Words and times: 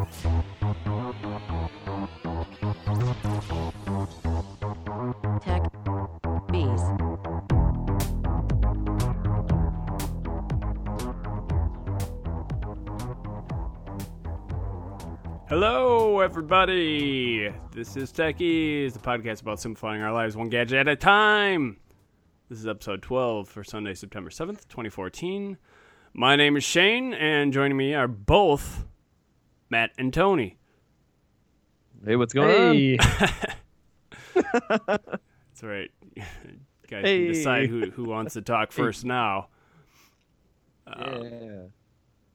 Hello, 0.00 0.06
everybody. 16.20 17.52
This 17.72 17.96
is 17.96 18.10
Techies, 18.10 18.94
the 18.94 19.00
podcast 19.00 19.42
about 19.42 19.60
simplifying 19.60 20.00
our 20.00 20.12
lives 20.12 20.34
one 20.34 20.48
gadget 20.48 20.78
at 20.78 20.88
a 20.88 20.96
time. 20.96 21.76
This 22.48 22.58
is 22.58 22.66
episode 22.66 23.02
12 23.02 23.50
for 23.50 23.62
Sunday, 23.62 23.92
September 23.92 24.30
7th, 24.30 24.66
2014. 24.68 25.58
My 26.14 26.36
name 26.36 26.56
is 26.56 26.64
Shane, 26.64 27.12
and 27.12 27.52
joining 27.52 27.76
me 27.76 27.92
are 27.92 28.08
both 28.08 28.86
Matt 29.70 29.92
and 29.96 30.12
Tony. 30.12 30.58
Hey, 32.04 32.16
what's 32.16 32.32
going 32.32 32.50
on? 32.50 33.06
That's 34.98 35.62
right. 35.62 35.90
Guys 36.88 37.04
Hey. 37.04 37.24
can 37.24 37.32
decide 37.34 37.68
who, 37.68 37.90
who 37.90 38.04
wants 38.04 38.34
to 38.34 38.42
talk 38.42 38.72
first 38.72 39.04
now. 39.04 39.48
Uh, 40.86 41.20
Yeah. 41.22 41.62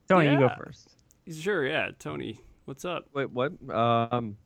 Tony, 0.07 0.31
you 0.31 0.37
go 0.39 0.49
first. 0.55 0.89
Sure, 1.31 1.65
yeah. 1.67 1.89
Tony, 1.97 2.39
what's 2.65 2.85
up? 2.85 3.07
Wait, 3.13 3.31
what? 3.31 3.53
Um, 3.69 4.37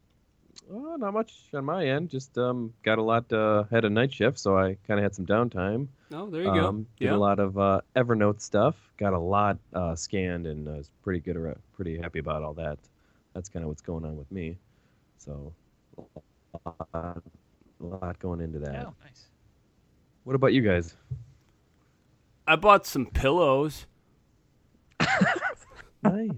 oh, 0.71 0.95
not 0.97 1.13
much 1.13 1.33
on 1.53 1.65
my 1.65 1.85
end. 1.87 2.09
Just 2.09 2.37
um, 2.37 2.73
got 2.83 2.97
a 2.97 3.01
lot 3.01 3.31
uh, 3.33 3.63
had 3.71 3.85
a 3.85 3.89
night 3.89 4.13
shift, 4.13 4.37
so 4.39 4.57
I 4.57 4.77
kind 4.87 4.99
of 4.99 5.03
had 5.03 5.15
some 5.15 5.25
downtime. 5.25 5.87
Oh, 6.13 6.29
there 6.29 6.43
you 6.43 6.49
um, 6.49 6.55
go. 6.83 6.85
Did 6.99 7.05
Yeah. 7.05 7.15
a 7.15 7.17
lot 7.17 7.39
of 7.39 7.57
uh, 7.57 7.81
Evernote 7.95 8.41
stuff. 8.41 8.75
Got 8.97 9.13
a 9.13 9.19
lot 9.19 9.57
uh, 9.73 9.95
scanned, 9.95 10.47
and 10.47 10.67
I 10.67 10.77
was 10.77 10.89
pretty 11.03 11.19
good. 11.19 11.37
ar- 11.37 11.57
Pretty 11.75 11.97
happy 11.97 12.19
about 12.19 12.43
all 12.43 12.53
that. 12.55 12.77
That's 13.33 13.47
kind 13.47 13.63
of 13.63 13.69
what's 13.69 13.81
going 13.81 14.03
on 14.03 14.17
with 14.17 14.29
me. 14.31 14.57
So, 15.17 15.53
a 15.97 16.01
lot, 16.65 16.87
a 16.93 17.85
lot 17.85 18.19
going 18.19 18.41
into 18.41 18.59
that. 18.59 18.85
Oh, 18.87 18.93
nice. 19.03 19.27
What 20.25 20.35
about 20.35 20.51
you 20.53 20.61
guys? 20.61 20.95
I 22.47 22.55
bought 22.57 22.85
some 22.85 23.05
pillows. 23.05 23.85
Nice. 26.01 26.31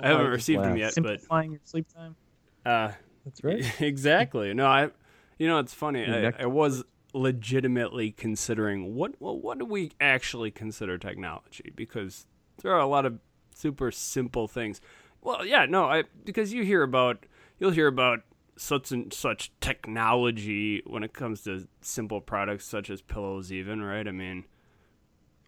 I 0.00 0.08
haven't 0.08 0.28
received 0.28 0.62
them 0.62 0.76
yet, 0.76 0.86
but 0.88 0.94
Simplifying 0.94 1.52
your 1.52 1.60
sleep 1.64 1.86
time. 1.94 2.16
uh, 2.64 2.90
That's 3.26 3.44
right. 3.44 3.62
exactly. 3.80 4.54
No, 4.54 4.66
I. 4.66 4.90
You 5.38 5.48
know, 5.48 5.58
it's 5.58 5.74
funny. 5.74 6.06
I, 6.06 6.32
I 6.38 6.46
was 6.46 6.82
legitimately 7.12 8.10
considering 8.12 8.94
what 8.94 9.20
well, 9.20 9.38
what 9.38 9.58
do 9.58 9.66
we 9.66 9.92
actually 10.00 10.50
consider 10.50 10.96
technology 10.96 11.72
because 11.76 12.26
there 12.62 12.72
are 12.72 12.80
a 12.80 12.86
lot 12.86 13.04
of 13.04 13.18
super 13.54 13.90
simple 13.90 14.48
things. 14.48 14.80
Well, 15.20 15.44
yeah, 15.44 15.66
no, 15.66 15.84
I 15.84 16.04
because 16.24 16.54
you 16.54 16.64
hear 16.64 16.82
about 16.82 17.26
you'll 17.58 17.72
hear 17.72 17.88
about 17.88 18.20
such 18.56 18.92
and 18.92 19.12
such 19.12 19.52
technology 19.60 20.82
when 20.86 21.02
it 21.02 21.12
comes 21.12 21.42
to 21.42 21.68
simple 21.82 22.22
products 22.22 22.64
such 22.64 22.88
as 22.88 23.02
pillows, 23.02 23.52
even 23.52 23.82
right. 23.82 24.08
I 24.08 24.12
mean, 24.12 24.44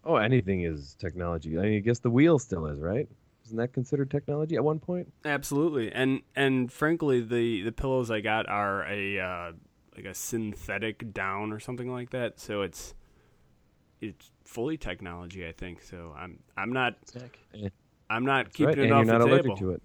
Oh, 0.03 0.15
anything 0.15 0.61
is 0.61 0.95
technology. 0.99 1.57
I, 1.57 1.61
mean, 1.61 1.75
I 1.75 1.79
guess 1.79 1.99
the 1.99 2.09
wheel 2.09 2.39
still 2.39 2.67
is, 2.67 2.79
right? 2.79 3.07
Isn't 3.49 3.57
that 3.57 3.73
considered 3.73 4.11
technology 4.11 4.55
at 4.55 4.63
one 4.63 4.79
point? 4.79 5.11
Absolutely, 5.25 5.91
and 5.91 6.21
and 6.35 6.71
frankly, 6.71 7.19
the 7.19 7.63
the 7.63 7.71
pillows 7.71 8.11
I 8.11 8.21
got 8.21 8.47
are 8.47 8.85
a 8.85 9.19
uh, 9.19 9.51
like 9.95 10.05
a 10.05 10.13
synthetic 10.13 11.11
down 11.13 11.51
or 11.51 11.59
something 11.59 11.91
like 11.91 12.11
that. 12.11 12.39
So 12.39 12.61
it's 12.61 12.93
it's 14.01 14.29
fully 14.45 14.77
technology, 14.77 15.47
I 15.47 15.51
think. 15.51 15.81
So 15.81 16.13
I'm 16.15 16.37
I'm 16.55 16.71
not 16.71 16.97
Sick. 17.05 17.39
I'm 18.11 18.23
not 18.23 18.45
That's 18.45 18.55
keeping 18.55 18.67
right. 18.67 18.77
it 18.77 18.83
and 18.83 18.93
off 18.93 19.05
you're 19.07 19.17
not 19.17 19.25
the 19.25 19.31
allergic 19.31 19.55
table. 19.55 19.57
to 19.57 19.71
it. 19.71 19.81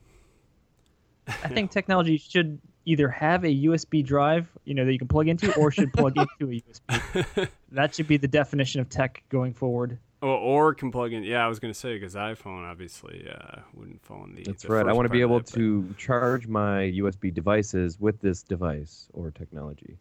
I 1.27 1.49
think 1.49 1.71
technology 1.71 2.19
should 2.19 2.61
either 2.85 3.09
have 3.09 3.45
a 3.45 3.65
USB 3.65 4.05
drive, 4.05 4.47
you 4.65 4.75
know, 4.75 4.85
that 4.85 4.93
you 4.93 4.99
can 4.99 5.09
plug 5.09 5.29
into, 5.29 5.55
or 5.57 5.71
should 5.71 5.91
plug 5.95 6.19
into 6.41 6.53
a 6.53 6.61
USB. 6.61 7.49
That 7.73 7.95
should 7.95 8.07
be 8.07 8.19
the 8.19 8.29
definition 8.29 8.81
of 8.81 8.89
tech 8.89 9.25
going 9.31 9.53
forward. 9.53 9.99
Or, 10.25 10.39
or 10.39 10.75
can 10.75 10.91
plug 10.91 11.13
in. 11.13 11.23
Yeah, 11.23 11.45
I 11.45 11.49
was 11.49 11.59
gonna 11.59 11.75
say 11.75 11.99
because 11.99 12.15
iPhone 12.15 12.65
obviously 12.65 13.29
uh, 13.31 13.61
wouldn't 13.75 14.03
fall 14.03 14.25
in 14.25 14.35
the. 14.35 14.45
That's 14.45 14.63
the 14.63 14.71
right. 14.71 14.89
I 14.89 14.95
want 14.95 15.05
to 15.05 15.11
be 15.11 15.21
able 15.21 15.37
that, 15.41 15.51
but- 15.51 15.59
to 15.59 15.95
charge 15.99 16.47
my 16.47 16.85
USB 16.85 17.33
devices 17.35 18.01
with 18.01 18.23
this 18.23 18.43
device 18.43 19.07
or 19.13 19.31
technology. 19.31 19.99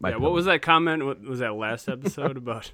My 0.00 0.10
yeah, 0.10 0.16
what 0.16 0.32
was 0.32 0.46
that 0.46 0.60
comment? 0.60 1.06
What 1.06 1.22
was 1.22 1.38
that 1.38 1.54
last 1.54 1.88
episode 1.88 2.36
about? 2.36 2.72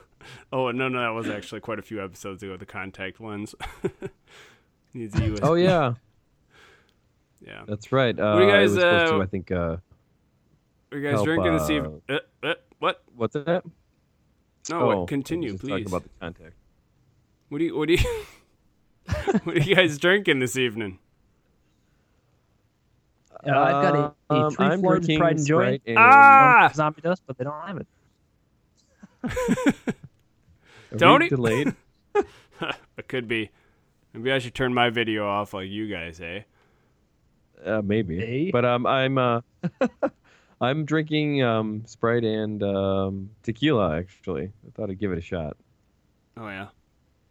oh 0.52 0.70
no, 0.70 0.90
no, 0.90 1.00
that 1.00 1.14
was 1.14 1.30
actually 1.30 1.62
quite 1.62 1.78
a 1.78 1.82
few 1.82 2.04
episodes 2.04 2.42
ago. 2.42 2.58
The 2.58 2.66
contact 2.66 3.22
lens 3.22 3.54
needs 4.92 5.14
a 5.14 5.20
USB. 5.20 5.38
Oh 5.42 5.54
yeah, 5.54 5.94
yeah. 7.40 7.62
that's 7.66 7.90
right. 7.90 8.20
Uh, 8.20 8.36
do 8.36 8.44
you 8.44 8.50
guys, 8.50 8.76
uh, 8.76 9.12
to, 9.12 9.22
I 9.22 9.26
think. 9.26 9.50
Uh, 9.50 9.78
Are 10.92 10.98
you 10.98 11.02
guys 11.02 11.12
help, 11.12 11.24
drinking 11.24 11.54
this 11.54 11.70
uh, 11.70 11.72
evening? 11.72 12.02
Uh, 12.06 12.18
uh, 12.42 12.54
what? 12.80 13.02
what's 13.16 13.32
that? 13.32 13.64
No, 14.70 14.80
oh, 14.80 14.98
what? 15.00 15.08
continue, 15.08 15.50
just 15.52 15.60
please. 15.62 15.70
Talking 15.70 15.86
about 15.86 16.02
the 16.04 16.08
contact. 16.20 16.54
What 17.48 17.58
do 17.58 17.64
you? 17.64 17.76
What 17.76 17.88
do 17.88 17.94
you? 17.94 18.24
what 19.44 19.56
are 19.56 19.60
you 19.60 19.74
guys 19.74 19.98
drinking 19.98 20.38
this 20.40 20.56
evening? 20.56 20.98
Uh, 23.46 23.50
I've 23.52 23.82
got 23.82 23.94
a, 23.94 24.34
a 24.34 24.46
Um, 24.46 24.52
Tree 24.54 24.66
I'm 24.66 24.80
Florence 24.80 25.06
drinking 25.06 25.20
Pride 25.20 25.36
and 25.36 25.46
Joy. 25.46 25.80
And- 25.86 25.98
Ah! 25.98 26.70
Zombie 26.74 27.00
dust, 27.02 27.22
but 27.26 27.38
they 27.38 27.44
don't 27.44 27.66
have 27.66 27.76
it. 27.78 27.86
Are 29.24 29.84
we 30.92 30.98
Tony? 30.98 31.28
delayed. 31.28 31.74
It 32.96 33.06
could 33.06 33.28
be. 33.28 33.50
Maybe 34.12 34.32
I 34.32 34.40
should 34.40 34.54
turn 34.54 34.74
my 34.74 34.90
video 34.90 35.28
off 35.28 35.54
like 35.54 35.68
you 35.68 35.86
guys, 35.88 36.20
eh? 36.20 36.40
Uh, 37.64 37.80
maybe. 37.82 38.18
Hey. 38.18 38.50
But 38.50 38.64
um, 38.64 38.84
I'm 38.84 39.16
uh, 39.16 39.40
I'm 40.60 40.84
drinking 40.84 41.42
um 41.42 41.84
Sprite 41.86 42.24
and 42.24 42.62
um 42.62 43.30
tequila. 43.42 43.96
Actually, 43.98 44.52
I 44.66 44.70
thought 44.74 44.90
I'd 44.90 44.98
give 44.98 45.12
it 45.12 45.18
a 45.18 45.22
shot. 45.22 45.56
Oh 46.36 46.48
yeah, 46.48 46.68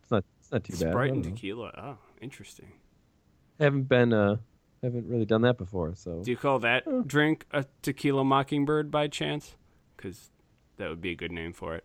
It's 0.01 0.11
not 0.11 0.23
it's 0.39 0.51
not 0.51 0.63
too 0.63 0.73
bad. 0.73 0.91
Sprite 0.91 1.11
and 1.11 1.23
know. 1.25 1.31
tequila. 1.31 1.71
Oh, 1.77 1.97
interesting. 2.21 2.71
Haven't 3.59 3.83
been 3.89 4.13
uh 4.13 4.37
haven't 4.83 5.07
really 5.09 5.25
done 5.25 5.41
that 5.41 5.57
before. 5.57 5.93
So 5.95 6.21
Do 6.23 6.31
you 6.31 6.37
call 6.37 6.59
that 6.59 6.83
Oh. 6.87 7.01
drink 7.01 7.45
a 7.51 7.65
tequila 7.81 8.23
mockingbird 8.23 8.91
by 8.91 9.07
chance? 9.07 9.55
Because 9.95 10.29
that 10.77 10.89
would 10.89 11.01
be 11.01 11.11
a 11.11 11.15
good 11.15 11.31
name 11.31 11.51
for 11.53 11.75
it. 11.75 11.83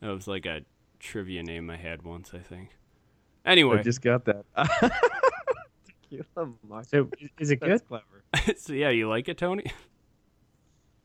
That 0.00 0.08
was 0.08 0.26
like 0.26 0.46
a 0.46 0.62
trivia 0.98 1.42
name 1.42 1.68
I 1.70 1.76
had 1.76 2.02
once, 2.02 2.32
I 2.34 2.38
think. 2.38 2.70
Anyway, 3.44 3.78
I 3.78 3.82
just 3.82 4.00
got 4.00 4.24
that. 4.24 4.44
tequila 6.10 6.52
mock- 6.66 6.86
So, 6.86 7.10
is 7.38 7.50
it 7.50 7.56
good? 7.60 7.70
That's 7.70 7.82
clever. 7.82 8.24
so 8.58 8.72
yeah, 8.72 8.88
you 8.90 9.08
like 9.08 9.28
it, 9.28 9.38
Tony? 9.38 9.64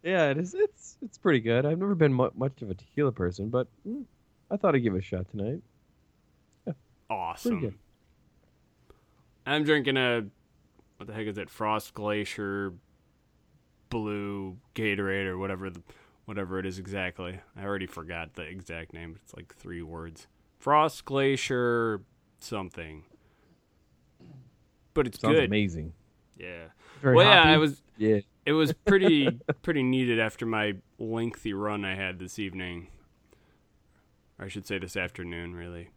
Yeah, 0.03 0.29
it 0.29 0.37
is. 0.37 0.53
It's 0.53 0.97
it's 1.01 1.17
pretty 1.17 1.39
good. 1.39 1.65
I've 1.65 1.77
never 1.79 1.95
been 1.95 2.13
mu- 2.13 2.29
much 2.35 2.61
of 2.61 2.69
a 2.69 2.73
tequila 2.73 3.11
person, 3.11 3.49
but 3.49 3.67
mm, 3.87 4.03
I 4.49 4.57
thought 4.57 4.75
I'd 4.75 4.79
give 4.79 4.95
it 4.95 4.99
a 4.99 5.01
shot 5.01 5.29
tonight. 5.29 5.61
Awesome. 7.09 7.59
good. 7.59 7.73
I'm 9.45 9.63
drinking 9.63 9.97
a 9.97 10.25
what 10.97 11.07
the 11.07 11.13
heck 11.13 11.25
is 11.27 11.37
it? 11.37 11.49
Frost 11.49 11.93
Glacier 11.95 12.73
Blue 13.89 14.57
Gatorade 14.75 15.25
or 15.25 15.37
whatever 15.37 15.69
the 15.71 15.81
whatever 16.25 16.59
it 16.59 16.65
is 16.67 16.77
exactly. 16.77 17.39
I 17.57 17.63
already 17.63 17.87
forgot 17.87 18.35
the 18.35 18.43
exact 18.43 18.93
name. 18.93 19.17
It's 19.23 19.33
like 19.35 19.55
three 19.55 19.81
words. 19.81 20.27
Frost 20.59 21.03
Glacier 21.05 22.01
something. 22.37 23.03
But 24.93 25.07
it's 25.07 25.19
Sounds 25.19 25.35
good. 25.35 25.45
amazing. 25.45 25.93
Yeah. 26.37 26.65
Very 27.01 27.15
well, 27.15 27.25
yeah. 27.25 27.51
I 27.51 27.57
was 27.57 27.81
Yeah. 27.97 28.19
It 28.45 28.53
was 28.53 28.73
pretty 28.73 29.39
pretty 29.61 29.83
needed 29.83 30.19
after 30.19 30.45
my 30.45 30.75
lengthy 30.97 31.53
run 31.53 31.85
I 31.85 31.95
had 31.95 32.19
this 32.19 32.39
evening. 32.39 32.87
Or 34.37 34.45
I 34.45 34.47
should 34.47 34.65
say 34.67 34.77
this 34.79 34.95
afternoon, 34.95 35.53
really. 35.55 35.89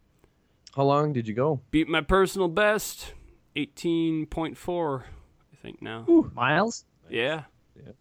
How 0.75 0.83
long 0.83 1.13
did 1.13 1.27
you 1.27 1.33
go? 1.33 1.61
Beat 1.71 1.87
my 1.87 2.01
personal 2.01 2.47
best, 2.47 3.13
eighteen 3.55 4.25
point 4.25 4.57
four, 4.57 5.05
I 5.53 5.55
think 5.57 5.81
now. 5.81 6.05
miles. 6.33 6.85
Yeah, 7.09 7.43
Yeah. 7.75 7.91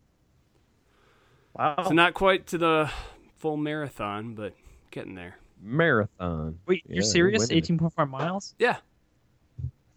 Wow. 1.54 1.84
so 1.86 1.90
not 1.90 2.14
quite 2.14 2.46
to 2.48 2.58
the 2.58 2.90
full 3.36 3.56
marathon, 3.56 4.34
but 4.34 4.54
getting 4.90 5.14
there. 5.14 5.36
Marathon. 5.60 6.58
Wait, 6.66 6.82
Yeah, 6.86 6.88
you're 6.88 6.94
you're 6.96 7.02
serious? 7.04 7.40
winning 7.42 7.56
it. 7.56 7.58
Eighteen 7.58 7.78
point 7.78 7.92
five 7.92 8.08
miles? 8.08 8.54
Yeah. 8.58 8.76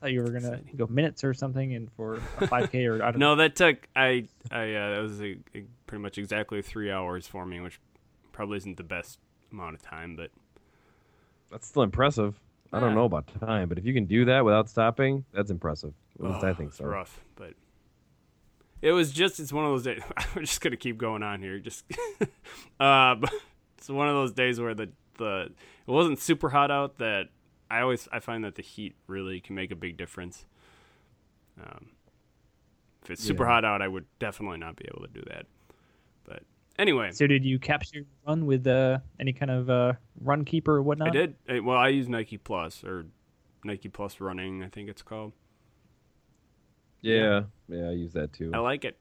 I 0.05 0.09
thought 0.09 0.13
you 0.13 0.21
were 0.21 0.29
gonna 0.39 0.59
go 0.75 0.85
minutes 0.87 1.23
or 1.23 1.33
something, 1.33 1.73
and 1.73 1.91
for 1.93 2.15
a 2.39 2.47
five 2.47 2.71
k 2.71 2.85
or 2.85 3.01
I 3.03 3.11
don't 3.11 3.19
know. 3.19 3.29
No, 3.31 3.35
that 3.37 3.55
took 3.55 3.87
I 3.95 4.27
I 4.51 4.73
uh, 4.73 4.95
that 4.95 4.99
was 5.01 5.19
a, 5.21 5.37
a- 5.55 5.65
pretty 5.87 6.01
much 6.01 6.17
exactly 6.17 6.61
three 6.61 6.91
hours 6.91 7.25
for 7.27 7.45
me, 7.45 7.59
which 7.59 7.79
probably 8.31 8.57
isn't 8.57 8.77
the 8.77 8.83
best 8.83 9.17
amount 9.51 9.73
of 9.75 9.81
time, 9.81 10.15
but 10.15 10.29
That's 11.51 11.67
still 11.67 11.81
impressive. 11.83 12.39
I 12.73 12.79
don't 12.79 12.93
know 12.93 13.05
about 13.05 13.27
time, 13.39 13.69
but 13.69 13.77
if 13.77 13.85
you 13.85 13.93
can 13.93 14.05
do 14.05 14.25
that 14.25 14.43
without 14.43 14.69
stopping, 14.69 15.23
that's 15.33 15.49
impressive. 15.49 15.93
At 16.19 16.25
least 16.25 16.43
I 16.43 16.49
Oh, 16.49 16.53
think 16.53 16.73
so. 16.73 16.83
rough, 16.85 17.21
but 17.35 17.53
it 18.81 18.91
was 18.91 19.11
just 19.11 19.39
it's 19.39 19.53
one 19.53 19.65
of 19.65 19.71
those 19.71 19.83
days. 19.83 20.01
I'm 20.17 20.41
just 20.41 20.61
gonna 20.61 20.75
keep 20.77 20.97
going 20.97 21.23
on 21.23 21.41
here. 21.41 21.57
Just 21.59 21.85
uh, 22.79 23.15
but 23.15 23.31
it's 23.77 23.89
one 23.89 24.07
of 24.07 24.13
those 24.15 24.33
days 24.33 24.59
where 24.59 24.73
the 24.75 24.89
the 25.17 25.51
it 25.87 25.91
wasn't 25.91 26.19
super 26.19 26.49
hot 26.49 26.69
out. 26.69 26.97
That 26.97 27.29
I 27.69 27.81
always 27.81 28.07
I 28.11 28.19
find 28.19 28.43
that 28.43 28.55
the 28.55 28.61
heat 28.61 28.95
really 29.07 29.39
can 29.41 29.55
make 29.55 29.71
a 29.71 29.75
big 29.75 29.97
difference. 29.97 30.45
Um, 31.61 31.91
if 33.03 33.11
it's 33.11 33.23
super 33.23 33.43
Yeah. 33.43 33.49
hot 33.51 33.65
out, 33.65 33.81
I 33.81 33.87
would 33.87 34.05
definitely 34.19 34.57
not 34.57 34.75
be 34.75 34.85
able 34.93 35.05
to 35.07 35.11
do 35.13 35.21
that. 35.27 35.45
But 36.25 36.43
anyway, 36.77 37.11
So 37.11 37.27
did 37.27 37.45
you 37.45 37.59
capture 37.59 37.97
your 37.97 38.05
run 38.27 38.45
with 38.45 38.67
uh, 38.67 38.99
any 39.19 39.31
kind 39.33 39.51
of 39.51 39.69
uh, 39.69 39.93
RunKeeper 40.23 40.67
or 40.69 40.81
whatnot? 40.81 41.09
I 41.09 41.11
did. 41.11 41.35
I, 41.47 41.59
well, 41.59 41.77
I 41.77 41.89
use 41.89 42.09
Nike 42.09 42.37
Plus 42.37 42.83
or 42.83 43.05
Nike 43.63 43.89
Plus 43.89 44.19
Running, 44.19 44.63
I 44.63 44.69
think 44.69 44.89
it's 44.89 45.01
called. 45.01 45.33
Yeah, 47.01 47.43
yeah, 47.67 47.89
I 47.89 47.91
use 47.91 48.13
that 48.13 48.33
too. 48.33 48.51
I 48.53 48.57
like 48.57 48.83
it. 48.83 48.97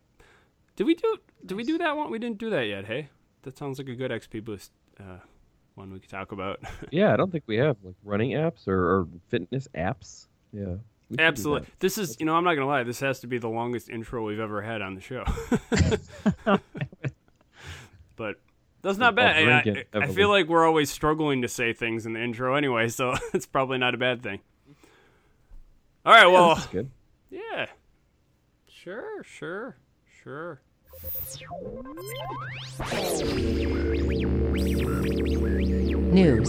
Did 0.77 0.85
we 0.87 0.95
do? 0.95 1.17
Did 1.47 1.55
we 1.57 1.65
do 1.65 1.79
that 1.79 1.97
one? 1.97 2.11
We 2.11 2.19
didn't 2.19 2.39
do 2.39 2.51
that 2.51 2.63
yet. 2.67 2.85
Hey, 2.87 3.09
that 3.43 3.57
sounds 3.57 3.79
like 3.79 3.89
a 3.89 3.95
good 3.95 4.11
XP 4.11 4.45
Boost 4.45 4.73
uh, 5.01 5.19
one 5.75 5.93
we 5.93 5.99
could 6.01 6.11
talk 6.11 6.33
about. 6.33 6.61
Yeah, 6.91 7.13
I 7.13 7.17
don't 7.17 7.31
think 7.33 7.45
we 7.47 7.57
have 7.57 7.77
like 7.83 7.95
running 8.05 8.31
apps 8.33 8.69
or, 8.69 8.75
or 9.01 9.09
fitness 9.29 9.67
apps. 9.75 10.27
Yeah, 10.53 10.65
we 10.65 10.69
should 11.11 11.17
do 11.19 11.25
Absolutely. 11.25 11.69
This 11.81 11.99
is, 11.99 12.17
you 12.21 12.27
know, 12.27 12.35
I'm 12.37 12.45
not 12.45 12.55
gonna 12.55 12.67
lie. 12.67 12.83
This 12.85 13.01
has 13.01 13.21
to 13.21 13.27
be 13.27 13.39
the 13.39 13.49
longest 13.49 13.89
intro 13.89 14.25
we've 14.25 14.39
ever 14.41 14.63
had 14.63 14.81
on 14.83 14.95
the 14.95 15.01
show. 15.01 15.25
but 18.17 18.37
that's 18.83 18.99
not 18.99 19.15
bad. 19.15 19.37
I, 19.67 19.85
I- 19.99 20.03
I 20.05 20.07
feel 20.09 20.29
like 20.29 20.47
we're 20.49 20.67
always 20.67 20.91
struggling 20.91 21.43
to 21.43 21.49
say 21.49 21.73
things 21.73 22.07
in 22.07 22.13
the 22.13 22.23
intro 22.23 22.55
anyway, 22.55 22.89
so 22.89 23.15
it's 23.35 23.47
probably 23.47 23.79
not 23.79 23.95
a 23.95 23.99
bad 23.99 24.23
thing. 24.23 24.41
All 26.07 26.13
right. 26.13 26.27
Well, 26.27 26.55
this 26.55 26.65
is 26.65 26.71
good. 26.71 26.91
yeah. 27.31 27.67
Sure. 28.69 29.23
Sure. 29.25 29.77
Sure. 30.23 30.61
News. 36.15 36.49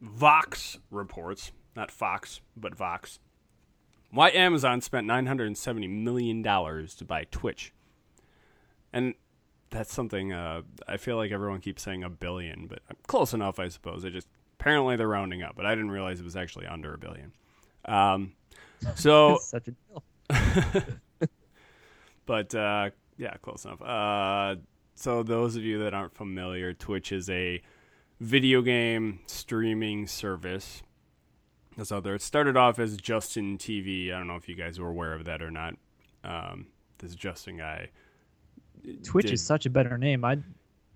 Vox 0.00 0.78
reports, 0.90 1.52
not 1.76 1.92
Fox, 1.92 2.40
but 2.56 2.74
Vox, 2.74 3.20
why 4.10 4.30
Amazon 4.30 4.80
spent 4.80 5.06
$970 5.06 5.88
million 5.88 6.42
to 6.42 7.04
buy 7.06 7.26
Twitch. 7.30 7.72
And 8.92 9.14
that's 9.70 9.94
something 9.94 10.32
uh, 10.32 10.62
I 10.88 10.96
feel 10.96 11.16
like 11.16 11.30
everyone 11.30 11.60
keeps 11.60 11.82
saying 11.82 12.02
a 12.02 12.10
billion, 12.10 12.66
but 12.66 12.80
close 13.06 13.32
enough, 13.32 13.60
I 13.60 13.68
suppose. 13.68 14.04
I 14.04 14.08
just 14.08 14.26
apparently 14.58 14.96
they're 14.96 15.06
rounding 15.06 15.44
up, 15.44 15.54
but 15.54 15.64
I 15.64 15.76
didn't 15.76 15.92
realize 15.92 16.18
it 16.18 16.24
was 16.24 16.34
actually 16.34 16.66
under 16.66 16.92
a 16.92 16.98
billion. 16.98 17.30
Um, 17.84 18.32
so 18.96 19.38
such 19.40 19.68
a 19.68 19.72
deal. 19.72 20.82
but 22.26 22.52
uh, 22.52 22.90
yeah, 23.16 23.34
close 23.42 23.64
enough. 23.64 23.80
Uh, 23.80 24.56
so 24.98 25.22
those 25.22 25.56
of 25.56 25.62
you 25.62 25.78
that 25.84 25.94
aren't 25.94 26.14
familiar, 26.14 26.72
Twitch 26.72 27.12
is 27.12 27.30
a 27.30 27.62
video 28.20 28.62
game 28.62 29.20
streaming 29.26 30.06
service 30.06 30.82
that's 31.76 31.92
out 31.92 32.02
there. 32.02 32.14
It 32.16 32.22
started 32.22 32.56
off 32.56 32.78
as 32.78 32.96
Justin 32.96 33.58
TV. 33.58 34.12
I 34.12 34.18
don't 34.18 34.26
know 34.26 34.36
if 34.36 34.48
you 34.48 34.54
guys 34.56 34.80
were 34.80 34.88
aware 34.88 35.14
of 35.14 35.24
that 35.26 35.40
or 35.42 35.50
not. 35.50 35.74
Um, 36.24 36.66
this 36.98 37.14
Justin 37.14 37.58
guy. 37.58 37.90
Twitch 39.04 39.26
did- 39.26 39.34
is 39.34 39.42
such 39.44 39.66
a 39.66 39.70
better 39.70 39.96
name. 39.98 40.24
I 40.24 40.38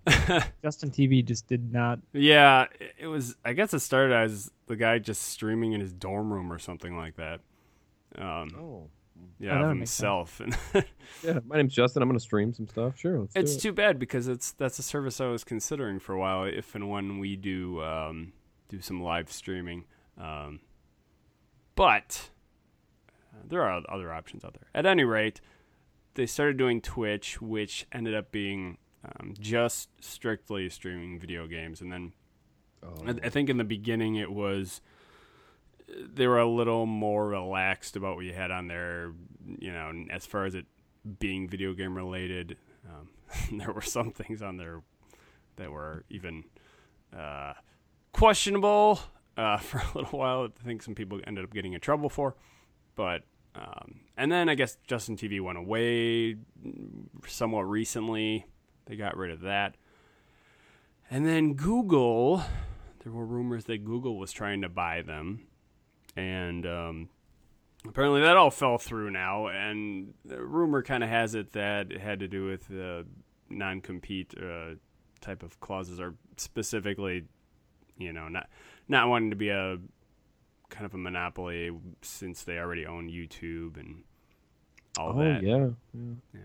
Justin 0.61 0.91
TV 0.91 1.23
just 1.23 1.47
did 1.47 1.71
not. 1.71 1.99
Yeah, 2.11 2.65
it- 2.79 2.93
it 2.99 3.07
was. 3.07 3.37
I 3.45 3.53
guess 3.53 3.73
it 3.73 3.79
started 3.79 4.13
as 4.13 4.51
the 4.67 4.75
guy 4.75 4.99
just 4.99 5.21
streaming 5.21 5.71
in 5.71 5.79
his 5.79 5.93
dorm 5.93 6.31
room 6.33 6.51
or 6.51 6.59
something 6.59 6.97
like 6.97 7.15
that. 7.15 7.39
Um, 8.17 8.49
Oh, 8.57 8.89
yeah, 9.39 9.53
that 9.55 9.61
of 9.61 9.67
would 9.69 9.75
make 9.79 9.87
sense. 9.87 9.97
himself. 9.97 10.39
And 10.39 10.57
yeah. 11.23 11.39
My 11.45 11.57
name's 11.57 11.73
Justin. 11.73 12.01
I'm 12.03 12.09
gonna 12.09 12.19
stream 12.19 12.53
some 12.53 12.67
stuff. 12.67 12.97
Sure, 12.97 13.19
let's 13.19 13.35
It's 13.35 13.53
do 13.53 13.57
it. 13.57 13.61
too 13.61 13.73
bad 13.73 13.99
because 13.99 14.27
it's 14.27 14.51
that's 14.51 14.79
a 14.79 14.83
service 14.83 15.19
I 15.21 15.27
was 15.27 15.43
considering 15.43 15.99
for 15.99 16.13
a 16.13 16.19
while. 16.19 16.43
If 16.43 16.75
and 16.75 16.89
when 16.89 17.19
we 17.19 17.35
do 17.35 17.81
um, 17.81 18.33
do 18.69 18.81
some 18.81 19.01
live 19.01 19.31
streaming, 19.31 19.85
um, 20.17 20.59
but 21.75 22.29
uh, 23.33 23.37
there 23.47 23.61
are 23.63 23.81
other 23.89 24.11
options 24.13 24.43
out 24.45 24.53
there. 24.53 24.67
At 24.75 24.85
any 24.85 25.03
rate, 25.03 25.41
they 26.15 26.25
started 26.25 26.57
doing 26.57 26.81
Twitch, 26.81 27.41
which 27.41 27.85
ended 27.91 28.15
up 28.15 28.31
being 28.31 28.77
um, 29.05 29.33
just 29.39 29.89
strictly 30.01 30.69
streaming 30.69 31.19
video 31.19 31.47
games, 31.47 31.81
and 31.81 31.91
then 31.91 32.13
Oh. 32.85 33.05
I, 33.07 33.11
I 33.27 33.29
think 33.29 33.49
in 33.49 33.55
the 33.55 33.63
beginning 33.63 34.15
it 34.17 34.29
was 34.29 34.81
they 36.13 36.27
were 36.27 36.39
a 36.39 36.47
little 36.47 36.85
more 36.85 37.27
relaxed 37.27 37.95
about 37.95 38.15
what 38.15 38.25
you 38.25 38.33
had 38.33 38.51
on 38.51 38.67
there, 38.67 39.13
you 39.59 39.71
know, 39.71 39.91
as 40.09 40.25
far 40.25 40.45
as 40.45 40.55
it 40.55 40.65
being 41.19 41.47
video 41.47 41.73
game 41.73 41.95
related. 41.95 42.57
Um, 42.87 43.09
there 43.59 43.71
were 43.71 43.81
some 43.81 44.11
things 44.11 44.41
on 44.41 44.57
there 44.57 44.81
that 45.55 45.71
were 45.71 46.03
even 46.09 46.43
uh, 47.17 47.53
questionable 48.11 48.99
uh, 49.37 49.57
for 49.59 49.79
a 49.79 49.97
little 49.97 50.19
while. 50.19 50.47
I 50.59 50.63
think 50.63 50.81
some 50.81 50.95
people 50.95 51.19
ended 51.25 51.43
up 51.43 51.53
getting 51.53 51.73
in 51.73 51.79
trouble 51.79 52.09
for, 52.09 52.35
but. 52.95 53.23
Um, 53.55 53.99
and 54.17 54.31
then 54.31 54.49
I 54.49 54.55
guess 54.55 54.79
Justin 54.87 55.15
TV 55.15 55.39
went 55.39 55.59
away 55.59 56.37
somewhat 57.27 57.69
recently. 57.69 58.47
They 58.85 58.95
got 58.95 59.15
rid 59.15 59.29
of 59.29 59.41
that. 59.41 59.75
And 61.09 61.25
then 61.25 61.53
Google, 61.53 62.43
there 63.03 63.13
were 63.13 63.25
rumors 63.25 63.65
that 63.65 63.85
Google 63.85 64.17
was 64.17 64.31
trying 64.31 64.61
to 64.61 64.69
buy 64.69 65.03
them. 65.03 65.45
And 66.15 66.65
um, 66.65 67.09
apparently 67.87 68.21
that 68.21 68.37
all 68.37 68.51
fell 68.51 68.77
through 68.77 69.11
now. 69.11 69.47
And 69.47 70.13
the 70.25 70.43
rumor 70.43 70.83
kind 70.83 71.03
of 71.03 71.09
has 71.09 71.35
it 71.35 71.53
that 71.53 71.91
it 71.91 72.01
had 72.01 72.19
to 72.19 72.27
do 72.27 72.45
with 72.45 72.67
the 72.67 73.05
non 73.49 73.81
compete 73.81 74.33
uh, 74.37 74.75
type 75.21 75.43
of 75.43 75.59
clauses, 75.59 75.99
or 75.99 76.15
specifically, 76.37 77.25
you 77.97 78.13
know, 78.13 78.27
not, 78.27 78.49
not 78.87 79.09
wanting 79.09 79.29
to 79.31 79.35
be 79.35 79.49
a 79.49 79.77
kind 80.69 80.85
of 80.85 80.93
a 80.93 80.97
monopoly 80.97 81.71
since 82.01 82.43
they 82.43 82.57
already 82.57 82.85
own 82.85 83.07
YouTube 83.07 83.77
and 83.77 84.03
all 84.97 85.13
oh 85.15 85.19
that. 85.19 85.43
yeah. 85.43 85.67
yeah. 86.33 86.39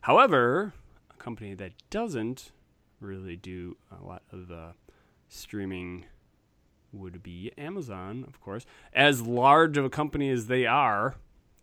However, 0.00 0.72
a 1.10 1.14
company 1.14 1.54
that 1.54 1.72
doesn't 1.90 2.52
really 3.00 3.36
do 3.36 3.76
a 4.00 4.04
lot 4.04 4.22
of 4.32 4.50
uh, 4.50 4.72
streaming 5.28 6.06
would 6.92 7.22
be 7.22 7.52
Amazon, 7.58 8.24
of 8.26 8.40
course. 8.40 8.66
As 8.92 9.22
large 9.22 9.76
of 9.76 9.84
a 9.84 9.90
company 9.90 10.30
as 10.30 10.46
they 10.46 10.66
are, 10.66 11.16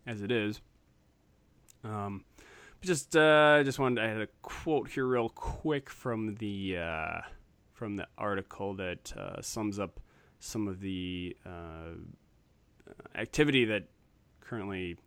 as 0.05 0.21
it 0.21 0.31
is. 0.31 0.61
Um, 1.83 2.23
just 2.81 3.15
uh, 3.15 3.63
just 3.63 3.79
wanted 3.79 4.03
I 4.03 4.07
had 4.07 4.21
a 4.21 4.27
quote 4.41 4.89
here 4.89 5.05
real 5.05 5.29
quick 5.29 5.89
from 5.89 6.35
the 6.35 6.77
uh, 6.77 7.21
from 7.73 7.95
the 7.95 8.07
article 8.17 8.73
that 8.75 9.13
uh, 9.17 9.41
sums 9.41 9.79
up 9.79 9.99
some 10.39 10.67
of 10.67 10.81
the 10.81 11.35
uh, 11.45 11.95
activity 13.15 13.65
that 13.65 13.83
currently, 14.42 14.97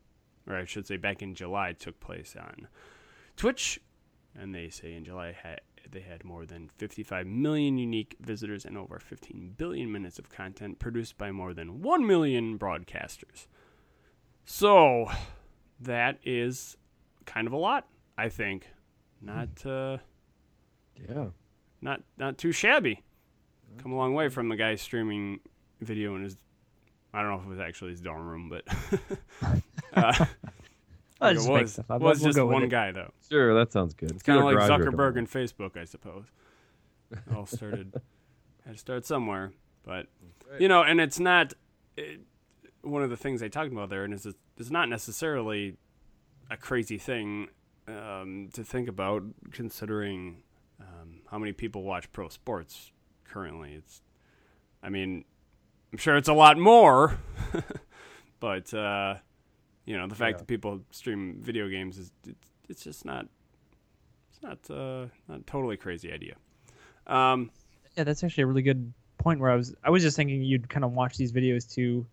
or 0.49 0.57
I 0.57 0.65
should 0.65 0.87
say, 0.87 0.97
back 0.97 1.23
in 1.23 1.35
July, 1.35 1.73
took 1.73 2.01
place 2.01 2.35
on 2.39 2.69
Twitch, 3.37 3.79
and 4.35 4.55
they 4.55 4.71
say 4.71 4.95
in 4.95 5.05
July 5.05 5.37
they 5.93 6.01
had 6.01 6.25
more 6.25 6.45
than 6.47 6.71
55 6.79 7.27
million 7.27 7.79
unique 7.79 8.17
visitors 8.21 8.65
and 8.65 8.77
over 8.77 8.99
15 8.99 9.55
billion 9.57 9.91
minutes 9.93 10.19
of 10.19 10.29
content 10.29 10.79
produced 10.79 11.17
by 11.19 11.31
more 11.33 11.53
than 11.55 11.83
1 11.83 12.07
million 12.07 12.59
broadcasters. 12.59 13.47
So 14.45 15.07
that 15.81 16.19
is 16.25 16.77
kind 17.25 17.47
of 17.47 17.53
a 17.53 17.57
lot, 17.57 17.87
I 18.17 18.29
think. 18.29 18.69
Not 19.21 19.65
uh, 19.67 19.99
Yeah. 21.09 21.27
not 21.81 22.03
not 22.17 22.39
too 22.39 22.53
shabby. 22.53 23.03
Come 23.79 23.93
a 23.93 23.97
long 23.97 24.15
way 24.15 24.29
from 24.29 24.49
the 24.49 24.57
guy 24.57 24.75
streaming 24.77 25.41
video 25.81 26.15
in 26.17 26.23
his. 26.23 26.37
I 27.13 27.23
don't 27.23 27.31
know 27.31 27.39
if 27.41 27.47
it 27.47 27.49
was 27.51 27.59
actually 27.61 27.91
his 27.93 28.01
dorm 28.01 28.27
room, 28.27 28.49
but 28.49 28.65
uh, 29.95 30.25
I 31.21 31.31
it 31.31 31.35
just 31.35 31.49
make 31.49 31.63
was 31.63 31.73
stuff 31.75 31.91
up. 31.91 32.01
was 32.01 32.21
We'll 32.21 32.29
just 32.29 32.37
go 32.37 32.47
with 32.47 32.55
one 32.55 32.63
it. 32.65 32.69
guy 32.69 32.93
though. 32.93 33.13
Sure, 33.29 33.55
that 33.55 33.73
sounds 33.73 33.95
good. 33.95 34.11
It's 34.13 34.23
kind 34.23 34.39
of 34.39 34.45
like 34.45 34.57
Zuckerberg 34.57 35.17
and 35.17 35.31
Facebook, 35.31 35.77
I 35.77 35.85
suppose. 35.85 36.25
It 37.11 37.19
all 37.35 37.47
started 37.47 37.95
had 38.67 38.73
to 38.75 38.79
start 38.79 39.07
somewhere, 39.07 39.53
but 39.85 40.07
you 40.59 40.69
know, 40.69 40.83
and 40.83 41.01
it's 41.01 41.19
not 41.21 41.55
it, 41.97 42.21
one 42.83 43.03
of 43.03 43.11
the 43.11 43.17
things 43.17 43.41
they 43.41 43.49
talked 43.49 43.73
about 43.73 43.89
there, 43.91 44.05
and 44.05 44.13
it's 44.13 44.27
it's 44.59 44.71
not 44.71 44.89
necessarily 44.89 45.77
a 46.51 46.57
crazy 46.57 46.99
thing 46.99 47.49
um, 47.89 48.49
to 48.53 48.65
think 48.65 48.89
about, 48.89 49.23
considering 49.53 50.43
um, 50.81 51.21
how 51.31 51.39
many 51.39 51.53
people 51.53 51.83
watch 51.83 52.11
pro 52.13 52.29
sports 52.29 52.93
currently. 53.25 53.75
It's, 53.75 54.03
I 54.83 54.89
mean, 54.89 55.25
I'm 55.93 55.99
sure 55.99 56.17
it's 56.17 56.29
a 56.29 56.33
lot 56.35 56.59
more, 56.59 57.19
but 58.41 58.73
uh, 58.75 59.17
you 59.87 59.97
know, 59.97 60.07
the 60.07 60.15
fact 60.15 60.35
Yeah. 60.35 60.39
that 60.39 60.47
people 60.47 60.83
stream 60.91 61.39
video 61.41 61.69
games 61.69 61.99
is 61.99 62.11
it's, 62.27 62.49
it's 62.69 62.85
just 62.85 63.05
not 63.05 63.27
it's 64.31 64.43
not 64.43 64.59
uh, 64.71 65.07
not 65.29 65.41
a 65.41 65.43
totally 65.47 65.77
crazy 65.77 66.13
idea. 66.13 66.35
Um, 67.07 67.51
Yeah, 67.97 68.05
that's 68.05 68.23
actually 68.23 68.43
a 68.43 68.47
really 68.47 68.63
good 68.63 68.93
point. 69.19 69.41
Where 69.41 69.51
I 69.51 69.57
was, 69.57 69.75
I 69.83 69.91
was 69.91 70.03
just 70.03 70.17
thinking 70.17 70.43
you'd 70.43 70.69
kind 70.69 70.85
of 70.85 70.93
watch 70.93 71.17
these 71.17 71.33
videos 71.33 71.73
too. 71.73 72.07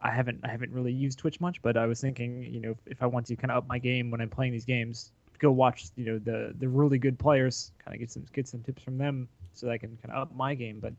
I 0.00 0.10
haven't, 0.10 0.40
I 0.44 0.48
haven't 0.48 0.72
really 0.72 0.92
used 0.92 1.18
Twitch 1.18 1.40
much, 1.40 1.60
but 1.62 1.76
I 1.76 1.86
was 1.86 2.00
thinking, 2.00 2.42
you 2.44 2.60
know, 2.60 2.76
if 2.86 3.02
I 3.02 3.06
want 3.06 3.26
to 3.26 3.36
kind 3.36 3.50
of 3.50 3.58
up 3.58 3.66
my 3.66 3.78
game 3.78 4.10
when 4.10 4.20
I'm 4.20 4.28
playing 4.28 4.52
these 4.52 4.64
games, 4.64 5.10
go 5.38 5.50
watch, 5.50 5.86
you 5.96 6.04
know, 6.06 6.18
the 6.18 6.54
the 6.58 6.68
really 6.68 6.98
good 6.98 7.18
players, 7.18 7.72
kind 7.84 7.94
of 7.94 8.00
get 8.00 8.10
some 8.10 8.24
get 8.32 8.46
some 8.48 8.60
tips 8.62 8.82
from 8.82 8.98
them, 8.98 9.28
so 9.54 9.66
that 9.66 9.72
I 9.72 9.78
can 9.78 9.98
kind 10.02 10.14
of 10.14 10.22
up 10.22 10.36
my 10.36 10.54
game. 10.54 10.78
But 10.80 10.92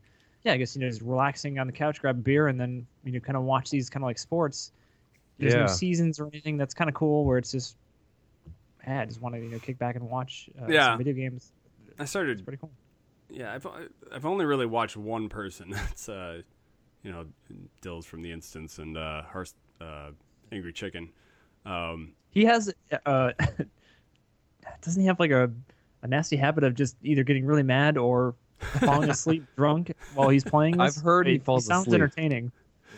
yeah, 0.43 0.53
I 0.53 0.57
guess 0.57 0.75
you 0.75 0.81
know, 0.81 0.89
just 0.89 1.01
relaxing 1.01 1.57
on 1.57 1.67
the 1.67 1.73
couch, 1.73 2.01
grab 2.01 2.17
a 2.17 2.21
beer, 2.21 2.47
and 2.47 2.59
then 2.59 2.85
you 3.03 3.11
know, 3.13 3.19
kind 3.19 3.37
of 3.37 3.43
watch 3.43 3.69
these 3.69 3.89
kind 3.89 4.03
of 4.03 4.07
like 4.07 4.19
sports. 4.19 4.71
There's 5.39 5.53
Yeah. 5.53 5.61
no 5.61 5.67
seasons 5.67 6.19
or 6.19 6.27
anything. 6.27 6.57
That's 6.57 6.73
kind 6.73 6.89
of 6.89 6.93
cool. 6.95 7.25
Where 7.25 7.37
it's 7.37 7.51
just, 7.51 7.75
I 8.85 9.05
just 9.05 9.21
want 9.21 9.35
to 9.35 9.41
you 9.41 9.49
know 9.49 9.59
kick 9.59 9.77
back 9.77 9.95
and 9.95 10.09
watch 10.09 10.49
uh, 10.61 10.67
Yeah. 10.67 10.87
some 10.87 10.97
video 10.99 11.13
games. 11.13 11.51
I 11.99 12.05
started. 12.05 12.31
It's 12.33 12.41
pretty 12.41 12.57
cool. 12.59 12.71
Yeah, 13.29 13.53
I've 13.53 13.67
I've 14.13 14.25
only 14.25 14.45
really 14.45 14.65
watched 14.65 14.95
one 14.97 15.27
person. 15.29 15.69
That's 15.71 16.07
uh, 16.09 16.41
you 17.03 17.11
know, 17.11 17.25
Dills 17.81 18.05
from 18.05 18.21
the 18.21 18.31
Instance 18.31 18.79
and 18.79 18.97
uh, 18.97 19.23
Hearth, 19.23 19.53
uh, 19.81 20.11
Angry 20.51 20.73
Chicken. 20.73 21.09
Um, 21.65 22.13
He 22.31 22.43
has, 22.45 22.73
uh, 23.05 23.31
doesn't 24.81 25.01
he 25.01 25.07
have 25.07 25.19
like 25.19 25.31
a, 25.31 25.51
a 26.01 26.07
nasty 26.07 26.35
habit 26.35 26.63
of 26.63 26.73
just 26.75 26.95
either 27.03 27.23
getting 27.23 27.45
really 27.45 27.63
mad 27.63 27.97
or 27.97 28.35
falling 28.79 29.09
asleep 29.09 29.45
drunk 29.55 29.93
while 30.15 30.29
he's 30.29 30.43
playing? 30.43 30.79
I've 30.79 30.95
heard 30.95 31.27
he 31.27 31.35
It- 31.35 31.43
falls 31.43 31.65
sounds 31.65 31.87
asleep. 31.87 32.01
entertaining. 32.01 32.51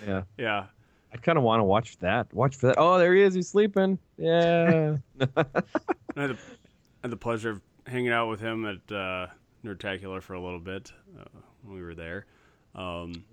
Yeah. 0.08 0.24
yeah, 0.38 0.66
I 1.14 1.18
kind 1.18 1.38
of 1.38 1.44
want 1.44 1.60
to 1.60 1.64
watch 1.64 1.98
that. 2.00 2.32
Watch 2.34 2.56
for 2.56 2.68
that. 2.68 2.76
Oh, 2.78 2.98
there 2.98 3.14
he 3.16 3.24
is. 3.24 3.34
He's 3.34 3.48
sleeping. 3.48 3.98
Yeah. 4.18 4.98
I 5.38 5.46
had 6.16 6.30
the, 6.32 6.38
had 7.02 7.12
the 7.12 7.18
pleasure 7.18 7.50
of 7.50 7.62
hanging 7.88 8.12
out 8.12 8.30
with 8.30 8.40
him 8.40 8.66
at 8.66 8.96
uh, 8.96 9.28
Nerdtacular 9.66 10.22
for 10.22 10.34
a 10.34 10.42
little 10.42 10.60
bit 10.60 10.92
uh, 11.20 11.40
when 11.64 11.76
we 11.76 11.84
were 11.84 11.96
there. 11.96 12.26
Um, 12.76 13.24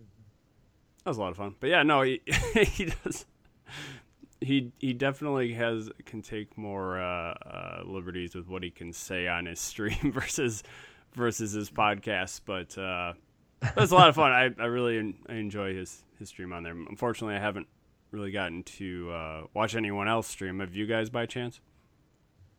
that 1.04 1.10
was 1.10 1.18
a 1.18 1.20
lot 1.20 1.30
of 1.30 1.36
fun. 1.36 1.54
But 1.60 1.70
yeah, 1.70 1.82
no, 1.82 2.02
he 2.02 2.20
he 2.54 2.92
does. 3.04 3.26
He 4.40 4.72
he 4.78 4.92
definitely 4.92 5.52
has 5.54 5.90
can 6.04 6.22
take 6.22 6.56
more 6.58 7.00
uh, 7.00 7.34
uh, 7.34 7.82
liberties 7.84 8.34
with 8.34 8.48
what 8.48 8.62
he 8.62 8.70
can 8.70 8.92
say 8.92 9.28
on 9.28 9.46
his 9.46 9.60
stream 9.60 10.12
versus 10.12 10.62
versus 11.14 11.52
his 11.52 11.70
podcast. 11.70 12.40
But 12.44 12.76
uh, 12.76 13.12
it 13.62 13.76
was 13.76 13.92
a 13.92 13.94
lot 13.94 14.08
of 14.08 14.14
fun. 14.14 14.32
I, 14.32 14.50
I 14.58 14.66
really 14.66 14.98
en- 14.98 15.18
I 15.28 15.34
enjoy 15.34 15.74
his 15.74 16.02
his 16.18 16.28
stream 16.28 16.52
on 16.52 16.62
there. 16.62 16.72
Unfortunately, 16.72 17.36
I 17.36 17.40
haven't 17.40 17.66
really 18.10 18.30
gotten 18.30 18.62
to 18.62 19.10
uh, 19.10 19.42
watch 19.54 19.74
anyone 19.74 20.08
else 20.08 20.26
stream. 20.28 20.60
Have 20.60 20.74
you 20.74 20.86
guys 20.86 21.10
by 21.10 21.26
chance? 21.26 21.60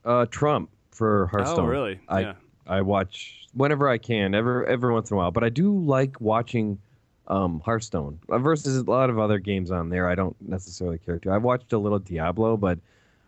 uh, 0.06 0.26
Trump 0.28 0.70
for 0.92 1.28
Hearthstone. 1.28 1.66
Oh, 1.66 1.68
really? 1.68 2.00
I 2.08 2.20
yeah. 2.22 2.34
I 2.66 2.82
watch 2.82 3.48
whenever 3.54 3.90
I 3.90 3.98
can, 3.98 4.34
every 4.34 4.68
every 4.68 4.94
once 4.94 5.10
in 5.12 5.16
a 5.16 5.18
while. 5.18 5.32
But 5.32 5.44
I 5.44 5.50
do 5.50 5.78
like 5.80 6.20
watching 6.22 6.80
um, 7.28 7.62
Hearthstone 7.66 8.20
uh, 8.30 8.38
versus 8.40 8.78
a 8.78 8.84
lot 8.90 9.10
of 9.10 9.20
other 9.20 9.40
games 9.40 9.72
on 9.72 9.90
there. 9.90 10.08
I 10.10 10.16
don't 10.16 10.36
necessarily 10.42 10.98
care 10.98 11.20
to. 11.20 11.32
I've 11.32 11.44
watched 11.44 11.74
a 11.74 11.78
little 11.78 12.00
Diablo, 12.00 12.56
but 12.56 12.80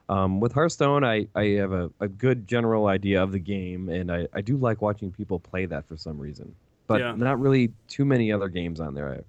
um, 0.07 0.39
with 0.39 0.53
Hearthstone, 0.53 1.03
I, 1.03 1.27
I 1.35 1.45
have 1.57 1.71
a, 1.73 1.91
a 1.99 2.07
good 2.07 2.47
general 2.47 2.87
idea 2.87 3.21
of 3.21 3.31
the 3.31 3.39
game, 3.39 3.89
and 3.89 4.11
I, 4.11 4.27
I 4.33 4.41
do 4.41 4.57
like 4.57 4.81
watching 4.81 5.11
people 5.11 5.39
play 5.39 5.65
that 5.67 5.85
for 5.87 5.97
some 5.97 6.17
reason. 6.17 6.55
But 6.87 7.01
Yeah. 7.01 7.13
not 7.15 7.39
really 7.39 7.71
too 7.87 8.05
many 8.05 8.31
other 8.31 8.47
games 8.47 8.79
on 8.79 8.93
there 8.95 9.09
uh, 9.09 9.21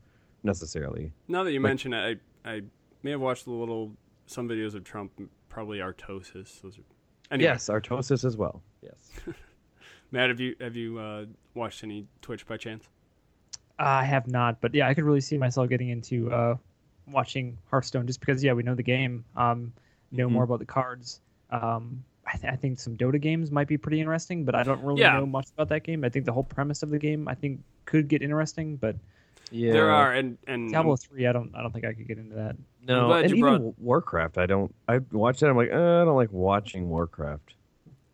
necessarily. 0.43 1.13
Now 1.29 1.45
that 1.45 1.53
you 1.53 1.61
Like- 1.61 1.71
mention 1.71 1.93
it, 1.93 2.19
I 2.45 2.51
I 2.51 2.63
may 3.03 3.11
have 3.13 3.21
watched 3.21 3.47
a 3.47 3.51
little 3.51 3.93
some 4.27 4.49
videos 4.49 4.75
of 4.75 4.85
Trump, 4.85 5.13
probably 5.49 5.79
Artosis. 5.79 6.61
Those 6.63 6.79
are 6.79 6.83
anyway. 7.31 7.51
Yes, 7.51 7.69
Artosis 7.69 8.25
as 8.25 8.37
well. 8.37 8.63
Yes. 8.83 9.11
Matt, 10.11 10.29
have 10.31 10.41
you 10.41 10.57
have 10.61 10.77
you 10.77 10.99
uh, 10.99 11.27
watched 11.55 11.85
any 11.85 12.07
Twitch 12.23 12.47
by 12.47 12.57
chance? 12.57 12.89
I 13.79 14.05
have 14.05 14.27
not, 14.29 14.61
but 14.61 14.75
yeah, 14.75 14.89
I 14.89 14.95
could 14.95 15.05
really 15.05 15.21
see 15.21 15.39
myself 15.39 15.69
getting 15.69 15.89
into 15.89 16.31
uh, 16.33 16.57
watching 17.07 17.57
Hearthstone 17.71 18.07
just 18.07 18.21
because 18.21 18.43
yeah, 18.45 18.53
we 18.53 18.63
know 18.63 18.75
the 18.75 18.83
game, 18.83 19.25
um, 19.37 19.73
know 20.13 20.29
Mhm. 20.29 20.33
more 20.33 20.45
about 20.45 20.59
the 20.59 20.67
cards. 20.67 21.21
Um, 21.51 22.05
I, 22.27 22.37
th- 22.37 22.53
I 22.53 22.57
think 22.57 22.79
some 22.79 22.97
Dota 22.97 23.21
games 23.21 23.51
might 23.51 23.67
be 23.69 23.79
pretty 23.79 23.99
interesting, 24.01 24.45
but 24.45 24.55
I 24.55 24.63
don't 24.63 24.83
really 24.85 25.01
Yeah. 25.01 25.15
know 25.19 25.27
much 25.27 25.49
about 25.51 25.69
that 25.71 25.83
game. 25.83 26.05
I 26.05 26.11
think 26.11 26.27
the 26.27 26.33
whole 26.33 26.45
premise 26.45 26.83
of 26.83 26.91
the 26.91 26.99
game 26.99 27.27
I 27.27 27.35
think 27.35 27.63
could 27.87 28.07
get 28.09 28.23
interesting, 28.23 28.77
but 28.77 28.97
Yeah. 29.51 29.73
There 29.73 29.91
are, 29.91 30.13
and 30.13 30.39
and 30.47 30.71
Diablo 30.71 30.97
three, 30.97 31.27
I 31.27 31.33
don't 31.33 31.55
I 31.55 31.63
don't 31.63 31.73
think 31.73 31.85
I 31.85 31.93
could 31.93 32.07
get 32.07 32.19
into 32.19 32.37
that. 32.37 32.57
No, 32.87 33.09
glad 33.09 33.25
and 33.25 33.31
you 33.31 33.37
even 33.47 33.63
brought- 33.63 33.79
Warcraft. 33.79 34.39
I 34.39 34.47
don't. 34.47 34.75
I 34.89 34.99
watch 35.13 35.41
that. 35.41 35.51
I'm 35.51 35.57
like, 35.57 35.71
uh, 35.73 35.75
I 36.03 36.05
don't 36.05 36.17
like 36.17 36.33
watching 36.33 36.89
Warcraft. 36.89 37.55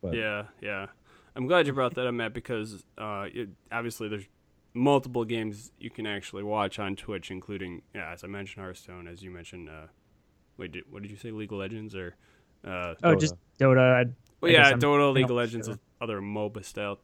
But 0.02 0.14
yeah, 0.14 0.44
yeah. 0.60 0.86
I'm 1.34 1.46
glad 1.46 1.66
you 1.66 1.72
brought 1.74 1.94
that 1.96 2.06
up, 2.06 2.14
Matt, 2.14 2.32
because 2.32 2.84
uh, 2.96 3.26
it, 3.32 3.50
obviously 3.70 4.08
there's 4.08 4.24
multiple 4.72 5.24
games 5.24 5.72
you 5.78 5.90
can 5.90 6.06
actually 6.06 6.42
watch 6.42 6.78
on 6.78 6.96
Twitch, 6.96 7.30
including 7.30 7.82
yeah, 7.94 8.12
as 8.12 8.24
I 8.24 8.26
mentioned, 8.26 8.64
Hearthstone, 8.64 9.06
as 9.06 9.22
you 9.22 9.30
mentioned. 9.30 9.68
Uh, 9.68 9.86
wait, 10.56 10.72
did, 10.72 10.84
what 10.90 11.02
did 11.02 11.10
you 11.10 11.16
say? 11.18 11.30
League 11.30 11.52
of 11.52 11.58
Legends 11.58 11.94
or? 11.94 12.16
Uh, 12.66 12.94
Oh, 13.04 13.14
Dota. 13.14 13.20
just 13.20 13.34
Dota. 13.60 13.94
I'd, 14.00 14.14
Well, 14.40 14.50
I 14.50 14.54
guess 14.54 14.58
yeah, 14.64 14.68
I'm- 14.70 14.80
Dota, 14.80 15.12
League 15.12 15.22
not 15.24 15.30
of 15.32 15.36
Legends, 15.36 15.66
sure. 15.68 15.78
other 16.00 16.20
MOBA 16.20 16.64
style 16.64 16.98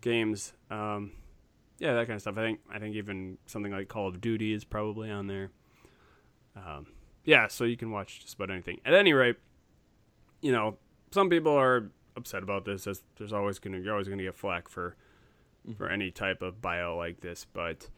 games. 0.00 0.52
Um, 0.70 1.12
yeah, 1.78 1.94
that 1.94 2.06
kind 2.06 2.16
of 2.16 2.20
stuff. 2.20 2.36
I 2.36 2.42
think 2.42 2.60
I 2.70 2.78
think 2.78 2.96
even 2.96 3.38
something 3.46 3.72
like 3.72 3.88
Call 3.88 4.08
of 4.08 4.20
Duty 4.20 4.52
is 4.52 4.64
probably 4.64 5.10
on 5.10 5.26
there. 5.26 5.50
Um, 6.56 6.86
yeah, 7.24 7.48
so 7.48 7.64
you 7.64 7.76
can 7.76 7.90
watch 7.90 8.20
just 8.20 8.34
about 8.34 8.50
anything. 8.50 8.80
At 8.84 8.94
any 8.94 9.12
rate, 9.12 9.36
you 10.40 10.52
know, 10.52 10.78
some 11.10 11.30
people 11.30 11.52
are 11.52 11.90
upset 12.16 12.42
about 12.42 12.64
this. 12.64 12.86
As 12.86 13.02
there's 13.16 13.32
always 13.32 13.58
gonna 13.58 13.78
you're 13.78 13.92
always 13.92 14.08
gonna 14.08 14.22
get 14.22 14.34
flack 14.34 14.68
for 14.68 14.96
for 15.76 15.88
any 15.88 16.10
type 16.10 16.42
of 16.42 16.60
bio 16.60 16.96
like 16.96 17.20
this, 17.20 17.46
but 17.52 17.88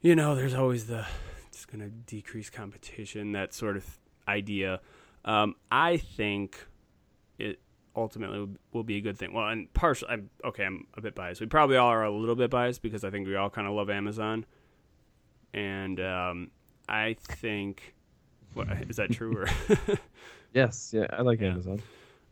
you 0.00 0.14
know, 0.14 0.34
there's 0.34 0.54
always 0.54 0.86
the 0.86 1.06
it's 1.48 1.64
gonna 1.64 1.88
decrease 1.88 2.48
competition, 2.48 3.32
that 3.32 3.52
sort 3.52 3.76
of 3.76 3.98
idea. 4.28 4.80
Um, 5.24 5.56
I 5.70 5.96
think 5.96 6.66
it 7.38 7.60
ultimately 8.00 8.38
will- 8.40 8.56
will 8.72 8.82
be 8.84 8.96
a 8.96 9.00
good 9.00 9.16
thing. 9.18 9.32
Well, 9.32 9.48
and 9.48 9.72
partial. 9.74 10.08
I'm 10.10 10.30
okay. 10.44 10.64
I'm 10.64 10.86
a 10.94 11.00
bit 11.00 11.14
biased. 11.14 11.40
We 11.40 11.46
probably 11.46 11.76
all 11.76 11.88
are 11.88 12.02
a 12.04 12.10
little 12.10 12.34
bit 12.36 12.50
biased 12.50 12.82
because 12.82 13.04
I 13.04 13.10
think 13.10 13.26
we 13.26 13.36
all 13.36 13.50
kind 13.50 13.66
of 13.68 13.74
love 13.74 13.90
Amazon, 13.90 14.44
and 15.54 16.00
um, 16.00 16.50
I 16.88 17.14
think. 17.20 17.94
What, 18.54 18.66
is 18.88 18.96
that 18.96 19.12
true? 19.12 19.36
Or 19.36 19.46
yes, 20.54 20.92
yeah, 20.92 21.06
I 21.12 21.22
like 21.22 21.40
Yeah. 21.40 21.50
Amazon. 21.50 21.80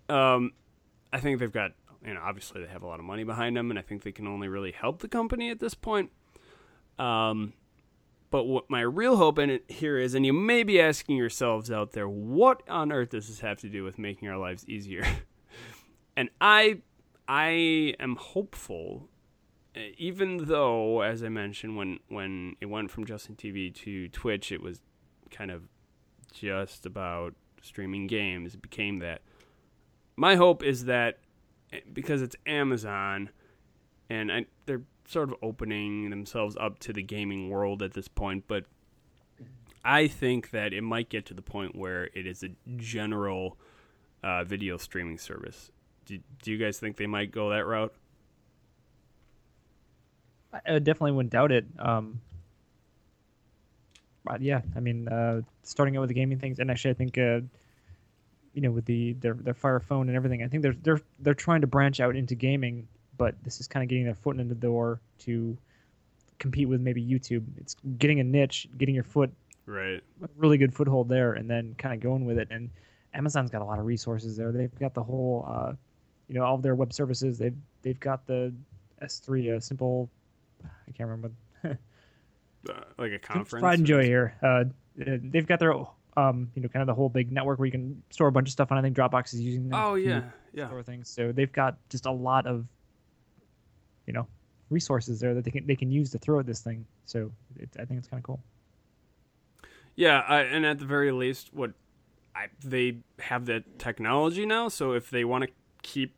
um, 0.09 0.53
I 1.13 1.21
think 1.21 1.39
they've 1.39 1.53
got 1.53 1.73
you 2.05 2.13
know 2.15 2.21
obviously 2.21 2.61
they 2.63 2.69
have 2.69 2.83
a 2.83 2.87
lot 2.89 2.99
of 2.99 3.05
money 3.05 3.23
behind 3.25 3.57
them, 3.57 3.71
and 3.71 3.79
I 3.79 3.83
think 3.83 4.03
they 4.03 4.11
can 4.13 4.27
only 4.27 4.49
really 4.49 4.73
help 4.73 4.99
the 5.01 5.07
company 5.09 5.51
at 5.51 5.61
this 5.61 5.75
point. 5.75 6.11
Um, 6.99 7.53
but 8.31 8.45
what 8.45 8.69
my 8.69 8.81
real 8.81 9.17
hope 9.17 9.39
in 9.39 9.49
it 9.49 9.65
here 9.69 9.97
is, 9.97 10.15
and 10.15 10.27
you 10.27 10.33
may 10.33 10.63
be 10.65 10.81
asking 10.81 11.17
yourselves 11.17 11.71
out 11.71 11.93
there, 11.93 12.09
what 12.09 12.63
on 12.69 12.91
earth 12.93 13.11
does 13.11 13.29
this 13.29 13.41
have 13.41 13.59
to 13.61 13.69
do 13.69 13.85
with 13.85 13.97
making 13.99 14.29
our 14.29 14.37
lives 14.39 14.69
easier? 14.69 15.07
and 16.19 16.31
I, 16.41 16.79
I 17.29 17.95
am 18.01 18.17
hopeful, 18.17 19.09
uh, 19.77 19.81
even 19.99 20.47
though, 20.47 21.03
as 21.03 21.23
I 21.23 21.29
mentioned, 21.29 21.77
when 21.77 22.01
when 22.09 22.57
it 22.61 22.67
went 22.67 22.91
from 22.91 23.07
Justin 23.07 23.37
TV 23.37 23.73
to 23.85 24.09
Twitch, 24.09 24.51
it 24.51 24.61
was 24.61 24.81
kind 25.31 25.53
of 25.53 25.63
just 26.33 26.87
about 26.87 27.35
streaming 27.63 28.09
games. 28.09 28.57
It 28.57 28.63
became 28.63 28.99
that. 28.99 29.23
My 30.17 30.35
hope 30.35 30.65
is 30.65 30.87
that 30.87 31.21
eh, 31.73 31.83
because 31.93 32.21
it's 32.21 32.35
Amazon, 32.47 33.31
and 34.11 34.33
I, 34.33 34.47
they're 34.67 34.83
sort 35.07 35.31
of 35.31 35.37
opening 35.41 36.11
themselves 36.11 36.57
up 36.59 36.81
to 36.81 36.93
the 36.93 37.03
gaming 37.03 37.49
world 37.49 37.81
at 37.81 37.93
this 37.93 38.09
point, 38.09 38.43
but 38.49 38.65
I 39.85 40.09
think 40.09 40.51
that 40.51 40.73
it 40.73 40.83
might 40.83 41.11
get 41.11 41.27
to 41.27 41.35
the 41.35 41.43
point 41.43 41.77
where 41.77 42.11
it 42.13 42.27
is 42.27 42.43
a 42.43 42.49
general 42.77 43.57
uh, 44.25 44.43
video 44.43 44.79
streaming 44.79 45.19
service. 45.19 45.71
Do, 46.09 46.19
do 46.43 46.51
you 46.51 46.57
guys 46.57 46.79
think 46.79 46.97
they 46.97 47.07
might 47.07 47.31
go 47.31 47.51
that 47.51 47.67
route? 47.67 47.93
I 50.67 50.79
definitely 50.79 51.13
wouldn't 51.13 51.33
doubt 51.33 51.53
it. 51.53 51.67
Um, 51.79 52.23
but 54.25 54.41
yeah, 54.41 54.63
I 54.75 54.81
mean, 54.81 55.07
uh, 55.07 55.43
starting 55.63 55.97
out 55.97 56.01
with 56.01 56.09
the 56.09 56.15
gaming 56.15 56.39
things, 56.39 56.59
and 56.59 56.71
actually, 56.71 56.93
I 56.93 56.95
think, 56.95 57.19
uh, 57.19 57.41
you 58.55 58.63
know, 58.63 58.71
with 58.71 58.87
the 58.87 59.13
their 59.15 59.35
their 59.35 59.53
Fire 59.53 59.81
Phone 59.81 60.09
and 60.09 60.17
everything, 60.17 60.43
I 60.43 60.49
think 60.49 60.63
they're 60.63 60.77
they're 60.83 61.01
they're 61.21 61.35
trying 61.35 61.61
to 61.61 61.67
branch 61.67 62.01
out 62.01 62.17
into 62.17 62.35
gaming, 62.35 62.89
but 63.19 63.35
this 63.45 63.61
is 63.61 63.69
kind 63.69 63.83
of 63.83 63.91
getting 63.91 64.05
their 64.05 64.15
foot 64.15 64.39
in 64.41 64.49
the 64.49 64.55
door 64.55 65.01
to 65.21 65.57
compete 66.39 66.69
with 66.69 66.81
maybe 66.81 67.05
YouTube. 67.05 67.45
It's 67.59 67.77
getting 67.99 68.21
a 68.21 68.25
niche, 68.25 68.67
getting 68.79 68.95
your 68.95 69.05
foot 69.05 69.31
Right. 69.67 70.03
a 70.23 70.29
really 70.37 70.57
good 70.57 70.73
foothold 70.73 71.11
there, 71.11 71.35
and 71.35 71.51
then 71.51 71.75
kind 71.77 71.95
of 71.95 72.01
going 72.01 72.25
with 72.25 72.39
it. 72.39 72.49
And 72.51 72.71
Amazon's 73.13 73.51
got 73.51 73.61
a 73.61 73.67
lot 73.67 73.79
of 73.79 73.85
resources 73.85 74.39
there. 74.39 74.51
They've 74.51 74.75
got 74.79 74.95
the 74.95 75.03
whole, 75.03 75.45
uh, 75.47 75.73
you 76.29 76.35
know, 76.35 76.45
all 76.45 76.55
of 76.55 76.63
their 76.63 76.75
web 76.75 76.93
services. 76.93 77.39
They've 77.39 77.57
they've 77.83 77.99
got 77.99 78.27
the 78.27 78.53
S3, 79.03 79.57
a 79.57 79.61
simple. 79.61 80.11
I 80.65 80.91
can't 80.93 81.09
remember. 81.09 81.33
Uh, 82.69 82.73
like 82.99 83.13
a 83.13 83.19
conference. 83.19 83.63
Pride 83.63 83.79
and 83.79 83.87
Joy 83.87 84.03
here. 84.03 84.35
Uh, 84.43 84.65
uh, 85.01 85.17
they've 85.23 85.47
got 85.47 85.61
their, 85.61 85.73
um, 86.17 86.51
you 86.55 86.61
know, 86.61 86.69
kind 86.69 86.83
of 86.83 86.89
the 86.89 86.93
whole 86.93 87.09
big 87.09 87.31
network 87.31 87.59
where 87.61 87.67
you 87.67 87.73
can 87.73 88.03
store 88.11 88.27
a 88.27 88.33
bunch 88.33 88.49
of 88.49 88.53
stuff 88.53 88.73
on. 88.73 88.77
I 88.77 88.83
think 88.83 88.97
Dropbox 88.97 89.33
is 89.33 89.41
using 89.41 89.69
them 89.69 89.81
Oh 89.81 89.95
yeah, 89.95 90.23
yeah. 90.53 90.67
store 90.67 90.83
things. 90.83 91.09
So 91.09 91.31
they've 91.31 91.53
got 91.53 91.79
just 91.89 92.05
a 92.05 92.11
lot 92.11 92.47
of, 92.47 92.67
you 94.07 94.13
know, 94.13 94.27
resources 94.71 95.21
there 95.21 95.35
that 95.35 95.45
they 95.45 95.53
can 95.53 95.67
they 95.67 95.77
can 95.77 95.91
use 95.91 96.11
to 96.11 96.19
throw 96.19 96.41
at 96.41 96.47
this 96.47 96.61
thing. 96.61 96.85
So 97.07 97.31
it, 97.57 97.71
I 97.79 97.85
think 97.85 97.99
it's 97.99 98.09
kind 98.09 98.19
of 98.21 98.25
cool. 98.25 98.41
Yeah, 99.95 100.25
I, 100.29 100.41
and 100.41 100.67
at 100.67 100.81
the 100.81 100.85
very 100.85 101.13
least, 101.13 101.55
what 101.55 101.73
I, 102.35 102.49
they 102.65 102.99
have 103.21 103.47
the 103.47 103.65
technology 103.79 104.47
now. 104.47 104.69
So 104.69 104.93
if 104.93 105.11
they 105.11 105.25
want 105.25 105.45
to 105.45 105.51
keep 105.83 106.15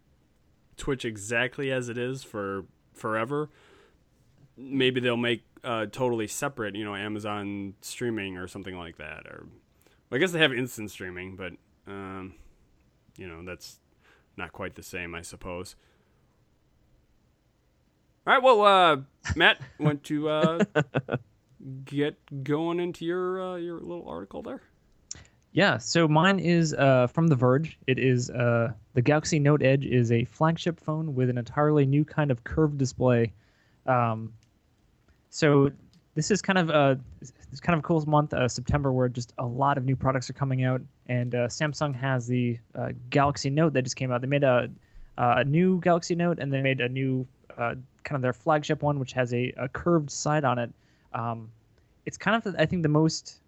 Twitch 0.80 1.04
exactly 1.04 1.70
as 1.70 1.88
it 1.88 1.98
is 1.98 2.24
for 2.24 2.64
forever, 2.94 3.50
maybe 4.56 5.00
they'll 5.00 5.16
make 5.16 5.44
uh, 5.62 5.86
totally 5.86 6.26
separate, 6.26 6.74
you 6.74 6.84
know, 6.84 6.96
Amazon 6.96 7.74
streaming 7.82 8.36
or 8.36 8.48
something 8.48 8.76
like 8.76 8.96
that, 8.96 9.26
or 9.26 9.46
I 10.10 10.18
guess 10.18 10.32
they 10.32 10.38
have 10.40 10.52
instant 10.52 10.90
streaming, 10.90 11.36
but 11.36 11.52
um, 11.86 12.34
you 13.16 13.28
know 13.28 13.44
that's 13.44 13.78
not 14.36 14.52
quite 14.52 14.74
the 14.74 14.82
same, 14.82 15.14
I 15.14 15.22
suppose. 15.22 15.76
All 18.26 18.34
right, 18.34 18.42
well, 18.42 18.62
uh, 18.62 18.96
Matt, 19.36 19.60
want 19.78 20.04
to 20.04 20.28
uh, 20.28 20.64
get 21.84 22.18
going 22.42 22.80
into 22.80 23.04
your 23.04 23.40
uh, 23.42 23.56
your 23.56 23.80
little 23.80 24.08
article 24.08 24.42
there? 24.42 24.62
Yeah, 25.52 25.78
so 25.78 26.06
mine 26.06 26.38
is 26.38 26.74
uh, 26.74 27.08
from 27.08 27.26
The 27.26 27.34
Verge. 27.34 27.76
It 27.88 27.98
is 27.98 28.30
uh, 28.30 28.72
the 28.94 29.02
Galaxy 29.02 29.40
Note 29.40 29.62
Edge 29.62 29.84
is 29.84 30.12
a 30.12 30.24
flagship 30.24 30.78
phone 30.78 31.14
with 31.14 31.28
an 31.28 31.38
entirely 31.38 31.84
new 31.86 32.04
kind 32.04 32.30
of 32.30 32.44
curved 32.44 32.78
display. 32.78 33.32
Um, 33.84 34.32
so 35.28 35.72
this 36.14 36.30
is 36.30 36.40
kind 36.40 36.58
of 36.58 36.70
a 36.70 37.00
it's 37.20 37.60
kind 37.60 37.74
of 37.74 37.80
a 37.80 37.82
cool 37.82 38.04
month, 38.06 38.32
uh, 38.32 38.46
September, 38.46 38.92
where 38.92 39.08
just 39.08 39.32
a 39.38 39.46
lot 39.46 39.76
of 39.76 39.84
new 39.84 39.96
products 39.96 40.30
are 40.30 40.34
coming 40.34 40.62
out, 40.62 40.82
and 41.08 41.34
uh, 41.34 41.48
Samsung 41.48 41.94
has 41.96 42.28
the 42.28 42.58
uh, 42.76 42.90
Galaxy 43.10 43.50
Note 43.50 43.72
that 43.72 43.82
just 43.82 43.96
came 43.96 44.12
out. 44.12 44.20
They 44.20 44.28
made 44.28 44.44
a 44.44 44.70
a 45.18 45.44
new 45.44 45.80
Galaxy 45.80 46.14
Note, 46.14 46.38
and 46.38 46.52
they 46.52 46.62
made 46.62 46.80
a 46.80 46.88
new 46.88 47.26
uh, 47.58 47.74
kind 48.04 48.16
of 48.16 48.22
their 48.22 48.32
flagship 48.32 48.82
one, 48.82 48.98
which 48.98 49.12
has 49.12 49.34
a, 49.34 49.52
a 49.56 49.68
curved 49.68 50.10
side 50.10 50.44
on 50.44 50.58
it. 50.58 50.72
Um, 51.12 51.50
it's 52.06 52.16
kind 52.16 52.36
of 52.36 52.54
I 52.58 52.66
think 52.66 52.82
the 52.82 52.88
most 52.88 53.40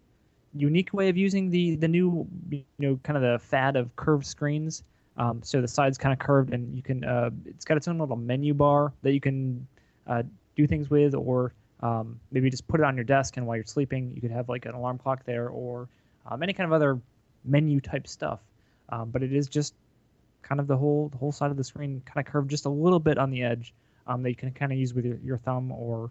unique 0.55 0.93
way 0.93 1.09
of 1.09 1.17
using 1.17 1.51
the 1.51 1.77
the 1.77 1.89
new 1.89 2.27
you 2.51 2.65
know 2.79 2.99
kind 3.03 3.17
of 3.17 3.23
the 3.23 3.39
fad 3.39 3.77
of 3.77 3.95
curved 3.97 4.27
screens. 4.27 4.83
Um, 5.17 5.43
so 5.43 5.61
the 5.61 5.69
side's 5.69 5.99
kind 5.99 6.13
of 6.13 6.19
curved, 6.19 6.53
and 6.53 6.75
you 6.75 6.83
can 6.83 7.05
uh, 7.05 7.31
it's 7.47 7.65
got 7.65 7.77
its 7.77 7.89
own 7.89 7.99
little 7.99 8.17
menu 8.17 8.55
bar 8.55 8.93
that 9.03 9.13
you 9.13 9.21
can 9.21 9.67
uh, 10.07 10.23
do 10.57 10.67
things 10.67 10.89
with, 10.89 11.15
or 11.15 11.53
um, 11.81 12.19
maybe 12.31 12.49
just 12.49 12.67
put 12.67 12.81
it 12.81 12.85
on 12.85 12.97
your 12.97 13.05
desk, 13.05 13.37
and 13.37 13.47
while 13.47 13.57
you're 13.57 13.65
sleeping, 13.65 14.13
you 14.15 14.21
could 14.21 14.31
have 14.31 14.49
like 14.49 14.67
an 14.67 14.73
alarm 14.75 14.99
clock 14.99 15.25
there, 15.25 15.49
or 15.49 15.89
um, 16.27 16.43
any 16.43 16.53
kind 16.53 16.67
of 16.67 16.73
other 16.73 16.99
menu 17.45 17.81
type 17.81 18.07
stuff. 18.07 18.41
Um, 18.89 19.11
but 19.11 19.23
it 19.23 19.33
is 19.33 19.49
just 19.49 19.75
kind 20.43 20.61
of 20.61 20.67
the 20.67 20.77
whole 20.77 21.09
the 21.09 21.19
whole 21.19 21.33
side 21.33 21.51
of 21.51 21.57
the 21.57 21.65
screen 21.65 22.03
kind 22.05 22.27
of 22.27 22.31
curved 22.31 22.51
just 22.51 22.67
a 22.67 22.71
little 22.71 23.01
bit 23.01 23.19
on 23.19 23.31
the 23.31 23.43
edge 23.43 23.75
um, 24.07 24.23
that 24.23 24.31
you 24.31 24.37
can 24.37 24.51
kind 24.53 24.73
of 24.73 24.79
use 24.79 24.95
with 24.95 25.05
your, 25.05 25.19
your 25.23 25.39
thumb 25.39 25.71
or 25.73 26.11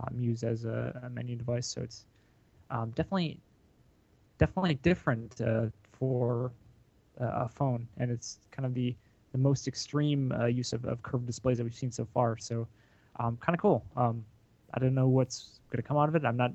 um, 0.00 0.18
use 0.18 0.42
as 0.42 0.64
a, 0.64 1.00
a, 1.04 1.10
menu 1.10 1.36
device. 1.36 1.66
So 1.66 1.82
it's 1.82 2.04
definitely 2.94 3.38
definitely 4.42 4.74
different 4.82 5.40
uh, 5.40 5.66
for 5.92 6.50
uh, 7.20 7.46
a 7.46 7.48
phone, 7.48 7.86
and 7.98 8.10
it's 8.10 8.38
kind 8.50 8.66
of 8.66 8.74
the 8.74 8.92
the 9.30 9.38
most 9.38 9.68
extreme 9.68 10.32
uh, 10.32 10.46
use 10.46 10.72
of, 10.72 10.84
of 10.84 11.00
curved 11.02 11.26
displays 11.26 11.56
that 11.58 11.64
we've 11.64 11.80
seen 11.84 11.92
so 11.92 12.04
far. 12.12 12.36
So 12.36 12.66
um, 13.20 13.38
kind 13.40 13.54
of 13.54 13.60
cool. 13.62 13.84
Um, 13.96 14.24
I 14.74 14.80
don't 14.80 14.94
know 14.94 15.06
what's 15.06 15.60
going 15.70 15.80
to 15.80 15.86
come 15.86 15.96
out 15.96 16.08
of 16.08 16.16
it. 16.16 16.24
I'm 16.24 16.36
not. 16.36 16.52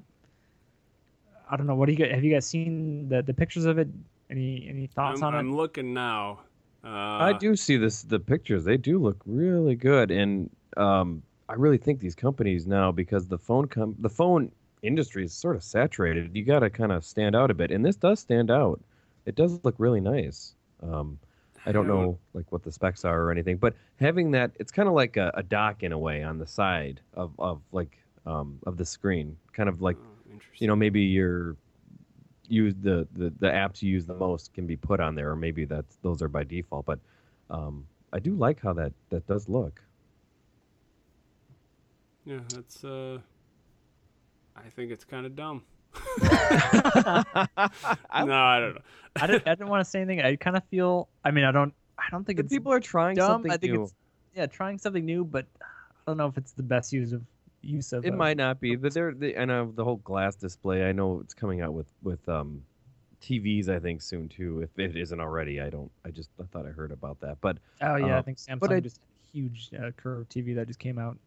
I 1.49 1.55
don't 1.55 1.65
know. 1.65 1.75
What 1.75 1.85
do 1.85 1.93
you 1.93 1.97
guys, 1.97 2.11
have 2.13 2.25
you 2.25 2.33
guys 2.33 2.45
seen 2.45 3.07
the, 3.07 3.21
the 3.21 3.33
pictures 3.33 3.63
of 3.63 3.77
it? 3.77 3.87
Any 4.29 4.67
any 4.69 4.87
thoughts 4.87 5.21
I'm, 5.21 5.27
on 5.27 5.35
it? 5.35 5.37
I'm 5.39 5.55
looking 5.55 5.93
now. 5.93 6.41
Uh, 6.83 6.89
I 7.29 7.33
do 7.39 7.55
see 7.55 7.77
this 7.77 8.01
the 8.01 8.19
pictures. 8.19 8.65
They 8.65 8.75
do 8.75 8.99
look 8.99 9.21
really 9.25 9.75
good, 9.75 10.11
and 10.11 10.49
um, 10.75 11.23
I 11.47 11.53
really 11.53 11.77
think 11.77 12.01
these 12.01 12.15
companies 12.15 12.67
now 12.67 12.91
because 12.91 13.29
the 13.29 13.37
phone 13.37 13.67
com- 13.69 13.95
the 13.99 14.09
phone 14.09 14.51
industry 14.81 15.23
is 15.23 15.33
sort 15.33 15.55
of 15.55 15.63
saturated. 15.63 16.35
You 16.35 16.43
got 16.43 16.59
to 16.59 16.69
kind 16.69 16.91
of 16.91 17.05
stand 17.05 17.35
out 17.35 17.51
a 17.51 17.53
bit, 17.53 17.71
and 17.71 17.85
this 17.85 17.95
does 17.95 18.19
stand 18.19 18.51
out. 18.51 18.79
It 19.25 19.35
does 19.35 19.59
look 19.63 19.75
really 19.77 20.01
nice. 20.01 20.55
Um, 20.81 21.19
I 21.65 21.71
don't 21.71 21.87
know 21.87 22.17
like 22.33 22.49
what 22.51 22.63
the 22.63 22.71
specs 22.71 23.03
are 23.03 23.23
or 23.23 23.31
anything, 23.31 23.57
but 23.57 23.73
having 23.99 24.31
that, 24.31 24.51
it's 24.55 24.71
kind 24.71 24.87
of 24.87 24.95
like 24.95 25.17
a, 25.17 25.31
a, 25.33 25.43
dock 25.43 25.83
in 25.83 25.91
a 25.91 25.99
way 25.99 26.23
on 26.23 26.37
the 26.37 26.47
side 26.47 27.01
of 27.13 27.33
of 27.39 27.61
like 27.73 27.97
um, 28.25 28.59
of 28.65 28.77
the 28.77 28.85
screen, 28.85 29.35
kind 29.51 29.67
of 29.67 29.81
like 29.81 29.97
Oh, 29.97 30.39
you 30.57 30.67
know 30.67 30.75
maybe 30.75 31.01
your 31.01 31.57
use 32.47 32.73
the, 32.81 33.07
the 33.13 33.33
the 33.39 33.47
apps 33.47 33.81
you 33.81 33.91
use 33.91 34.05
the 34.05 34.13
most 34.13 34.53
can 34.53 34.65
be 34.65 34.77
put 34.77 34.99
on 34.99 35.15
there, 35.15 35.31
or 35.31 35.35
maybe 35.35 35.65
that's 35.65 35.97
those 36.03 36.21
are 36.21 36.27
by 36.27 36.43
default. 36.43 36.85
But 36.85 36.99
um, 37.49 37.85
I 38.13 38.19
do 38.19 38.33
like 38.33 38.61
how 38.61 38.73
that 38.73 38.93
that 39.09 39.27
does 39.27 39.49
look. 39.49 39.81
Yeah, 42.25 42.39
that's. 42.49 42.83
Uh, 42.83 43.19
I 44.57 44.69
think 44.69 44.91
it's 44.91 45.03
kind 45.05 45.25
of 45.25 45.35
dumb. 45.35 45.63
no, 46.21 46.27
I 47.33 48.59
don't 48.59 48.75
know. 48.75 48.81
I 49.15 49.27
didn't, 49.27 49.47
I 49.47 49.51
didn't 49.55 49.67
want 49.69 49.83
to 49.83 49.89
say 49.89 50.01
anything. 50.01 50.23
I 50.23 50.35
kind 50.35 50.57
of 50.57 50.63
feel. 50.65 51.07
I 51.23 51.31
mean, 51.31 51.43
I 51.45 51.51
don't. 51.51 51.73
I 51.97 52.03
don't 52.11 52.23
think 52.23 52.37
But 52.37 52.45
it's 52.45 52.53
people 52.53 52.71
are 52.71 52.79
trying 52.79 53.15
dumb. 53.15 53.27
something 53.27 53.51
I 53.51 53.57
think 53.57 53.73
new. 53.73 53.83
it's 53.83 53.93
yeah, 54.35 54.45
trying 54.45 54.77
something 54.77 55.03
new, 55.03 55.23
but 55.23 55.45
I 55.61 55.65
don't 56.05 56.17
know 56.17 56.27
if 56.27 56.37
it's 56.37 56.51
the 56.51 56.63
best 56.63 56.93
use 56.93 57.11
of 57.13 57.23
use 57.61 57.93
of. 57.93 58.05
It 58.05 58.13
uh, 58.13 58.17
might 58.17 58.37
not 58.37 58.59
be, 58.59 58.75
but 58.75 58.93
they're 58.93 59.13
they, 59.13 59.33
and 59.33 59.49
uh, 59.49 59.65
the 59.73 59.83
whole 59.83 59.97
glass 59.97 60.35
display. 60.35 60.87
I 60.87 60.91
know 60.91 61.19
it's 61.23 61.33
coming 61.33 61.61
out 61.61 61.73
with 61.73 61.87
with 62.03 62.27
um, 62.29 62.61
TVs. 63.21 63.69
I 63.69 63.79
think 63.79 64.01
soon 64.01 64.29
too. 64.29 64.61
If 64.61 64.77
it 64.77 64.95
isn't 64.95 65.19
already, 65.19 65.59
I 65.61 65.69
don't. 65.69 65.91
I 66.05 66.11
just 66.11 66.29
I 66.39 66.43
thought 66.51 66.65
I 66.67 66.69
heard 66.69 66.91
about 66.91 67.19
that. 67.21 67.37
But 67.41 67.57
Oh 67.81 67.95
yeah, 67.95 68.15
uh, 68.15 68.19
I 68.19 68.21
think 68.21 68.37
Samsung 68.37 68.59
but 68.59 68.71
I- 68.71 68.79
just 68.79 68.97
had 68.97 69.05
a 69.05 69.31
huge 69.31 69.69
uh, 69.73 69.91
curved 69.97 70.31
TV 70.31 70.55
that 70.55 70.67
just 70.67 70.79
came 70.79 70.99
out. 70.99 71.17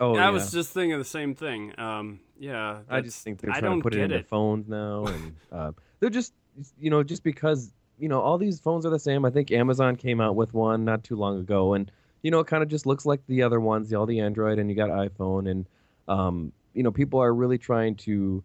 Oh, 0.00 0.14
I 0.14 0.24
yeah. 0.24 0.30
was 0.30 0.50
just 0.52 0.72
thinking 0.72 0.98
the 0.98 1.04
same 1.04 1.34
thing. 1.34 1.78
Um, 1.78 2.20
yeah, 2.38 2.78
I 2.88 3.00
just 3.00 3.22
think 3.22 3.40
they're 3.40 3.50
I 3.50 3.60
trying 3.60 3.70
don't 3.70 3.78
to 3.78 3.82
put 3.82 3.94
it 3.94 4.00
into 4.00 4.16
it. 4.16 4.28
phones 4.28 4.68
now, 4.68 5.06
and 5.06 5.34
uh, 5.52 5.72
they're 6.00 6.10
just 6.10 6.32
you 6.78 6.90
know 6.90 7.02
just 7.02 7.22
because 7.22 7.72
you 7.98 8.08
know 8.08 8.20
all 8.20 8.38
these 8.38 8.60
phones 8.60 8.86
are 8.86 8.90
the 8.90 8.98
same. 8.98 9.24
I 9.24 9.30
think 9.30 9.50
Amazon 9.50 9.96
came 9.96 10.20
out 10.20 10.36
with 10.36 10.54
one 10.54 10.84
not 10.84 11.04
too 11.04 11.16
long 11.16 11.40
ago, 11.40 11.74
and 11.74 11.90
you 12.22 12.30
know 12.30 12.40
it 12.40 12.46
kind 12.46 12.62
of 12.62 12.68
just 12.68 12.86
looks 12.86 13.06
like 13.06 13.20
the 13.26 13.42
other 13.42 13.60
ones, 13.60 13.92
all 13.92 14.06
the 14.06 14.20
Android, 14.20 14.58
and 14.58 14.70
you 14.70 14.76
got 14.76 14.90
iPhone, 14.90 15.50
and 15.50 15.66
um, 16.06 16.52
you 16.74 16.82
know 16.82 16.90
people 16.90 17.20
are 17.20 17.34
really 17.34 17.58
trying 17.58 17.94
to 17.96 18.42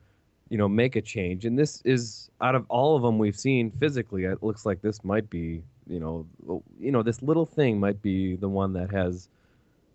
you 0.49 0.57
know 0.57 0.67
make 0.67 0.95
a 0.95 1.01
change, 1.01 1.45
and 1.45 1.57
this 1.57 1.81
is 1.85 2.29
out 2.41 2.55
of 2.55 2.65
all 2.69 2.95
of 2.95 3.03
them 3.03 3.17
we've 3.17 3.37
seen 3.37 3.71
physically, 3.71 4.25
it 4.25 4.41
looks 4.43 4.65
like 4.65 4.81
this 4.81 5.03
might 5.03 5.29
be 5.29 5.63
you 5.87 5.99
know 5.99 6.25
you 6.79 6.91
know 6.91 7.03
this 7.03 7.21
little 7.21 7.45
thing 7.45 7.79
might 7.79 8.01
be 8.01 8.35
the 8.35 8.49
one 8.49 8.73
that 8.73 8.89
has 8.91 9.29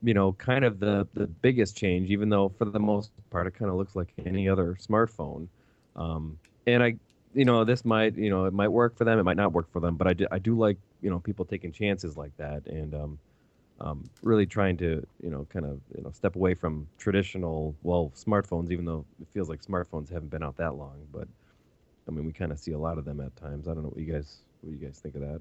you 0.03 0.15
know, 0.15 0.33
kind 0.33 0.65
of 0.65 0.81
the 0.81 1.07
the 1.15 1.27
biggest 1.27 1.77
change, 1.77 2.11
even 2.11 2.29
though 2.29 2.49
for 2.49 2.65
the 2.65 2.81
most 2.81 3.11
part 3.31 3.47
it 3.47 3.53
kind 3.53 3.71
of 3.71 3.77
looks 3.77 3.97
like 3.97 4.13
any 4.25 4.49
other 4.49 4.77
smartphone. 4.81 5.49
Um, 5.97 6.39
and 6.67 6.83
I, 6.83 6.97
you 7.35 7.45
know, 7.45 7.65
this 7.65 7.85
might, 7.85 8.17
you 8.17 8.31
know, 8.31 8.45
it 8.45 8.53
might 8.53 8.69
work 8.69 8.97
for 8.97 9.05
them, 9.05 9.19
it 9.19 9.25
might 9.25 9.37
not 9.37 9.53
work 9.53 9.71
for 9.73 9.81
them, 9.81 9.97
but 9.97 10.07
I 10.07 10.13
do, 10.13 10.27
I 10.31 10.39
do 10.39 10.57
like, 10.57 10.77
you 11.03 11.11
know, 11.11 11.19
people 11.19 11.45
taking 11.45 11.73
chances 11.73 12.17
like 12.17 12.37
that 12.37 12.67
and 12.67 12.95
um, 12.95 13.19
um, 13.81 14.09
really 14.23 14.47
trying 14.47 14.77
to, 14.79 15.05
you 15.23 15.31
know, 15.31 15.47
kind 15.53 15.65
of, 15.65 15.81
you 15.97 16.03
know, 16.03 16.11
step 16.11 16.37
away 16.37 16.55
from 16.55 16.87
traditional, 16.99 17.75
well, 17.83 18.13
smartphones, 18.15 18.71
even 18.71 18.85
though 18.85 19.05
it 19.21 19.27
feels 19.35 19.49
like 19.49 19.63
smartphones 19.63 20.13
haven't 20.13 20.31
been 20.31 20.43
out 20.43 20.57
that 20.57 20.75
long, 20.75 20.97
but 21.13 21.29
I 22.07 22.11
mean, 22.11 22.25
we 22.25 22.33
kind 22.33 22.53
of 22.53 22.59
see 22.59 22.73
a 22.73 22.79
lot 22.79 22.99
of 22.99 23.05
them 23.05 23.21
at 23.21 23.35
times. 23.37 23.69
I 23.69 23.75
don't 23.75 23.83
know 23.83 23.91
what 23.91 23.99
you 23.99 24.13
guys, 24.13 24.39
what 24.63 24.73
you 24.73 24.79
guys 24.79 24.99
think 24.99 25.15
of 25.15 25.23
that. 25.23 25.41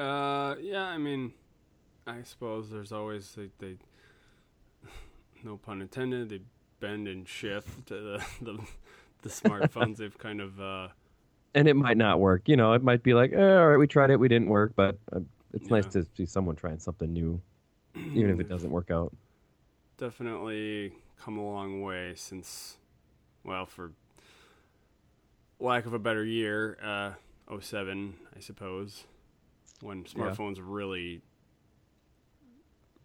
Uh, 0.00 0.56
yeah, 0.60 0.84
I 0.84 0.98
mean, 0.98 1.32
I 2.06 2.22
suppose 2.22 2.70
there's 2.70 2.92
always 2.92 3.34
they, 3.34 3.50
they 3.58 3.76
no 5.42 5.56
pun 5.56 5.82
intended, 5.82 6.28
they 6.28 6.40
bend 6.78 7.08
and 7.08 7.26
shift 7.28 7.86
to 7.86 7.94
the 7.94 8.26
the, 8.42 8.58
the 9.22 9.28
smartphones. 9.28 9.96
They've 9.96 10.16
kind 10.16 10.40
of 10.40 10.60
uh, 10.60 10.88
and 11.54 11.68
it 11.68 11.74
might 11.74 11.96
not 11.96 12.20
work. 12.20 12.48
You 12.48 12.56
know, 12.56 12.74
it 12.74 12.82
might 12.82 13.02
be 13.02 13.14
like, 13.14 13.32
eh, 13.32 13.36
all 13.36 13.68
right, 13.68 13.76
we 13.76 13.86
tried 13.86 14.10
it, 14.10 14.20
we 14.20 14.28
didn't 14.28 14.48
work, 14.48 14.72
but 14.76 14.98
uh, 15.12 15.20
it's 15.52 15.70
nice 15.70 15.86
to 15.86 16.06
see 16.16 16.26
someone 16.26 16.54
trying 16.54 16.78
something 16.78 17.12
new, 17.12 17.40
even 17.96 18.30
if 18.30 18.40
it 18.40 18.48
doesn't 18.48 18.70
work 18.70 18.90
out. 18.90 19.14
definitely 19.98 20.92
come 21.18 21.38
a 21.38 21.44
long 21.44 21.80
way 21.82 22.12
since, 22.14 22.76
well, 23.42 23.64
for 23.64 23.92
lack 25.58 25.86
of 25.86 25.94
a 25.94 25.98
better 25.98 26.24
year, 26.24 26.76
uh, 26.82 27.12
07, 27.58 28.14
I 28.36 28.40
suppose, 28.40 29.04
when 29.80 30.04
smartphones 30.04 30.58
really. 30.60 31.22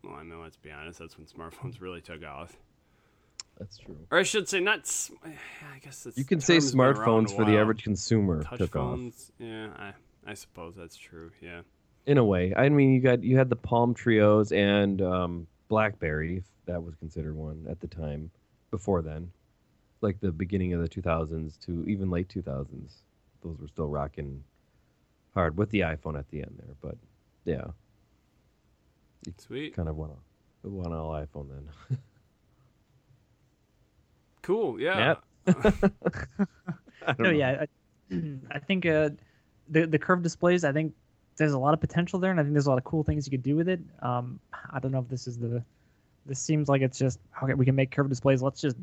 Well, 0.03 0.15
I 0.15 0.23
mean, 0.23 0.41
let's 0.41 0.57
be 0.57 0.71
honest. 0.71 0.99
That's 0.99 1.17
when 1.17 1.27
smartphones 1.27 1.81
really 1.81 2.01
took 2.01 2.23
off. 2.25 2.57
That's 3.59 3.77
true. 3.77 3.97
Or 4.09 4.17
I 4.17 4.23
should 4.23 4.49
say, 4.49 4.59
not. 4.59 4.87
sm- 4.87 5.13
I 5.23 5.79
guess 5.83 6.05
it's 6.05 6.17
You 6.17 6.23
can 6.23 6.39
say 6.39 6.55
term's 6.55 6.71
been 6.71 6.79
around 6.81 6.95
smartphones 7.27 7.35
for 7.35 7.45
the 7.45 7.57
average 7.57 7.83
consumer 7.83 8.43
touch 8.43 8.59
took 8.59 8.75
off 8.75 8.97
phones. 8.97 9.31
Yeah, 9.37 9.67
I 9.77 9.93
I 10.25 10.33
suppose 10.33 10.75
that's 10.75 10.95
true. 10.95 11.31
Yeah. 11.41 11.61
in 12.07 12.17
a 12.17 12.23
way. 12.23 12.53
I 12.55 12.69
mean, 12.69 12.93
you 12.93 13.01
got 13.01 13.23
you 13.23 13.37
had 13.37 13.49
the 13.49 13.55
Palm 13.55 13.93
Treos 13.93 14.51
and 14.55 15.01
um, 15.01 15.47
BlackBerry, 15.67 16.37
if 16.37 16.43
that 16.65 16.81
was 16.81 16.95
considered 16.95 17.35
one 17.35 17.67
at 17.69 17.79
the 17.79 17.87
time. 17.87 18.31
Before 18.71 19.01
then, 19.01 19.31
like 19.99 20.19
the 20.21 20.31
beginning 20.31 20.73
of 20.73 20.81
the 20.81 20.87
2000s 20.87 21.59
to 21.65 21.83
even 21.87 22.09
late 22.09 22.29
2000s, 22.29 22.67
those 23.43 23.57
were 23.59 23.67
still 23.67 23.89
rocking 23.89 24.43
hard 25.33 25.57
with 25.57 25.69
the 25.71 25.81
iPhone 25.81 26.17
at 26.17 26.29
the 26.29 26.39
end 26.39 26.55
there. 26.57 26.75
But 26.81 26.97
yeah, 27.45 27.65
Sweet. 29.37 29.75
kind 29.75 29.87
of 29.89 29.95
went 29.95 30.11
all, 30.11 30.19
it 30.63 30.71
went 30.71 30.93
all 30.93 31.11
iPhone 31.11 31.47
then. 31.49 31.97
Cool. 34.41 34.79
Yeah. 34.79 35.15
I 35.47 35.53
No, 37.17 37.25
know. 37.25 37.29
yeah, 37.31 37.65
I, 38.11 38.15
I 38.51 38.59
think 38.59 38.85
uh, 38.85 39.09
the 39.69 39.85
the 39.85 39.97
curved 39.99 40.23
displays. 40.23 40.63
I 40.63 40.71
think 40.71 40.93
there's 41.37 41.53
a 41.53 41.59
lot 41.59 41.73
of 41.73 41.79
potential 41.79 42.19
there, 42.19 42.29
and 42.31 42.39
I 42.39 42.43
think 42.43 42.53
there's 42.53 42.67
a 42.67 42.69
lot 42.69 42.77
of 42.77 42.83
cool 42.83 43.03
things 43.03 43.25
you 43.25 43.31
could 43.31 43.43
do 43.43 43.55
with 43.55 43.67
it. 43.69 43.79
Um, 44.01 44.39
I 44.71 44.79
don't 44.79 44.91
know 44.91 44.99
if 44.99 45.07
this 45.09 45.27
is 45.27 45.37
the. 45.37 45.63
This 46.27 46.39
seems 46.39 46.69
like 46.69 46.81
it's 46.81 46.99
just 46.99 47.19
okay. 47.41 47.53
We 47.55 47.65
can 47.65 47.75
make 47.75 47.89
curved 47.91 48.09
displays. 48.09 48.41
Let's 48.43 48.61
just 48.61 48.77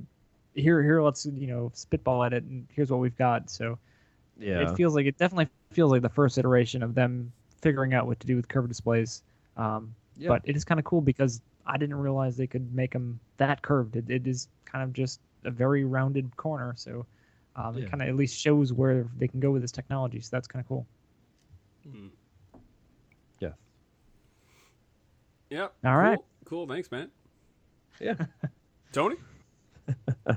here 0.55 0.83
here 0.83 1.01
let's 1.03 1.25
you 1.27 1.47
know 1.47 1.71
spitball 1.75 2.25
at 2.25 2.33
it 2.33 2.43
and 2.43 2.67
here's 2.73 2.91
what 2.91 2.99
we've 2.99 3.17
got. 3.17 3.49
So 3.49 3.79
Yeah. 4.39 4.69
it 4.69 4.77
feels 4.77 4.95
like 4.97 5.07
it 5.07 5.17
definitely 5.17 5.49
feels 5.71 5.93
like 5.93 6.03
the 6.03 6.09
first 6.09 6.37
iteration 6.39 6.83
of 6.83 6.95
them 6.97 7.31
figuring 7.63 7.95
out 7.95 8.09
what 8.09 8.19
to 8.21 8.27
do 8.27 8.35
with 8.35 8.49
curved 8.49 8.67
displays. 8.69 9.23
Um, 9.57 9.95
Yeah. 10.19 10.29
But 10.29 10.43
it 10.45 10.57
is 10.57 10.65
kind 10.65 10.79
of 10.79 10.85
cool 10.85 11.01
because 11.01 11.41
I 11.67 11.77
didn't 11.79 11.97
realize 11.97 12.37
they 12.37 12.47
could 12.47 12.75
make 12.75 12.93
them 12.93 13.21
that 13.37 13.63
curved. 13.63 13.97
It, 13.97 14.11
it 14.11 14.27
is 14.27 14.49
kind 14.65 14.83
of 14.83 14.93
just 14.93 15.21
a 15.45 15.51
very 15.51 15.85
rounded 15.85 16.37
corner, 16.37 16.75
so 16.77 17.07
um, 17.57 17.77
Yeah. 17.77 17.85
it 17.85 17.91
kind 17.91 18.03
of 18.03 18.09
at 18.09 18.17
least 18.17 18.39
shows 18.39 18.73
where 18.73 19.07
they 19.19 19.29
can 19.29 19.39
go 19.41 19.51
with 19.53 19.63
this 19.63 19.73
technology. 19.73 20.21
So 20.21 20.29
that's 20.33 20.49
kind 20.49 20.61
of 20.63 20.69
cool. 20.69 20.87
Yes. 23.41 23.53
Yep. 25.51 25.73
All 25.85 25.97
right. 25.97 26.19
Cool. 26.45 26.67
Cool. 26.67 26.75
Thanks, 26.75 26.91
man. 26.91 27.11
Yeah. 28.01 28.15
Tony. 28.93 29.17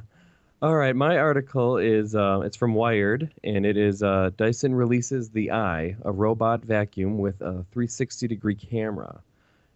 All 0.61 0.75
right, 0.75 0.95
my 0.95 1.17
article 1.17 1.77
is 1.77 2.13
uh, 2.15 2.41
it's 2.45 2.55
from 2.55 2.75
Wired, 2.75 3.33
and 3.43 3.65
it 3.65 3.77
is 3.77 4.03
uh, 4.03 4.29
Dyson 4.37 4.75
releases 4.75 5.31
the 5.31 5.49
Eye, 5.51 5.95
a 6.05 6.11
robot 6.11 6.63
vacuum 6.63 7.17
with 7.17 7.41
a 7.41 7.65
360 7.71 8.27
degree 8.27 8.53
camera, 8.53 9.21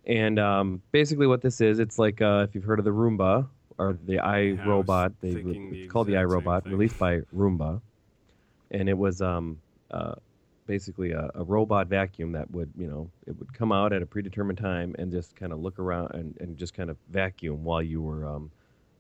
and 0.06 0.40
um, 0.40 0.82
basically 0.92 1.28
what 1.28 1.42
this 1.42 1.62
is, 1.62 1.80
it's 1.80 1.98
like 1.98 2.22
uh, 2.22 2.46
if 2.48 2.56
you've 2.56 2.64
heard 2.64 2.80
of 2.80 2.86
the 2.86 2.92
Roomba 2.92 3.48
or 3.78 3.98
the 4.06 4.20
Eye 4.20 4.40
Yeah, 4.40 4.50
I 4.50 4.52
was 4.52 4.68
robot, 4.68 5.14
they 5.22 5.34
the 5.34 5.70
it's 5.72 5.92
called 5.92 6.08
the 6.08 6.18
Eye 6.18 6.22
exact 6.22 6.32
same 6.32 6.48
robot, 6.48 6.66
released 6.68 7.00
by 7.00 7.20
Roomba, 7.36 7.82
and 8.72 8.88
it 8.88 8.98
was 8.98 9.22
um, 9.22 9.60
uh, 9.92 10.16
basically 10.68 11.12
a, 11.12 11.30
a 11.36 11.44
robot 11.44 11.88
vacuum 11.88 12.32
that 12.34 12.50
would 12.52 12.72
you 12.78 12.88
know 12.88 13.10
it 13.28 13.38
would 13.38 13.54
come 13.54 13.72
out 13.72 13.94
at 13.94 14.02
a 14.02 14.06
predetermined 14.06 14.60
time 14.60 14.96
and 15.00 15.12
just 15.12 15.36
kind 15.36 15.52
of 15.52 15.60
look 15.60 15.80
around 15.80 16.14
and, 16.14 16.38
and 16.40 16.58
just 16.58 16.74
kind 16.74 16.90
of 16.90 16.98
vacuum 17.10 17.64
while 17.64 17.82
you 17.82 18.02
were 18.02 18.28
um, 18.28 18.52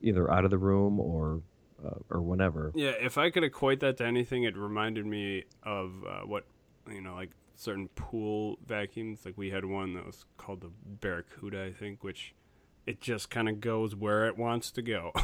either 0.01 0.31
out 0.31 0.45
of 0.45 0.51
the 0.51 0.57
room 0.57 0.99
or 0.99 1.41
uh, 1.85 1.99
or 2.09 2.21
whenever. 2.21 2.71
Yeah, 2.75 2.93
if 2.99 3.17
I 3.17 3.29
could 3.29 3.43
equate 3.43 3.79
that 3.81 3.97
to 3.97 4.05
anything, 4.05 4.43
it 4.43 4.57
reminded 4.57 5.05
me 5.05 5.43
of 5.63 5.91
uh, 6.07 6.21
what 6.21 6.45
you 6.89 7.01
know, 7.01 7.15
like 7.15 7.31
certain 7.55 7.87
pool 7.89 8.57
vacuums. 8.65 9.25
Like 9.25 9.37
we 9.37 9.49
had 9.49 9.65
one 9.65 9.93
that 9.93 10.05
was 10.05 10.25
called 10.37 10.61
the 10.61 10.69
Barracuda, 10.85 11.63
I 11.65 11.71
think, 11.71 12.03
which 12.03 12.33
it 12.85 13.01
just 13.01 13.29
kind 13.29 13.49
of 13.49 13.59
goes 13.61 13.95
where 13.95 14.25
it 14.27 14.37
wants 14.37 14.71
to 14.71 14.81
go. 14.81 15.11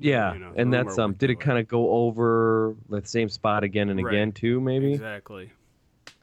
Yeah, 0.00 0.32
You 0.34 0.40
know, 0.40 0.52
and 0.56 0.72
that's 0.72 0.98
um. 0.98 1.12
Did 1.12 1.30
it 1.30 1.38
kind 1.38 1.56
of 1.58 1.68
go 1.68 1.88
over 1.90 2.74
the 2.88 3.02
same 3.06 3.28
spot 3.28 3.62
again 3.62 3.90
and 3.90 4.02
Right. 4.02 4.12
again 4.14 4.32
too? 4.32 4.60
Maybe. 4.60 4.92
exactly. 4.92 5.52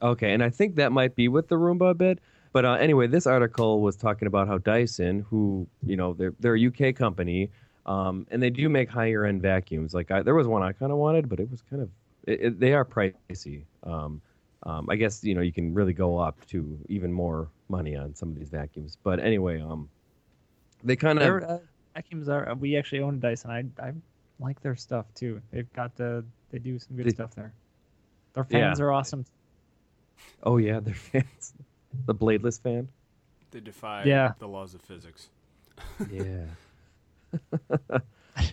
Okay, 0.01 0.33
and 0.33 0.43
I 0.43 0.49
think 0.49 0.75
that 0.75 0.91
might 0.91 1.15
be 1.15 1.29
with 1.29 1.47
the 1.47 1.55
Roomba 1.55 1.91
a 1.91 1.93
bit. 1.93 2.19
But 2.51 2.65
uh, 2.65 2.73
anyway, 2.73 3.07
this 3.07 3.25
article 3.25 3.79
was 3.79 3.95
talking 3.95 4.27
about 4.27 4.49
how 4.49 4.57
Dyson, 4.57 5.21
who 5.29 5.67
you 5.85 5.95
know 5.95 6.13
they're 6.13 6.33
they're 6.41 6.57
a 6.57 6.67
UK 6.67 6.93
company, 6.95 7.49
um, 7.85 8.27
and 8.29 8.43
they 8.43 8.49
do 8.49 8.67
make 8.67 8.89
higher 8.89 9.23
end 9.25 9.41
vacuums. 9.41 9.93
Like 9.93 10.11
I, 10.11 10.21
there 10.21 10.35
was 10.35 10.47
one 10.47 10.63
I 10.63 10.73
kind 10.73 10.91
of 10.91 10.97
wanted, 10.97 11.29
but 11.29 11.39
it 11.39 11.49
was 11.49 11.61
kind 11.69 11.81
of 11.81 11.89
it, 12.27 12.41
it, 12.41 12.59
they 12.59 12.73
are 12.73 12.83
pricey. 12.83 13.63
Um, 13.83 14.21
um, 14.63 14.87
I 14.89 14.95
guess 14.95 15.23
you 15.23 15.33
know 15.35 15.41
you 15.41 15.51
can 15.51 15.73
really 15.73 15.93
go 15.93 16.17
up 16.17 16.45
to 16.47 16.77
even 16.89 17.11
more 17.11 17.49
money 17.69 17.95
on 17.95 18.13
some 18.15 18.29
of 18.29 18.35
these 18.37 18.49
vacuums. 18.49 18.97
But 19.03 19.19
anyway, 19.19 19.59
um, 19.61 19.89
they 20.83 20.95
kind 20.95 21.19
of 21.19 21.43
uh, 21.43 21.57
vacuums 21.95 22.29
are. 22.29 22.53
We 22.59 22.77
actually 22.77 23.01
own 23.01 23.15
a 23.15 23.17
Dyson. 23.17 23.49
I 23.51 23.63
I 23.87 23.93
like 24.39 24.61
their 24.61 24.75
stuff 24.75 25.05
too. 25.15 25.41
They've 25.51 25.71
got 25.73 25.95
the. 25.95 26.23
They 26.51 26.59
do 26.59 26.77
some 26.79 26.95
good 26.97 27.05
They- 27.05 27.11
stuff 27.11 27.33
there. 27.35 27.53
Their 28.33 28.43
fans 28.45 28.79
Yeah. 28.79 28.85
are 28.85 28.91
awesome. 28.91 29.25
oh 30.43 30.57
yeah, 30.57 30.79
they're 30.83 30.93
fans. 30.93 31.53
the 32.05 32.15
bladeless 32.15 32.61
fan. 32.61 32.87
They 33.51 33.59
defy 33.59 34.03
Yeah. 34.05 34.33
the 34.39 34.47
laws 34.47 34.73
of 34.73 34.81
physics. 34.81 35.29
Yeah. 36.11 36.45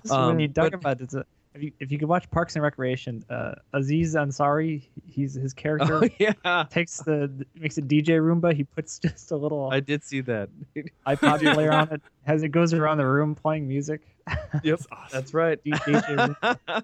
So 0.05 0.15
Um, 0.17 0.27
when 0.31 0.41
you 0.41 0.49
talk 0.49 0.73
but- 0.73 0.75
about 0.81 1.01
it's 1.01 1.15
a, 1.15 1.25
if 1.55 1.63
you 1.63 1.73
if 1.81 1.91
you 1.93 1.99
could 1.99 2.09
watch 2.09 2.31
Parks 2.31 2.55
and 2.57 2.63
Recreation, 2.63 3.25
uh, 3.31 3.55
Aziz 3.73 4.15
Ansari, 4.15 4.83
he's 5.07 5.35
his 5.35 5.53
character 5.55 6.05
Oh 6.05 6.09
yeah. 6.19 6.65
takes 6.71 6.99
the 6.99 7.47
makes 7.55 7.79
a 7.79 7.83
DJ 7.83 8.21
Roomba. 8.21 8.53
He 8.55 8.65
puts 8.65 8.99
just 9.01 9.31
a 9.33 9.37
little 9.37 9.71
I 9.71 9.81
did 9.81 10.05
see 10.05 10.21
that. 10.23 10.51
iPod 11.07 11.55
player 11.55 11.73
on 11.73 11.89
it. 11.93 12.03
Has 12.25 12.43
it 12.43 12.51
goes 12.51 12.73
around 12.75 12.99
the 12.99 13.07
room 13.07 13.35
playing 13.35 13.67
music. 13.69 14.03
yep, 14.29 14.63
That's 14.63 14.87
awesome. 14.93 15.09
that's 15.13 15.35
right. 15.35 15.59
DJ 15.65 16.37
Roomba. 16.41 16.83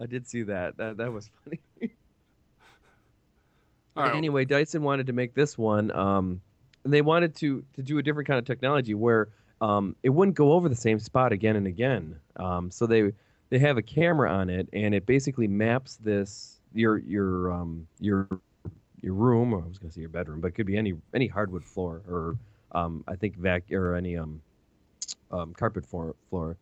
I 0.00 0.06
did 0.06 0.26
see 0.28 0.42
that. 0.44 0.76
That 0.76 0.96
that 0.98 1.12
was 1.12 1.28
funny. 1.44 1.60
All 3.96 4.04
right. 4.04 4.14
Anyway, 4.14 4.44
Dyson 4.44 4.82
wanted 4.82 5.08
to 5.08 5.12
make 5.12 5.34
this 5.34 5.58
one. 5.58 5.90
Um, 5.90 6.40
and 6.84 6.92
they 6.92 7.02
wanted 7.02 7.34
to 7.36 7.64
to 7.74 7.82
do 7.82 7.98
a 7.98 8.02
different 8.02 8.28
kind 8.28 8.38
of 8.38 8.44
technology 8.44 8.94
where 8.94 9.28
um, 9.60 9.96
it 10.02 10.10
wouldn't 10.10 10.36
go 10.36 10.52
over 10.52 10.68
the 10.68 10.74
same 10.76 10.98
spot 10.98 11.32
again 11.32 11.56
and 11.56 11.66
again. 11.66 12.16
Um, 12.36 12.70
so 12.70 12.86
they 12.86 13.12
they 13.50 13.58
have 13.58 13.76
a 13.76 13.82
camera 13.82 14.30
on 14.30 14.50
it, 14.50 14.68
and 14.72 14.94
it 14.94 15.06
basically 15.06 15.48
maps 15.48 15.96
this 15.96 16.60
your 16.74 16.98
your 16.98 17.52
um, 17.52 17.86
your 18.00 18.28
your 19.00 19.14
room. 19.14 19.52
Or 19.52 19.62
I 19.62 19.68
was 19.68 19.78
going 19.78 19.90
to 19.90 19.94
say 19.94 20.00
your 20.00 20.10
bedroom, 20.10 20.40
but 20.40 20.48
it 20.48 20.54
could 20.54 20.66
be 20.66 20.76
any 20.76 20.94
any 21.14 21.26
hardwood 21.26 21.64
floor 21.64 22.02
or 22.08 22.36
um, 22.72 23.04
I 23.08 23.16
think 23.16 23.36
vac 23.36 23.64
or 23.72 23.94
any 23.94 24.16
um, 24.16 24.40
um, 25.30 25.54
carpet 25.54 25.84
floor 25.86 26.14
floor. 26.28 26.56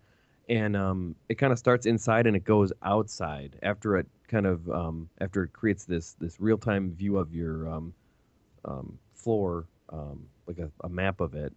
And 0.49 0.77
um, 0.77 1.17
it 1.29 1.35
kind 1.37 1.53
of 1.53 1.59
starts 1.59 1.87
inside 1.87 2.27
and 2.27 2.37
it 2.37 2.45
goes 2.45 2.73
outside 2.85 3.59
after 3.63 3.97
it 3.97 4.07
kind 4.29 4.47
of 4.47 4.69
um, 4.71 5.09
after 5.21 5.43
it 5.43 5.53
creates 5.53 5.85
this 5.85 6.15
this 6.21 6.41
real 6.41 6.59
time 6.59 6.93
view 6.93 7.19
of 7.19 7.35
your 7.35 7.69
um, 7.69 7.93
um, 8.65 8.99
floor, 9.15 9.67
um, 9.91 10.25
like 10.47 10.59
a, 10.59 10.71
a 10.85 10.89
map 10.89 11.21
of 11.21 11.35
it, 11.35 11.53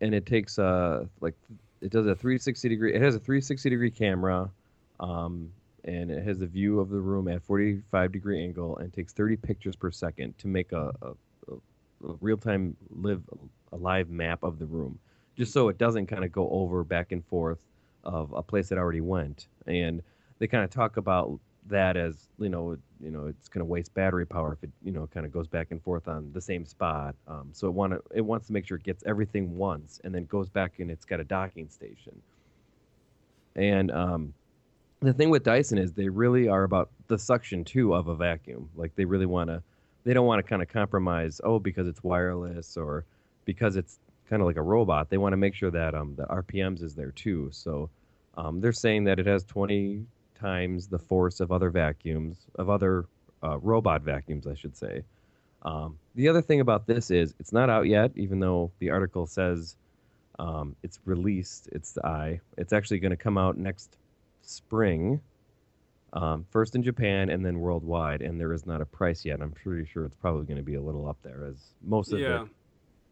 and 0.00 0.14
it 0.14 0.26
takes 0.26 0.58
a 0.58 1.08
like 1.20 1.34
it 1.80 1.90
does 1.90 2.06
a 2.06 2.14
360 2.14 2.68
degree. 2.68 2.94
It 2.94 3.02
has 3.02 3.14
a 3.14 3.18
360 3.18 3.70
degree 3.70 3.90
camera, 3.90 4.50
um, 5.00 5.52
and 5.84 6.10
it 6.10 6.24
has 6.24 6.40
a 6.40 6.46
view 6.46 6.80
of 6.80 6.90
the 6.90 6.98
room 6.98 7.28
at 7.28 7.42
45 7.42 8.12
degree 8.12 8.42
angle 8.42 8.76
and 8.78 8.92
takes 8.92 9.12
30 9.12 9.36
pictures 9.36 9.76
per 9.76 9.90
second 9.90 10.36
to 10.38 10.48
make 10.48 10.72
a, 10.72 10.92
a, 11.02 11.08
a, 11.52 12.08
a 12.08 12.14
real 12.20 12.36
time 12.36 12.76
live 12.90 13.22
a 13.72 13.76
live 13.76 14.10
map 14.10 14.42
of 14.42 14.58
the 14.58 14.66
room, 14.66 14.98
just 15.36 15.52
so 15.52 15.68
it 15.68 15.78
doesn't 15.78 16.06
kind 16.06 16.24
of 16.24 16.32
go 16.32 16.48
over 16.50 16.84
back 16.84 17.12
and 17.12 17.24
forth 17.26 17.60
of 18.04 18.32
a 18.32 18.42
place 18.42 18.68
that 18.68 18.78
already 18.78 19.00
went. 19.00 19.46
And 19.66 20.02
they 20.38 20.46
kind 20.46 20.64
of 20.64 20.70
talk 20.70 20.96
about 20.96 21.38
that 21.68 21.96
as 21.96 22.28
you 22.38 22.48
know, 22.48 22.76
you 23.00 23.10
know, 23.10 23.26
it's 23.26 23.48
going 23.48 23.60
to 23.60 23.64
waste 23.64 23.94
battery 23.94 24.26
power 24.26 24.52
if 24.52 24.62
it 24.62 24.70
you 24.82 24.92
know 24.92 25.08
kind 25.12 25.24
of 25.26 25.32
goes 25.32 25.46
back 25.46 25.68
and 25.70 25.82
forth 25.82 26.08
on 26.08 26.30
the 26.32 26.40
same 26.40 26.64
spot. 26.64 27.14
Um, 27.26 27.50
so 27.52 27.66
it 27.66 27.74
want 27.74 27.92
to 27.92 28.02
it 28.14 28.22
wants 28.22 28.46
to 28.48 28.52
make 28.52 28.66
sure 28.66 28.76
it 28.76 28.84
gets 28.84 29.02
everything 29.06 29.56
once 29.56 30.00
and 30.04 30.14
then 30.14 30.24
goes 30.26 30.48
back 30.48 30.78
and 30.78 30.90
it's 30.90 31.04
got 31.04 31.20
a 31.20 31.24
docking 31.24 31.68
station. 31.68 32.20
And 33.56 33.90
um, 33.90 34.34
the 35.00 35.12
thing 35.12 35.30
with 35.30 35.42
Dyson 35.42 35.78
is 35.78 35.92
they 35.92 36.08
really 36.08 36.48
are 36.48 36.64
about 36.64 36.90
the 37.08 37.18
suction 37.18 37.64
too 37.64 37.94
of 37.94 38.08
a 38.08 38.14
vacuum. 38.14 38.68
Like 38.76 38.94
they 38.96 39.04
really 39.04 39.26
want 39.26 39.50
to, 39.50 39.62
they 40.04 40.14
don't 40.14 40.26
want 40.26 40.44
to 40.44 40.48
kind 40.48 40.62
of 40.62 40.68
compromise. 40.68 41.40
Oh, 41.44 41.58
because 41.58 41.86
it's 41.86 42.02
wireless 42.02 42.76
or 42.76 43.04
because 43.44 43.76
it's 43.76 43.98
kind 44.28 44.42
of 44.42 44.46
like 44.46 44.56
a 44.56 44.62
robot. 44.62 45.10
They 45.10 45.18
want 45.18 45.32
to 45.32 45.36
make 45.36 45.54
sure 45.54 45.70
that 45.70 45.94
um 45.94 46.14
the 46.16 46.24
RPMs 46.24 46.82
is 46.82 46.94
there 46.94 47.12
too. 47.12 47.48
So 47.52 47.90
um, 48.36 48.60
they're 48.60 48.72
saying 48.72 49.04
that 49.04 49.18
it 49.18 49.26
has 49.26 49.44
20 49.44 50.04
times 50.38 50.88
the 50.88 50.98
force 50.98 51.40
of 51.40 51.52
other 51.52 51.70
vacuums 51.70 52.36
of 52.56 52.70
other 52.70 53.06
uh, 53.42 53.58
robot 53.58 54.02
vacuums, 54.02 54.46
I 54.46 54.54
should 54.54 54.76
say. 54.76 55.02
Um, 55.62 55.98
the 56.14 56.28
other 56.28 56.42
thing 56.42 56.60
about 56.60 56.86
this 56.86 57.10
is 57.10 57.34
it's 57.38 57.52
not 57.52 57.70
out 57.70 57.86
yet, 57.86 58.12
even 58.14 58.40
though 58.40 58.70
the 58.78 58.90
article 58.90 59.26
says 59.26 59.76
um, 60.38 60.76
it's 60.82 61.00
released. 61.04 61.68
It's 61.72 61.92
the 61.92 62.06
eye. 62.06 62.40
It's 62.56 62.72
actually 62.72 63.00
going 63.00 63.10
to 63.10 63.16
come 63.16 63.36
out 63.36 63.58
next 63.58 63.96
spring, 64.42 65.20
um, 66.12 66.46
first 66.50 66.74
in 66.74 66.82
Japan 66.82 67.28
and 67.28 67.44
then 67.44 67.58
worldwide. 67.58 68.22
And 68.22 68.40
there 68.40 68.52
is 68.52 68.66
not 68.66 68.80
a 68.80 68.86
price 68.86 69.24
yet. 69.24 69.40
I'm 69.40 69.50
pretty 69.50 69.86
sure 69.86 70.04
it's 70.04 70.16
probably 70.16 70.46
going 70.46 70.58
to 70.58 70.62
be 70.62 70.76
a 70.76 70.80
little 70.80 71.08
up 71.08 71.18
there, 71.22 71.44
as 71.44 71.56
most 71.82 72.12
of 72.12 72.20
yeah. 72.20 72.28
the 72.28 72.48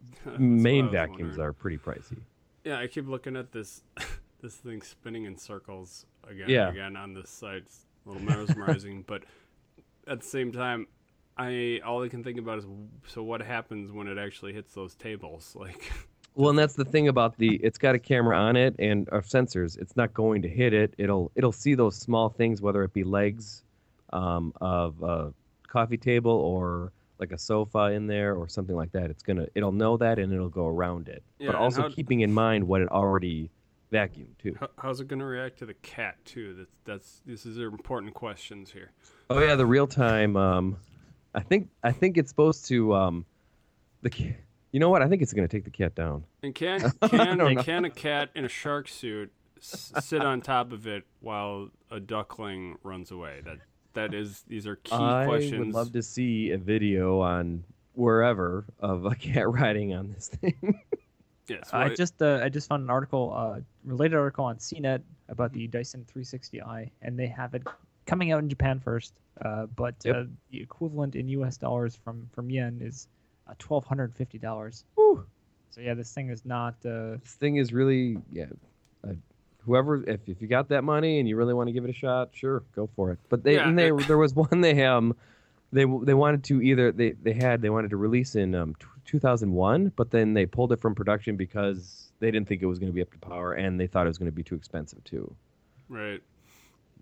That's 0.25 0.27
what 0.27 0.35
I 0.35 0.39
main 0.39 0.91
vacuums 0.91 1.21
wondering. 1.21 1.49
are 1.49 1.53
pretty 1.53 1.79
pricey. 1.79 2.19
Yeah, 2.65 2.79
I 2.79 2.87
keep 2.87 3.09
looking 3.09 3.37
at 3.37 3.53
this 3.53 3.83
this 4.41 4.55
thing 4.57 4.83
spinning 4.83 5.25
in 5.25 5.37
circles 5.37 6.07
again 6.29 6.49
Yeah. 6.49 6.69
again 6.71 6.97
on 6.97 7.15
this 7.15 7.31
site. 7.31 7.63
It's 7.63 7.87
a 8.07 8.11
little 8.11 8.23
mesmerizing, 8.25 9.03
but 9.07 9.23
at 10.07 10.21
the 10.21 10.27
same 10.27 10.53
time, 10.53 10.87
I 11.37 11.81
all 11.85 12.03
I 12.03 12.09
can 12.09 12.23
think 12.25 12.39
about 12.39 12.59
is 12.59 12.67
so 13.07 13.23
what 13.23 13.41
happens 13.43 13.93
when 13.93 14.07
it 14.09 14.19
actually 14.19 14.53
hits 14.53 14.73
those 14.75 14.95
tables? 14.95 15.55
Like, 15.59 15.91
Well, 16.35 16.51
and 16.51 16.59
that's 16.59 16.75
the 16.75 16.85
thing 16.85 17.09
about 17.09 17.39
the 17.39 17.57
it's 17.63 17.79
got 17.79 17.95
a 17.95 17.99
camera 17.99 18.37
on 18.37 18.57
it 18.57 18.75
and 18.79 19.09
uh, 19.11 19.17
sensors. 19.23 19.79
It's 19.79 19.97
not 19.97 20.13
going 20.13 20.43
to 20.43 20.49
hit 20.49 20.75
it. 20.75 20.93
It'll 20.99 21.33
it'll 21.35 21.53
see 21.53 21.75
those 21.75 21.97
small 21.97 22.29
things, 22.29 22.61
whether 22.61 22.83
it 22.85 22.93
be 22.93 23.05
legs 23.05 23.63
um, 24.13 24.53
of 24.61 25.03
a 25.03 25.33
coffee 25.67 25.97
table 25.97 26.31
or 26.33 26.93
like 27.19 27.33
a 27.33 27.39
sofa 27.39 27.87
in 27.93 28.07
there 28.07 28.35
or 28.35 28.49
something 28.49 28.77
like 28.77 28.93
that. 28.93 29.09
It's 29.09 29.23
gonna 29.23 29.47
it'll 29.55 29.73
know 29.73 29.97
that 29.97 30.19
and 30.19 30.31
it'll 30.33 30.51
go 30.51 30.67
around 30.67 31.09
it, 31.09 31.23
Yeah, 31.39 31.53
but 31.53 31.57
also 31.57 31.83
how- 31.83 31.89
keeping 31.89 32.21
in 32.21 32.31
mind 32.33 32.69
what 32.69 32.83
it 32.83 32.89
already 32.91 33.51
vacuumed 33.97 34.39
too. 34.39 34.57
how's 34.79 35.01
it 35.01 35.09
going 35.09 35.21
to 35.21 35.25
react 35.27 35.59
to 35.59 35.67
the 35.67 35.75
cat 35.75 36.17
too? 36.25 36.55
That's 36.55 36.71
that's 36.85 37.23
this 37.27 37.47
is 37.47 37.59
important 37.59 38.15
questions 38.15 38.71
here. 38.71 38.93
Oh 39.31 39.41
yeah, 39.41 39.55
the 39.55 39.67
real 39.67 39.87
time. 39.87 40.37
Um, 40.37 40.77
I 41.35 41.41
think 41.41 41.69
I 41.83 41.93
think 41.93 42.19
it's 42.19 42.31
supposed 42.31 42.67
to 42.67 42.95
um, 42.95 43.27
the 44.03 44.11
ca- 44.11 44.37
you 44.73 44.81
know 44.81 44.91
what? 44.91 45.03
I 45.03 45.09
think 45.09 45.23
it's 45.23 45.33
gonna 45.33 45.49
take 45.49 45.65
the 45.65 45.71
cat 45.71 45.95
down. 45.95 46.25
And 46.43 46.55
can 46.55 46.93
can 47.09 47.39
don't 47.39 47.57
can 47.65 47.85
a 47.85 47.91
cat 47.91 48.31
in 48.35 48.45
a 48.45 48.49
shark 48.49 48.89
suit 48.89 49.33
s- 49.59 49.93
sit 50.01 50.23
on 50.23 50.41
top 50.41 50.73
of 50.73 50.87
it 50.87 51.05
while 51.21 51.71
a 51.91 52.01
duckling 52.01 52.77
runs 52.83 53.11
away? 53.11 53.41
That 53.45 53.59
that 53.95 54.15
is 54.15 54.45
these 54.47 54.67
are 54.67 54.77
key 54.77 54.95
I 54.95 55.25
questions. 55.27 55.55
I 55.55 55.59
would 55.59 55.75
love 55.75 55.93
to 55.93 56.03
see 56.03 56.51
a 56.51 56.59
video 56.59 57.21
on 57.21 57.65
wherever 57.95 58.67
of 58.79 59.07
a 59.07 59.15
cat 59.15 59.49
riding 59.51 59.95
on 59.95 60.13
this 60.13 60.29
thing. 60.29 60.81
Yes, 61.49 61.71
I 61.73 61.89
just 61.95 62.21
uh, 62.23 62.41
I 62.43 62.49
just 62.49 62.69
found 62.69 62.83
an 62.83 62.91
article, 62.91 63.33
uh, 63.37 63.61
related 63.85 64.17
article 64.17 64.45
on 64.45 64.57
CNET 64.57 65.03
about 65.29 65.53
the 65.53 65.67
Dyson 65.69 66.05
360 66.07 66.63
Eye, 66.63 66.91
and 67.03 67.19
they 67.19 67.27
have 67.29 67.55
it 67.55 67.63
coming 68.07 68.33
out 68.33 68.41
in 68.41 68.49
Japan 68.49 68.81
first. 68.81 69.21
Uh, 69.45 69.67
but 69.67 69.95
Yep. 70.05 70.17
uh, 70.17 70.25
the 70.51 70.61
equivalent 70.61 71.15
in 71.15 71.29
U.S. 71.29 71.57
dollars 71.57 71.95
from 71.95 72.29
from 72.33 72.51
yen 72.51 72.79
is 72.81 73.09
uh, 73.47 73.55
twelve 73.59 73.85
hundred 73.85 74.15
fifty 74.15 74.39
dollars. 74.39 74.85
So 74.97 75.83
yeah, 75.83 75.95
this 75.95 76.13
thing 76.13 76.31
is 76.31 76.45
not. 76.45 76.75
Uh, 76.85 77.17
this 77.23 77.35
thing 77.35 77.57
is 77.57 77.73
really 77.73 78.19
yeah. 78.33 78.47
Uh, 79.07 79.13
whoever, 79.65 80.03
if, 80.09 80.21
if 80.27 80.41
you 80.41 80.49
got 80.49 80.69
that 80.71 80.83
money 80.85 81.19
and 81.21 81.29
you 81.29 81.37
really 81.37 81.53
want 81.53 81.69
to 81.69 81.73
give 81.73 81.85
it 81.85 81.91
a 81.91 81.93
shot, 81.93 82.31
sure, 82.33 82.63
go 82.75 82.89
for 82.97 83.13
it. 83.13 83.19
But 83.29 83.43
they, 83.45 83.57
Yeah, 83.57 83.69
and 83.69 83.79
they 83.79 83.91
there 84.07 84.17
was 84.17 84.35
one 84.35 84.61
they 84.63 84.85
um 84.85 85.15
they 85.73 85.85
they 85.85 86.15
wanted 86.15 86.45
to 86.45 86.63
either 86.63 86.93
they 86.93 87.11
they 87.13 87.35
had 87.35 87.61
they 87.61 87.69
wanted 87.71 87.91
to 87.91 87.97
release 87.99 88.37
in 88.37 88.55
um 88.55 88.75
2001, 89.07 89.93
but 89.97 90.11
then 90.11 90.35
they 90.35 90.47
pulled 90.47 90.73
it 90.73 90.81
from 90.81 90.95
production 90.95 91.37
because 91.37 92.13
they 92.21 92.31
didn't 92.31 92.49
think 92.49 92.63
it 92.63 92.67
was 92.67 92.79
going 92.79 92.91
to 92.91 92.95
be 92.95 93.03
up 93.03 93.11
to 93.13 93.19
power 93.19 93.53
and 93.55 93.79
they 93.79 93.87
thought 93.87 94.07
it 94.07 94.09
was 94.11 94.19
going 94.19 94.31
to 94.31 94.35
be 94.35 94.43
too 94.43 94.55
expensive 94.55 95.03
too. 95.05 95.35
right. 95.89 96.23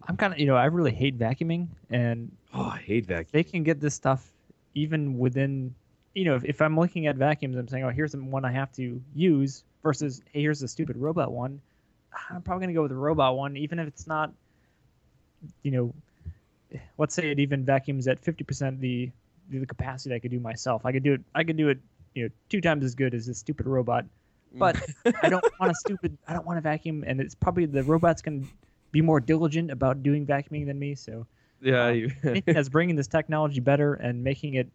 I'm 0.06 0.16
kind 0.18 0.32
of 0.34 0.38
you 0.38 0.46
know 0.46 0.56
I 0.56 0.66
really 0.66 0.92
hate 0.92 1.18
vacuuming, 1.18 1.68
and 1.88 2.30
Oh, 2.52 2.64
I 2.66 2.78
hate 2.78 3.06
vacuum. 3.06 3.30
they 3.32 3.42
can 3.42 3.62
get 3.62 3.80
this 3.80 3.94
stuff 3.94 4.30
even 4.74 5.18
within 5.18 5.74
you 6.14 6.24
know 6.24 6.34
if, 6.34 6.44
if 6.44 6.60
i'm 6.60 6.78
looking 6.78 7.06
at 7.06 7.16
vacuums 7.16 7.56
i'm 7.56 7.66
saying 7.68 7.84
oh 7.84 7.88
here's 7.90 8.12
the 8.12 8.18
one 8.18 8.44
i 8.44 8.52
have 8.52 8.70
to 8.72 9.00
use 9.14 9.64
versus 9.82 10.20
hey 10.32 10.40
here's 10.42 10.60
the 10.60 10.68
stupid 10.68 10.96
robot 10.96 11.32
one 11.32 11.60
i'm 12.30 12.42
probably 12.42 12.60
going 12.66 12.74
to 12.74 12.78
go 12.78 12.82
with 12.82 12.90
the 12.90 12.96
robot 12.96 13.36
one 13.36 13.56
even 13.56 13.78
if 13.78 13.86
it's 13.88 14.06
not 14.06 14.32
you 15.62 15.70
know 15.70 15.94
let's 16.98 17.14
say 17.14 17.30
it 17.30 17.38
even 17.38 17.64
vacuums 17.64 18.06
at 18.08 18.20
50% 18.22 18.80
the 18.80 19.10
the 19.50 19.64
capacity 19.66 20.14
i 20.14 20.18
could 20.18 20.30
do 20.30 20.40
myself 20.40 20.84
i 20.84 20.92
could 20.92 21.02
do 21.02 21.14
it 21.14 21.20
i 21.34 21.42
could 21.44 21.56
do 21.56 21.68
it 21.68 21.78
you 22.14 22.24
know 22.24 22.28
two 22.48 22.60
times 22.60 22.84
as 22.84 22.94
good 22.94 23.14
as 23.14 23.26
this 23.26 23.38
stupid 23.38 23.66
robot 23.66 24.04
but 24.56 24.80
i 25.22 25.28
don't 25.28 25.44
want 25.58 25.72
a 25.72 25.74
stupid 25.84 26.16
i 26.28 26.32
don't 26.32 26.46
want 26.46 26.58
a 26.58 26.62
vacuum 26.62 27.04
and 27.06 27.20
it's 27.20 27.34
probably 27.34 27.66
the 27.66 27.82
robot's 27.82 28.22
going 28.22 28.42
to 28.42 28.48
be 28.92 29.00
more 29.00 29.18
diligent 29.18 29.70
about 29.70 30.02
doing 30.02 30.24
vacuuming 30.24 30.66
than 30.66 30.78
me 30.78 30.94
so 30.94 31.26
Yeah, 31.60 31.86
um, 31.86 31.94
you, 31.94 32.12
anything 32.24 32.54
that's 32.54 32.68
bringing 32.68 32.94
this 32.94 33.08
technology 33.08 33.60
better 33.60 33.94
and 33.94 34.22
making 34.22 34.54
it, 34.54 34.68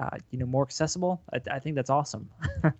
uh, 0.00 0.16
you 0.30 0.38
know, 0.38 0.46
more 0.46 0.62
accessible. 0.62 1.20
I, 1.32 1.40
I 1.50 1.58
think 1.58 1.74
that's 1.74 1.90
awesome. 1.90 2.30
yes. 2.62 2.74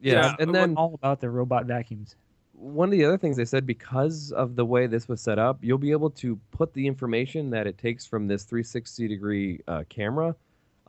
Yeah, 0.00 0.36
and 0.38 0.54
then 0.54 0.76
all 0.76 0.94
about 0.94 1.20
the 1.20 1.28
robot 1.28 1.66
vacuums. 1.66 2.14
one 2.52 2.88
of 2.88 2.92
the 2.92 3.04
other 3.04 3.18
things 3.18 3.36
they 3.36 3.44
said 3.44 3.66
because 3.66 4.32
of 4.32 4.56
the 4.56 4.64
way 4.64 4.86
this 4.86 5.08
was 5.08 5.20
set 5.20 5.38
up, 5.38 5.58
you'll 5.62 5.78
be 5.78 5.90
able 5.90 6.10
to 6.10 6.38
put 6.52 6.72
the 6.74 6.86
information 6.86 7.50
that 7.50 7.66
it 7.66 7.76
takes 7.76 8.06
from 8.06 8.28
this 8.28 8.44
360 8.44 9.08
degree 9.08 9.60
uh, 9.66 9.82
camera. 9.88 10.34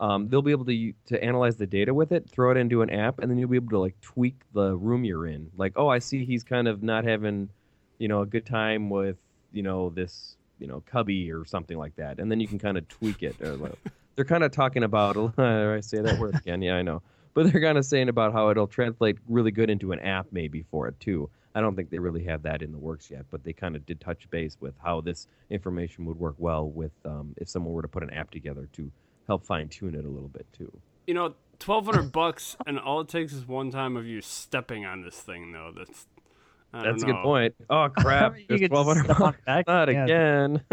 Um, 0.00 0.28
they'll 0.28 0.42
be 0.42 0.52
able 0.52 0.64
to 0.66 0.92
to 1.06 1.22
analyze 1.22 1.56
the 1.56 1.66
data 1.66 1.92
with 1.92 2.12
it, 2.12 2.28
throw 2.30 2.50
it 2.50 2.56
into 2.56 2.82
an 2.82 2.90
app, 2.90 3.18
and 3.18 3.30
then 3.30 3.38
you'll 3.38 3.48
be 3.48 3.56
able 3.56 3.70
to 3.70 3.78
like 3.80 4.00
tweak 4.00 4.36
the 4.54 4.76
room 4.76 5.04
you're 5.04 5.26
in. 5.26 5.50
Like, 5.56 5.72
oh, 5.76 5.88
I 5.88 5.98
see 5.98 6.24
he's 6.24 6.44
kind 6.44 6.68
of 6.68 6.82
not 6.82 7.04
having, 7.04 7.50
you 7.98 8.08
know, 8.08 8.22
a 8.22 8.26
good 8.26 8.46
time 8.46 8.90
with 8.90 9.16
you 9.52 9.62
know 9.62 9.90
this 9.90 10.36
you 10.58 10.66
know 10.66 10.82
cubby 10.86 11.32
or 11.32 11.44
something 11.44 11.76
like 11.76 11.96
that, 11.96 12.20
and 12.20 12.30
then 12.30 12.38
you 12.40 12.46
can 12.46 12.58
kind 12.58 12.78
of 12.78 12.86
tweak 12.88 13.22
it. 13.22 13.40
Or, 13.40 13.56
like- 13.56 13.78
they're 14.14 14.24
kind 14.24 14.44
of 14.44 14.52
talking 14.52 14.84
about. 14.84 15.16
I 15.38 15.80
say 15.80 16.00
that 16.00 16.18
word 16.18 16.36
again. 16.36 16.62
Yeah, 16.62 16.76
I 16.76 16.82
know. 16.82 17.02
But 17.34 17.52
they're 17.52 17.62
kind 17.62 17.78
of 17.78 17.84
saying 17.84 18.08
about 18.08 18.32
how 18.32 18.50
it'll 18.50 18.66
translate 18.66 19.18
really 19.28 19.52
good 19.52 19.70
into 19.70 19.92
an 19.92 20.00
app 20.00 20.26
maybe 20.32 20.64
for 20.70 20.88
it 20.88 20.98
too. 20.98 21.30
I 21.54 21.60
don't 21.60 21.74
think 21.76 21.90
they 21.90 21.98
really 21.98 22.24
have 22.24 22.42
that 22.42 22.62
in 22.62 22.72
the 22.72 22.78
works 22.78 23.10
yet, 23.10 23.26
but 23.30 23.42
they 23.44 23.52
kind 23.52 23.74
of 23.76 23.86
did 23.86 24.00
touch 24.00 24.28
base 24.30 24.56
with 24.60 24.74
how 24.82 25.00
this 25.00 25.26
information 25.50 26.04
would 26.04 26.18
work 26.18 26.34
well 26.38 26.68
with 26.68 26.92
um, 27.04 27.34
if 27.36 27.48
someone 27.48 27.72
were 27.72 27.82
to 27.82 27.88
put 27.88 28.02
an 28.02 28.10
app 28.10 28.30
together 28.30 28.68
to 28.74 28.90
help 29.28 29.44
fine 29.44 29.68
tune 29.68 29.94
it 29.94 30.04
a 30.04 30.08
little 30.08 30.28
bit 30.28 30.46
too. 30.52 30.72
You 31.06 31.14
know, 31.14 31.34
twelve 31.60 31.84
hundred 31.86 32.10
bucks, 32.12 32.56
and 32.66 32.78
all 32.80 33.00
it 33.00 33.08
takes 33.08 33.32
is 33.32 33.46
one 33.46 33.70
time 33.70 33.96
of 33.96 34.04
you 34.06 34.20
stepping 34.20 34.84
on 34.84 35.02
this 35.02 35.20
thing, 35.20 35.52
though. 35.52 35.72
That's 35.76 36.06
I 36.72 36.82
don't 36.82 36.92
That's 36.92 37.02
a 37.04 37.06
good 37.06 37.22
point. 37.22 37.54
Oh 37.70 37.88
crap! 37.96 38.34
There's 38.48 38.68
twelve 38.68 38.86
hundred 38.88 39.06
bucks. 39.16 39.38
back. 39.46 39.66
Not 39.68 39.88
Yeah. 39.92 40.04
again. 40.04 40.60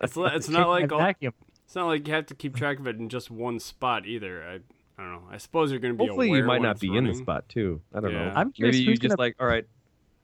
It's 0.00 0.16
it's 0.16 0.48
not 0.48 0.68
like 0.68 0.92
all, 0.92 1.00
it's 1.20 1.74
not 1.74 1.86
like 1.86 2.06
you 2.06 2.14
have 2.14 2.26
to 2.26 2.34
keep 2.34 2.54
track 2.56 2.78
of 2.78 2.86
it 2.86 2.96
in 2.96 3.08
just 3.08 3.30
one 3.30 3.58
spot 3.60 4.06
either. 4.06 4.42
I 4.44 4.54
I 4.98 5.02
don't 5.04 5.12
know. 5.12 5.22
I 5.30 5.36
suppose 5.38 5.70
you're 5.70 5.80
going 5.80 5.94
to 5.94 5.98
be 6.02 6.06
Hopefully, 6.06 6.30
you 6.30 6.42
might 6.44 6.62
not 6.62 6.72
it's 6.72 6.80
be 6.80 6.96
in 6.96 7.04
the 7.06 7.14
spot 7.14 7.48
too. 7.48 7.80
I 7.94 8.00
don't 8.00 8.12
Yeah. 8.12 8.26
know. 8.28 8.32
I'm 8.34 8.52
curious 8.52 8.76
Maybe 8.76 8.90
you 8.90 8.96
just 8.96 9.02
gonna- 9.16 9.20
like, 9.20 9.36
all 9.40 9.46
right, 9.46 9.64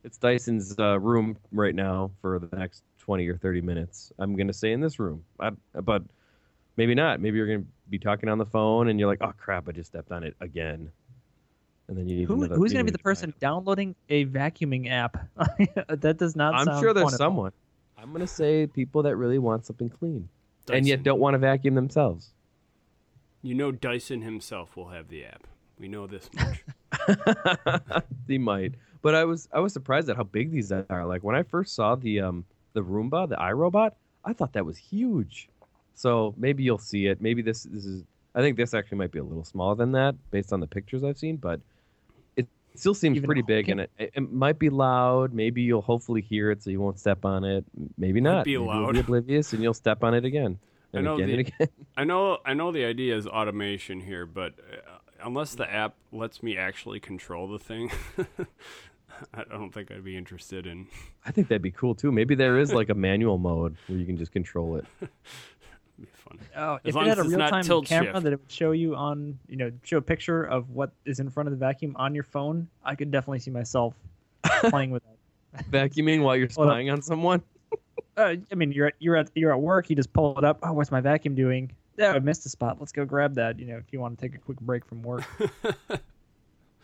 it's 0.05 0.17
Dyson's 0.19 0.79
uh, 0.79 0.99
room 1.01 1.37
right 1.53 1.75
now 1.75 2.11
for 2.21 2.39
the 2.39 2.55
next 2.57 2.83
twenty 2.99 3.27
or 3.29 3.37
thirty 3.37 3.61
minutes. 3.61 4.13
I'm 4.19 4.37
gonna 4.37 4.53
stay 4.53 4.73
in 4.73 4.81
this 4.81 4.99
room, 4.99 5.25
I, 5.41 5.51
but 5.83 6.03
maybe 6.77 6.95
not. 6.95 7.21
Maybe 7.21 7.39
you're 7.39 7.47
gonna 7.47 7.67
be 7.89 7.99
talking 7.99 8.29
on 8.29 8.39
the 8.39 8.47
phone 8.47 8.89
and 8.89 8.99
you're 8.99 9.09
like, 9.09 9.21
oh 9.21 9.33
crap, 9.37 9.69
I 9.69 9.73
just 9.73 9.91
stepped 9.91 10.13
on 10.13 10.25
it 10.25 10.35
again. 10.41 10.91
And 11.89 11.99
then 11.99 12.09
you 12.09 12.17
need 12.17 12.29
Who, 12.29 12.47
who's 12.47 12.73
going 12.73 12.87
to 12.87 12.91
be 12.91 12.97
the 12.97 13.03
person 13.03 13.31
it. 13.31 13.41
downloading 13.41 13.97
a 14.09 14.25
vacuuming 14.25 14.89
app? 14.91 15.27
that 15.89 16.17
does 16.17 16.37
not. 16.37 16.55
I'm 16.55 16.65
sound 16.65 16.81
sure 16.81 16.95
there's 16.95 17.05
fun 17.05 17.15
at 17.15 17.21
all. 17.21 17.27
someone. 17.27 17.53
I'm 17.99 18.13
gonna 18.13 18.27
say 18.27 18.67
people 18.67 19.03
that 19.03 19.17
really 19.17 19.39
want 19.39 19.65
something 19.67 19.89
clean 19.89 20.29
and 20.71 20.87
yet 20.87 21.03
don't 21.03 21.21
want 21.21 21.35
to 21.35 21.39
vacuum 21.39 21.75
themselves. 21.75 22.31
You 23.43 23.55
know, 23.55 23.73
Dyson 23.73 24.23
himself 24.23 24.77
will 24.77 24.89
have 24.89 25.09
the 25.09 25.25
app. 25.25 25.47
We 25.79 25.89
know 25.89 26.07
this 26.07 26.29
much. 26.35 26.65
they 28.27 28.39
might. 28.39 28.75
But 29.03 29.15
I 29.15 29.25
was 29.25 29.49
I 29.53 29.61
was 29.61 29.73
surprised 29.73 30.09
at 30.09 30.17
how 30.17 30.25
big 30.25 30.51
these 30.51 30.73
are. 30.73 31.07
Like 31.07 31.23
when 31.23 31.35
I 31.37 31.43
first 31.43 31.75
saw 31.75 31.95
the 31.97 32.21
um 32.21 32.45
the 32.73 32.83
Roomba, 32.83 33.29
the 33.29 33.37
iRobot, 33.37 33.93
I 34.25 34.33
thought 34.33 34.53
that 34.55 34.65
was 34.65 34.79
huge. 34.79 35.49
So 35.95 36.35
maybe 36.37 36.63
you'll 36.63 36.79
see 36.79 37.07
it. 37.07 37.21
Maybe 37.21 37.43
this 37.43 37.65
this 37.65 37.85
is 37.85 38.05
I 38.35 38.41
think 38.41 38.57
this 38.57 38.73
actually 38.75 38.99
might 38.99 39.13
be 39.13 39.19
a 39.19 39.25
little 39.25 39.45
smaller 39.45 39.75
than 39.75 39.93
that 39.93 40.15
based 40.31 40.53
on 40.53 40.61
the 40.61 40.67
pictures 40.67 41.05
I've 41.05 41.19
seen, 41.19 41.37
but 41.37 41.61
it 42.37 42.49
still 42.75 42.95
seems 42.95 43.17
Even 43.19 43.27
pretty 43.27 43.43
big 43.43 43.69
and 43.69 43.81
it, 43.81 43.91
it 43.99 44.33
might 44.33 44.59
be 44.59 44.71
loud. 44.71 45.35
Maybe 45.35 45.63
you'll 45.63 45.83
hopefully 45.83 46.23
hear 46.23 46.51
it 46.51 46.63
so 46.63 46.71
you 46.71 46.81
won't 46.81 46.99
step 46.99 47.25
on 47.27 47.45
it. 47.45 47.65
Maybe 47.99 48.21
not. 48.21 48.45
be 48.45 48.53
Maybe 48.57 48.63
you'll 48.65 48.67
loud. 48.67 48.95
be 48.95 49.01
oblivious 49.07 49.53
and 49.53 49.63
you'll 49.63 49.75
step 49.75 50.03
on 50.03 50.15
it 50.15 50.25
again. 50.25 50.59
I 50.95 50.99
And 50.99 51.05
know 51.05 51.15
again 51.17 51.27
the- 51.29 51.33
and 51.35 51.41
again. 51.41 51.69
I 51.97 52.05
know 52.05 52.39
I 52.47 52.55
know 52.55 52.73
the 52.73 52.85
idea 52.87 53.17
is 53.17 53.27
automation 53.27 54.01
here, 54.01 54.25
but 54.25 54.55
uh, 54.59 54.99
unless 55.23 55.55
the 55.55 55.71
app 55.71 55.95
lets 56.11 56.43
me 56.43 56.57
actually 56.57 57.01
control 57.01 57.49
the 57.49 57.59
thing, 57.59 57.91
I 59.35 59.45
don't 59.45 59.71
think 59.73 59.91
I'd 59.91 60.05
be 60.05 60.17
interested 60.17 60.67
in. 60.67 60.87
I 61.27 61.31
think 61.33 61.49
that'd 61.49 61.61
be 61.63 61.71
cool 61.71 61.95
too. 61.95 62.11
Maybe 62.11 62.35
there 62.35 62.59
is 62.59 62.73
like 62.73 62.89
a 62.89 62.95
manual 62.95 63.37
mode 63.39 63.77
where 63.87 63.99
you 63.99 64.07
can 64.07 64.17
just 64.17 64.33
control 64.33 64.77
it. 64.77 64.87
Be 66.01 66.07
fun. 66.15 66.39
Oh, 66.57 66.75
As 66.75 66.81
if 66.85 66.95
long 66.95 67.05
it 67.05 67.09
had 67.11 67.19
as 67.19 67.27
a 67.27 67.29
real 67.29 67.39
time 67.49 67.65
camera 67.65 67.85
shift. 67.85 68.23
that 68.25 68.33
it 68.33 68.41
would 68.41 68.51
show 68.51 68.73
you 68.73 68.95
on, 68.95 69.39
you 69.49 69.57
know, 69.57 69.71
show 69.85 69.99
a 69.99 70.03
picture 70.03 70.43
of 70.45 70.71
what 70.71 70.91
is 71.05 71.21
in 71.21 71.29
front 71.31 71.49
of 71.49 71.51
the 71.53 71.59
vacuum 71.59 71.95
on 71.97 72.15
your 72.15 72.25
phone, 72.25 72.69
I 72.85 72.95
could 72.95 73.11
definitely 73.11 73.41
see 73.41 73.51
myself 73.51 73.95
playing 74.65 74.91
with 74.91 75.03
that. 75.53 75.71
Vacuuming 75.71 76.23
while 76.23 76.37
you're 76.37 76.49
spying 76.49 76.91
on 76.91 77.03
someone. 77.03 77.43
Uh, 78.15 78.37
I 78.51 78.55
mean, 78.55 78.73
you're 78.73 78.89
at, 78.89 78.95
you're 78.99 79.17
at 79.17 79.31
you're 79.35 79.53
at 79.53 79.61
work. 79.61 79.89
You 79.89 79.97
just 79.97 80.13
pull 80.13 80.37
it 80.37 80.45
up. 80.45 80.59
Oh, 80.63 80.75
what's 80.75 80.91
my 80.91 81.01
vacuum 81.01 81.35
doing? 81.35 81.73
Yeah, 81.97 82.13
I 82.13 82.19
missed 82.19 82.45
a 82.45 82.51
spot. 82.51 82.77
Let's 82.79 82.93
go 82.93 83.07
grab 83.07 83.35
that. 83.37 83.59
You 83.59 83.65
know, 83.65 83.77
if 83.79 83.85
you 83.91 84.01
want 84.01 84.19
to 84.19 84.23
take 84.29 84.35
a 84.35 84.39
quick 84.39 84.61
break 84.61 84.85
from 84.85 85.03
work. 85.03 85.25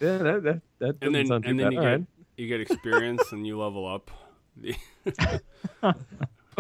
Yeah, 0.01 0.19
that 0.19 0.43
that, 0.45 0.61
that 0.79 1.01
doesn't 1.01 1.03
And 1.03 1.15
then 1.15 1.27
sound 1.27 1.45
too 1.45 1.51
and 1.51 1.61
then 1.61 1.73
you 1.73 1.79
All 1.79 1.85
get 1.85 1.91
right. 1.91 2.07
you 2.37 2.47
get 2.47 2.61
experience 2.61 3.33
and 3.33 3.45
you 3.47 3.59
level 3.59 3.87
up. 3.87 4.11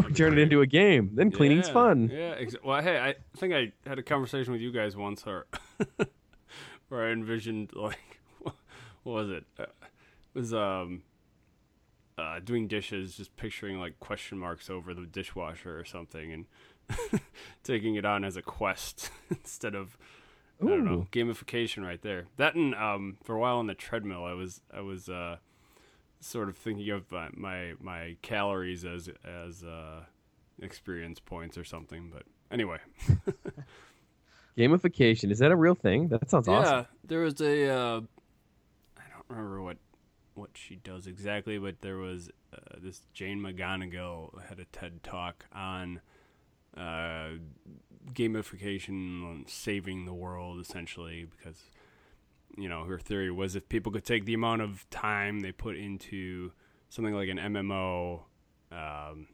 Turn 0.14 0.32
it 0.34 0.38
into 0.38 0.60
a 0.60 0.66
game. 0.66 1.10
Then 1.14 1.30
cleaning's 1.30 1.68
Yeah, 1.68 1.72
fun. 1.74 2.10
Yeah. 2.12 2.34
Ex- 2.38 2.56
well, 2.64 2.82
hey, 2.82 2.98
I 2.98 3.14
think 3.36 3.54
I 3.54 3.72
had 3.88 3.98
a 3.98 4.02
conversation 4.02 4.52
with 4.52 4.62
you 4.62 4.72
guys 4.72 4.96
once, 4.96 5.24
or 5.26 5.46
where 6.88 7.06
I 7.08 7.12
envisioned 7.12 7.70
like, 7.74 8.20
what 8.42 8.54
was 9.04 9.30
it? 9.30 9.44
Uh, 9.58 9.62
it 9.64 10.38
was 10.38 10.54
um, 10.54 11.02
uh, 12.16 12.40
doing 12.40 12.68
dishes, 12.68 13.16
just 13.16 13.36
picturing 13.36 13.78
like 13.80 13.98
question 14.00 14.38
marks 14.38 14.68
over 14.70 14.94
the 14.94 15.06
dishwasher 15.06 15.78
or 15.78 15.84
something, 15.84 16.32
and 16.32 17.20
taking 17.64 17.96
it 17.96 18.04
on 18.04 18.24
as 18.24 18.36
a 18.36 18.42
quest 18.42 19.10
instead 19.30 19.74
of 19.74 19.98
I 20.62 20.66
don't 20.66 20.84
know 20.84 21.06
gamification 21.12 21.84
right 21.84 22.00
there. 22.02 22.26
That 22.36 22.54
and 22.54 22.74
um, 22.74 23.18
for 23.24 23.34
a 23.36 23.38
while 23.38 23.58
on 23.58 23.66
the 23.66 23.74
treadmill, 23.74 24.24
I 24.24 24.32
was 24.32 24.60
I 24.72 24.80
was 24.80 25.08
uh, 25.08 25.36
sort 26.20 26.48
of 26.48 26.56
thinking 26.56 26.90
of 26.90 27.10
my 27.10 27.28
my, 27.34 27.74
my 27.80 28.16
calories 28.22 28.84
as 28.84 29.08
as 29.24 29.62
uh, 29.62 30.04
experience 30.60 31.20
points 31.20 31.56
or 31.56 31.64
something. 31.64 32.10
But 32.12 32.24
anyway, 32.50 32.78
Gamification 34.58 35.30
is 35.30 35.38
that 35.38 35.52
a 35.52 35.56
real 35.56 35.74
thing? 35.74 36.08
That 36.08 36.28
sounds 36.30 36.48
yeah, 36.48 36.54
awesome. 36.54 36.76
Yeah, 36.76 36.84
there 37.04 37.20
was 37.20 37.40
a 37.40 37.68
uh, 37.68 38.00
I 38.96 39.02
don't 39.12 39.24
remember 39.28 39.62
what 39.62 39.76
what 40.34 40.50
she 40.54 40.76
does 40.76 41.06
exactly, 41.06 41.58
but 41.58 41.80
there 41.80 41.98
was 41.98 42.30
uh, 42.52 42.76
this 42.82 43.02
Jane 43.12 43.40
McGonigal 43.40 44.42
had 44.48 44.58
a 44.58 44.64
TED 44.66 45.02
talk 45.02 45.44
on 45.52 46.00
uh, 46.76 47.30
gamification, 48.12 49.24
on 49.24 49.44
saving 49.46 50.04
the 50.06 50.14
world 50.14 50.60
essentially 50.60 51.26
because 51.36 51.70
you 52.56 52.68
know, 52.68 52.84
her 52.84 52.98
theory 52.98 53.30
was 53.30 53.54
if 53.56 53.68
people 53.68 53.92
could 53.92 54.04
take 54.04 54.24
the 54.24 54.34
amount 54.34 54.62
of 54.62 54.88
time 54.90 55.40
they 55.40 55.52
put 55.52 55.76
into 55.76 56.52
something 56.88 57.14
like 57.14 57.28
an 57.28 57.38
MMO, 57.38 58.22
um, 58.72 59.28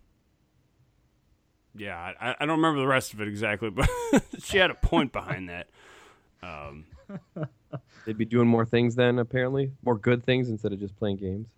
yeah, 1.76 2.12
I, 2.20 2.34
I 2.38 2.46
don't 2.46 2.56
remember 2.56 2.80
the 2.80 2.86
rest 2.86 3.14
of 3.14 3.20
it 3.20 3.28
exactly, 3.28 3.70
but 3.70 3.88
she 4.38 4.58
had 4.58 4.70
a 4.70 4.74
point 4.74 5.12
behind 5.12 5.48
that. 5.48 5.68
Um, 6.42 6.86
They'd 8.04 8.18
be 8.18 8.24
doing 8.24 8.46
more 8.48 8.64
things 8.64 8.94
then, 8.94 9.18
apparently, 9.18 9.72
more 9.84 9.96
good 9.96 10.22
things 10.24 10.50
instead 10.50 10.72
of 10.72 10.78
just 10.78 10.96
playing 10.96 11.16
games. 11.16 11.48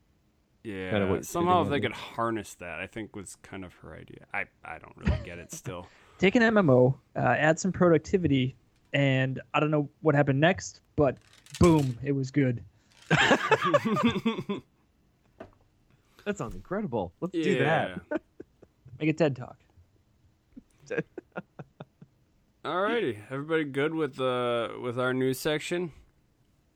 yeah, 0.63 0.91
Kinda 0.91 1.07
what 1.09 1.25
somehow 1.25 1.63
if 1.63 1.71
they 1.71 1.81
could 1.81 1.93
harness 1.93 2.55
that, 2.55 2.81
I 2.81 2.87
think 2.87 3.15
was 3.15 3.37
kind 3.43 3.65
of 3.65 3.75
her 3.75 3.95
idea. 3.95 4.27
I, 4.33 4.45
I 4.65 4.79
don't 4.79 4.97
really 4.97 5.19
get 5.25 5.39
it 5.39 5.53
still. 5.53 5.87
Take 6.19 6.35
an 6.35 6.43
MMO, 6.43 6.95
uh, 7.15 7.19
add 7.21 7.59
some 7.59 7.73
productivity, 7.73 8.57
and 8.95 9.41
I 9.53 9.61
don't 9.61 9.71
know 9.71 9.91
what 10.01 10.15
happened 10.15 10.41
next, 10.41 10.81
but 10.97 11.19
boom, 11.59 11.99
it 12.03 12.13
was 12.13 12.31
good. 12.31 12.63
That 16.27 16.37
sounds 16.37 16.57
incredible. 16.57 17.13
Let's 17.21 17.33
do 17.33 17.59
that. 17.61 18.01
Make 19.01 19.11
a 19.11 19.13
TED 19.13 19.37
talk. 19.37 19.57
Alrighty, 22.65 23.19
everybody 23.31 23.63
good 23.63 23.95
with 23.95 24.21
uh 24.21 24.71
with 24.83 24.99
our 24.99 25.15
news 25.15 25.39
section? 25.39 25.93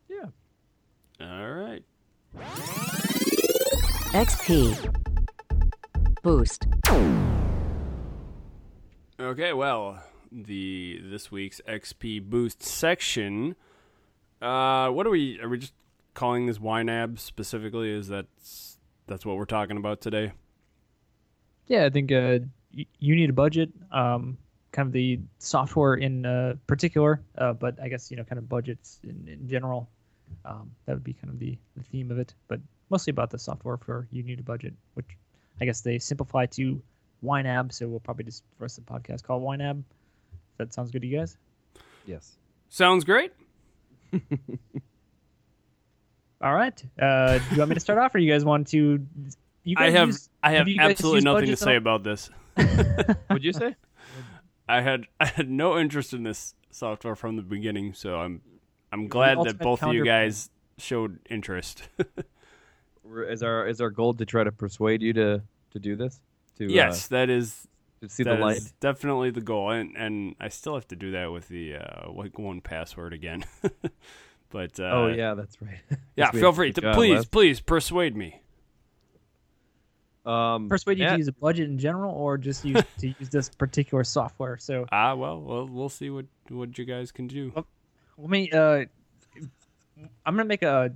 Yeah. 0.09 0.27
All 1.21 1.51
right. 1.51 1.83
XP. 4.12 4.95
Boost. 6.23 6.66
Okay, 9.19 9.53
well, 9.53 10.01
the 10.31 11.01
this 11.03 11.33
week's 11.33 11.61
XP 11.69 12.23
boost 12.31 12.62
section. 12.62 13.57
Uh, 14.40 14.88
what 14.90 15.07
are 15.07 15.11
we? 15.11 15.38
Are 15.40 15.48
we 15.48 15.59
just 15.59 15.74
calling 16.14 16.46
this 16.46 16.59
YNAB 16.59 17.18
specifically? 17.18 17.90
Is 17.90 18.09
that 18.09 18.26
that's 19.07 19.24
what 19.26 19.37
we're 19.37 19.44
talking 19.44 19.76
about 19.76 20.00
today? 20.00 20.33
Yeah, 21.66 21.85
I 21.85 21.90
think 21.90 22.11
uh, 22.11 22.40
y- 22.76 22.87
you 22.98 23.14
need 23.16 23.31
a 23.31 23.35
budget. 23.35 23.70
Um, 23.92 24.38
kind 24.72 24.87
of 24.87 24.92
the 24.92 25.18
software 25.38 25.94
in 25.94 26.24
uh, 26.24 26.55
particular, 26.66 27.20
uh, 27.37 27.53
but 27.53 27.81
I 27.83 27.88
guess 27.88 28.11
you 28.11 28.16
know, 28.16 28.24
kind 28.24 28.38
of 28.38 28.48
budgets 28.48 29.00
in, 29.05 29.29
in 29.29 29.48
general. 29.48 29.88
Um, 30.44 30.70
that 30.87 30.94
would 30.94 31.03
be 31.05 31.12
kind 31.12 31.29
of 31.29 31.40
the, 31.40 31.59
the 31.76 31.83
theme 31.83 32.12
of 32.12 32.18
it, 32.20 32.35
but 32.46 32.61
mostly 32.88 33.11
about 33.11 33.31
the 33.31 33.38
software 33.38 33.76
for 33.76 34.07
you 34.12 34.22
need 34.22 34.38
a 34.38 34.44
budget, 34.44 34.74
which 34.94 35.07
I 35.61 35.64
guess 35.64 35.81
they 35.81 35.98
simplify 35.98 36.46
to 36.46 36.81
YNAB. 37.24 37.72
So 37.72 37.88
we'll 37.88 37.98
probably 38.00 38.24
just 38.24 38.44
for 38.57 38.64
us 38.64 38.76
the 38.76 38.83
podcast 38.83 39.24
call 39.24 39.40
YNAB. 39.40 39.81
If 39.83 40.59
that 40.59 40.72
sounds 40.72 40.92
good 40.92 41.03
to 41.03 41.09
you 41.09 41.18
guys. 41.18 41.37
Yes. 42.07 42.37
Sounds 42.68 43.05
great. 43.05 43.33
All 46.42 46.55
right. 46.55 46.83
Uh, 47.01 47.38
do 47.38 47.44
you 47.53 47.59
want 47.59 47.68
me 47.68 47.75
to 47.75 47.81
start 47.81 47.99
off, 47.99 48.14
or 48.14 48.18
you 48.18 48.31
guys 48.31 48.44
want 48.44 48.68
to? 48.68 49.07
You 49.64 49.77
I 49.79 49.90
have 49.90 50.09
use- 50.09 50.31
I 50.42 50.53
have 50.53 50.68
you 50.68 50.77
absolutely 50.81 51.20
nothing 51.20 51.46
to 51.49 51.57
say 51.57 51.73
all? 51.73 51.77
about 51.77 52.03
this. 52.03 52.31
What'd 52.55 53.44
you 53.44 53.53
say? 53.53 53.77
I 54.68 54.81
had 54.81 55.05
I 55.18 55.27
had 55.27 55.51
no 55.51 55.79
interest 55.79 56.14
in 56.14 56.23
this 56.23 56.55
software 56.70 57.14
from 57.14 57.37
the 57.37 57.42
beginning, 57.42 57.92
so 57.92 58.16
I'm 58.16 58.40
I'm 58.90 59.09
glad 59.09 59.38
that 59.44 59.59
both 59.59 59.83
of 59.83 59.92
you 59.92 60.05
guys 60.05 60.51
showed 60.79 61.18
interest. 61.29 61.83
Is 63.29 63.42
our 63.42 63.66
is 63.66 63.81
our 63.81 63.90
goal 63.90 64.14
to 64.14 64.25
try 64.25 64.44
to 64.44 64.53
persuade 64.53 65.03
you 65.03 65.12
to 65.14 65.42
to 65.73 65.79
do 65.81 65.96
this? 65.96 66.20
To 66.59 66.66
uh, 66.66 66.68
yes, 66.68 67.09
that 67.09 67.29
is 67.29 67.66
to 68.01 68.09
see 68.09 68.23
That 68.23 68.37
the 68.37 68.45
light. 68.45 68.57
is 68.57 68.73
definitely 68.81 69.31
the 69.31 69.41
goal, 69.41 69.71
and 69.71 69.97
and 69.97 70.35
I 70.41 70.49
still 70.49 70.75
have 70.75 70.89
to 70.89 70.97
do 70.97 71.13
that 71.13 71.31
with 71.33 71.49
the 71.49 71.77
uh, 71.77 72.11
like 72.13 72.33
1Password 72.35 73.13
again. 73.13 73.45
but 74.51 74.79
uh, 74.81 74.85
oh 74.85 75.07
yeah, 75.09 75.35
that's 75.35 75.61
right. 75.61 75.81
yeah. 76.17 76.31
Feel 76.31 76.53
free 76.53 76.73
to 76.73 76.93
please 76.95 77.19
Les. 77.19 77.25
please 77.27 77.61
persuade 77.61 78.17
me. 78.17 78.41
Um, 80.27 80.69
persuade 80.69 80.99
you 80.99 81.05
yeah, 81.05 81.13
to 81.13 81.19
use 81.19 81.29
a 81.29 81.33
budget 81.33 81.69
in 81.69 81.79
general, 81.79 82.15
or 82.15 82.37
just 82.39 82.65
use 82.65 82.83
to 82.99 83.09
use 83.09 83.29
this 83.31 83.49
particular 83.49 84.05
software. 84.05 84.59
So 84.59 84.87
Ah, 84.93 85.15
well, 85.15 85.41
well, 85.41 85.67
we'll 85.67 85.89
see 85.89 86.11
what 86.11 86.27
what 86.49 86.77
you 86.79 86.85
guys 86.85 87.13
can 87.13 87.27
do. 87.27 87.53
let 88.19 88.31
me. 88.31 88.51
Uh, 88.51 88.85
I'm 90.25 90.35
gonna 90.35 90.45
make 90.45 90.63
a 90.63 90.93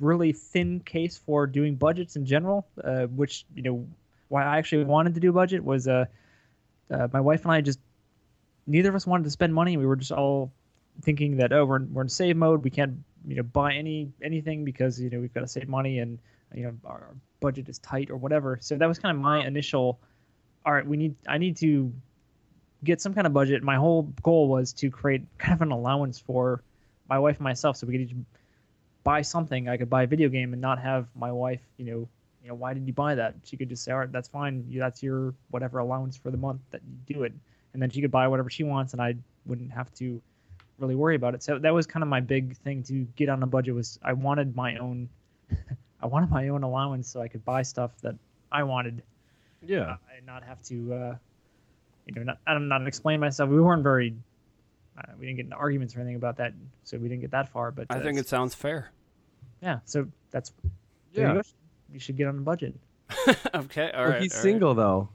really 0.00 0.32
thin 0.32 0.80
case 0.80 1.18
for 1.18 1.46
doing 1.46 1.74
budgets 1.74 2.14
in 2.16 2.24
general, 2.24 2.66
uh, 2.84 3.06
which 3.06 3.44
you 3.54 3.62
know 3.62 3.86
why 4.28 4.44
I 4.44 4.58
actually 4.58 4.84
wanted 4.84 5.14
to 5.14 5.20
do 5.20 5.30
a 5.30 5.32
budget 5.32 5.64
was 5.64 5.88
uh, 5.88 6.04
uh, 6.90 7.08
my 7.12 7.20
wife 7.20 7.42
and 7.42 7.52
I 7.52 7.60
just 7.60 7.80
neither 8.66 8.88
of 8.88 8.94
us 8.94 9.06
wanted 9.06 9.24
to 9.24 9.30
spend 9.30 9.54
money. 9.54 9.76
We 9.76 9.86
were 9.86 9.96
just 9.96 10.12
all 10.12 10.52
thinking 11.02 11.36
that 11.38 11.52
oh 11.52 11.64
we're 11.64 11.84
we're 11.84 12.02
in 12.02 12.08
save 12.08 12.36
mode. 12.36 12.64
We 12.64 12.70
can't 12.70 13.04
you 13.26 13.36
know 13.36 13.42
buy 13.42 13.74
any 13.74 14.12
anything 14.22 14.64
because 14.64 15.00
you 15.00 15.10
know 15.10 15.20
we've 15.20 15.34
got 15.34 15.40
to 15.40 15.48
save 15.48 15.68
money 15.68 15.98
and 15.98 16.18
you 16.54 16.64
know 16.64 16.74
our, 16.84 16.96
our 16.96 17.14
budget 17.40 17.68
is 17.68 17.78
tight 17.78 18.10
or 18.10 18.16
whatever. 18.16 18.58
So 18.60 18.76
that 18.76 18.86
was 18.86 18.98
kind 18.98 19.16
of 19.16 19.22
my 19.22 19.44
initial. 19.44 20.00
All 20.64 20.72
right, 20.72 20.86
we 20.86 20.96
need. 20.96 21.14
I 21.26 21.38
need 21.38 21.56
to 21.58 21.92
get 22.84 23.00
some 23.00 23.14
kind 23.14 23.26
of 23.26 23.32
budget. 23.32 23.62
My 23.62 23.76
whole 23.76 24.02
goal 24.22 24.48
was 24.48 24.72
to 24.74 24.90
create 24.90 25.22
kind 25.38 25.54
of 25.54 25.62
an 25.62 25.72
allowance 25.72 26.18
for 26.18 26.62
my 27.08 27.18
wife 27.18 27.36
and 27.36 27.44
myself, 27.44 27.76
so 27.76 27.86
we 27.86 27.94
could 27.94 28.02
each 28.02 28.16
buy 29.04 29.22
something. 29.22 29.68
I 29.68 29.76
could 29.76 29.88
buy 29.88 30.02
a 30.02 30.06
video 30.06 30.28
game 30.28 30.52
and 30.52 30.60
not 30.60 30.78
have 30.80 31.06
my 31.16 31.32
wife, 31.32 31.62
you 31.78 31.86
know, 31.86 32.08
you 32.42 32.48
know, 32.48 32.54
why 32.54 32.74
did 32.74 32.86
you 32.86 32.92
buy 32.92 33.14
that? 33.14 33.34
She 33.44 33.56
could 33.56 33.68
just 33.68 33.84
say, 33.84 33.92
all 33.92 33.98
right, 33.98 34.12
that's 34.12 34.28
fine. 34.28 34.64
You- 34.68 34.80
That's 34.80 35.02
your 35.02 35.34
whatever 35.50 35.78
allowance 35.78 36.16
for 36.16 36.30
the 36.30 36.36
month 36.36 36.60
that 36.70 36.80
you 36.86 37.14
do 37.14 37.22
it, 37.24 37.32
and 37.72 37.82
then 37.82 37.90
she 37.90 38.00
could 38.00 38.10
buy 38.10 38.28
whatever 38.28 38.50
she 38.50 38.64
wants, 38.64 38.92
and 38.92 39.02
I 39.02 39.16
wouldn't 39.46 39.72
have 39.72 39.92
to 39.94 40.20
really 40.78 40.94
worry 40.94 41.16
about 41.16 41.34
it. 41.34 41.42
So 41.42 41.58
that 41.58 41.74
was 41.74 41.86
kind 41.86 42.02
of 42.02 42.08
my 42.08 42.20
big 42.20 42.56
thing 42.58 42.82
to 42.84 43.06
get 43.16 43.28
on 43.28 43.42
a 43.42 43.46
budget 43.46 43.74
was 43.74 43.98
I 44.02 44.12
wanted 44.12 44.54
my 44.54 44.76
own, 44.76 45.08
I 46.00 46.06
wanted 46.06 46.30
my 46.30 46.48
own 46.48 46.62
allowance 46.62 47.08
so 47.08 47.20
I 47.20 47.28
could 47.28 47.44
buy 47.44 47.62
stuff 47.62 47.90
that 48.02 48.14
I 48.52 48.62
wanted 48.62 49.02
yeah. 49.66 49.96
and 50.16 50.24
not 50.24 50.44
have 50.44 50.62
to, 50.64 50.94
uh, 50.94 51.16
you 52.06 52.14
know, 52.14 52.22
not, 52.22 52.38
I'm 52.46 52.68
not 52.68 52.86
explain 52.86 53.18
myself. 53.20 53.50
We 53.50 53.60
weren't 53.60 53.82
very, 53.82 54.14
uh, 54.96 55.12
we 55.18 55.26
didn't 55.26 55.36
get 55.36 55.44
into 55.46 55.56
arguments 55.56 55.96
or 55.96 56.00
anything 56.00 56.16
about 56.16 56.36
that, 56.36 56.52
so 56.84 56.96
we 56.96 57.08
didn't 57.08 57.22
get 57.22 57.32
that 57.32 57.48
far. 57.48 57.72
But 57.72 57.88
I 57.90 57.98
uh, 57.98 58.02
think 58.02 58.18
it 58.18 58.28
sounds 58.28 58.54
fair. 58.54 58.92
yeah. 59.60 59.80
So 59.84 60.06
that's 60.30 60.52
Yeah. 61.12 61.42
You 61.92 61.98
should 62.00 62.16
get 62.16 62.26
on 62.28 62.38
a 62.38 62.40
budget. 62.40 62.74
okay, 63.54 63.90
all 63.92 64.02
Well, 64.04 64.10
right. 64.12 64.22
he's 64.22 64.32
all 64.34 64.38
right. 64.38 64.42
single 64.42 64.74
though. 64.74 65.08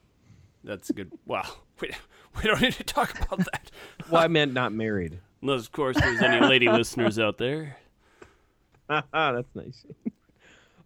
That's 0.63 0.89
good. 0.91 1.11
Wow, 1.25 1.43
we 1.81 1.91
we 2.37 2.43
don't 2.43 2.61
need 2.61 2.73
to 2.73 2.83
talk 2.83 3.19
about 3.21 3.39
that. 3.51 3.71
Well, 4.09 4.21
I 4.21 4.27
meant 4.27 4.53
not 4.53 4.73
married. 4.73 5.19
Unless, 5.41 5.61
of 5.67 5.71
course, 5.71 5.97
there's 5.99 6.21
any 6.21 6.45
lady 6.45 6.67
listeners 6.67 7.17
out 7.19 7.37
there. 7.37 7.77
That's 8.89 9.55
nice. 9.55 9.85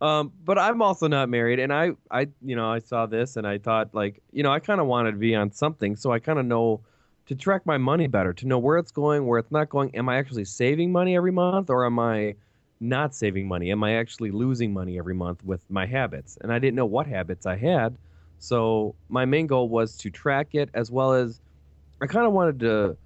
um, 0.02 0.32
but 0.45 0.58
I'm 0.60 0.82
also 0.82 1.08
not 1.08 1.30
married, 1.30 1.60
and 1.60 1.73
I, 1.73 1.91
I, 2.12 2.28
you 2.43 2.56
know, 2.56 2.69
I 2.69 2.80
saw 2.80 3.06
this 3.08 3.38
and 3.38 3.47
I 3.47 3.58
thought, 3.58 3.93
like, 3.93 4.21
you 4.32 4.43
know, 4.43 4.52
I 4.52 4.60
kind 4.60 4.80
of 4.80 4.88
wanted 4.88 5.12
to 5.12 5.17
be 5.17 5.36
on 5.36 5.52
something, 5.52 5.95
so 5.95 6.12
I 6.12 6.19
kind 6.19 6.38
of 6.39 6.45
know 6.45 6.82
to 7.28 7.36
track 7.36 7.65
my 7.65 7.78
money 7.78 8.08
better, 8.08 8.34
to 8.34 8.47
know 8.47 8.60
where 8.60 8.78
it's 8.78 8.91
going, 8.91 9.26
where 9.26 9.39
it's 9.39 9.52
not 9.52 9.69
going. 9.69 9.93
Am 9.95 10.08
I 10.10 10.17
actually 10.17 10.45
saving 10.45 10.91
money 10.91 11.15
every 11.17 11.32
month, 11.32 11.69
or 11.69 11.86
am 11.86 11.97
I 12.00 12.36
not 12.79 13.15
saving 13.15 13.47
money? 13.47 13.71
Am 13.71 13.83
I 13.83 13.95
actually 13.95 14.31
losing 14.31 14.73
money 14.73 14.97
every 14.97 15.15
month 15.15 15.43
with 15.43 15.69
my 15.69 15.85
habits? 15.85 16.37
And 16.41 16.51
I 16.51 16.59
didn't 16.59 16.75
know 16.75 16.85
what 16.85 17.07
habits 17.07 17.45
I 17.45 17.55
had, 17.55 17.97
so 18.39 18.95
my 19.09 19.25
main 19.25 19.47
goal 19.47 19.69
was 19.69 19.97
to 19.97 20.09
track 20.09 20.53
it 20.53 20.69
as 20.73 20.91
well 20.91 21.13
as 21.13 21.41
I 22.01 22.07
kind 22.07 22.25
of 22.25 22.33
wanted 22.33 22.59
to. 22.61 22.97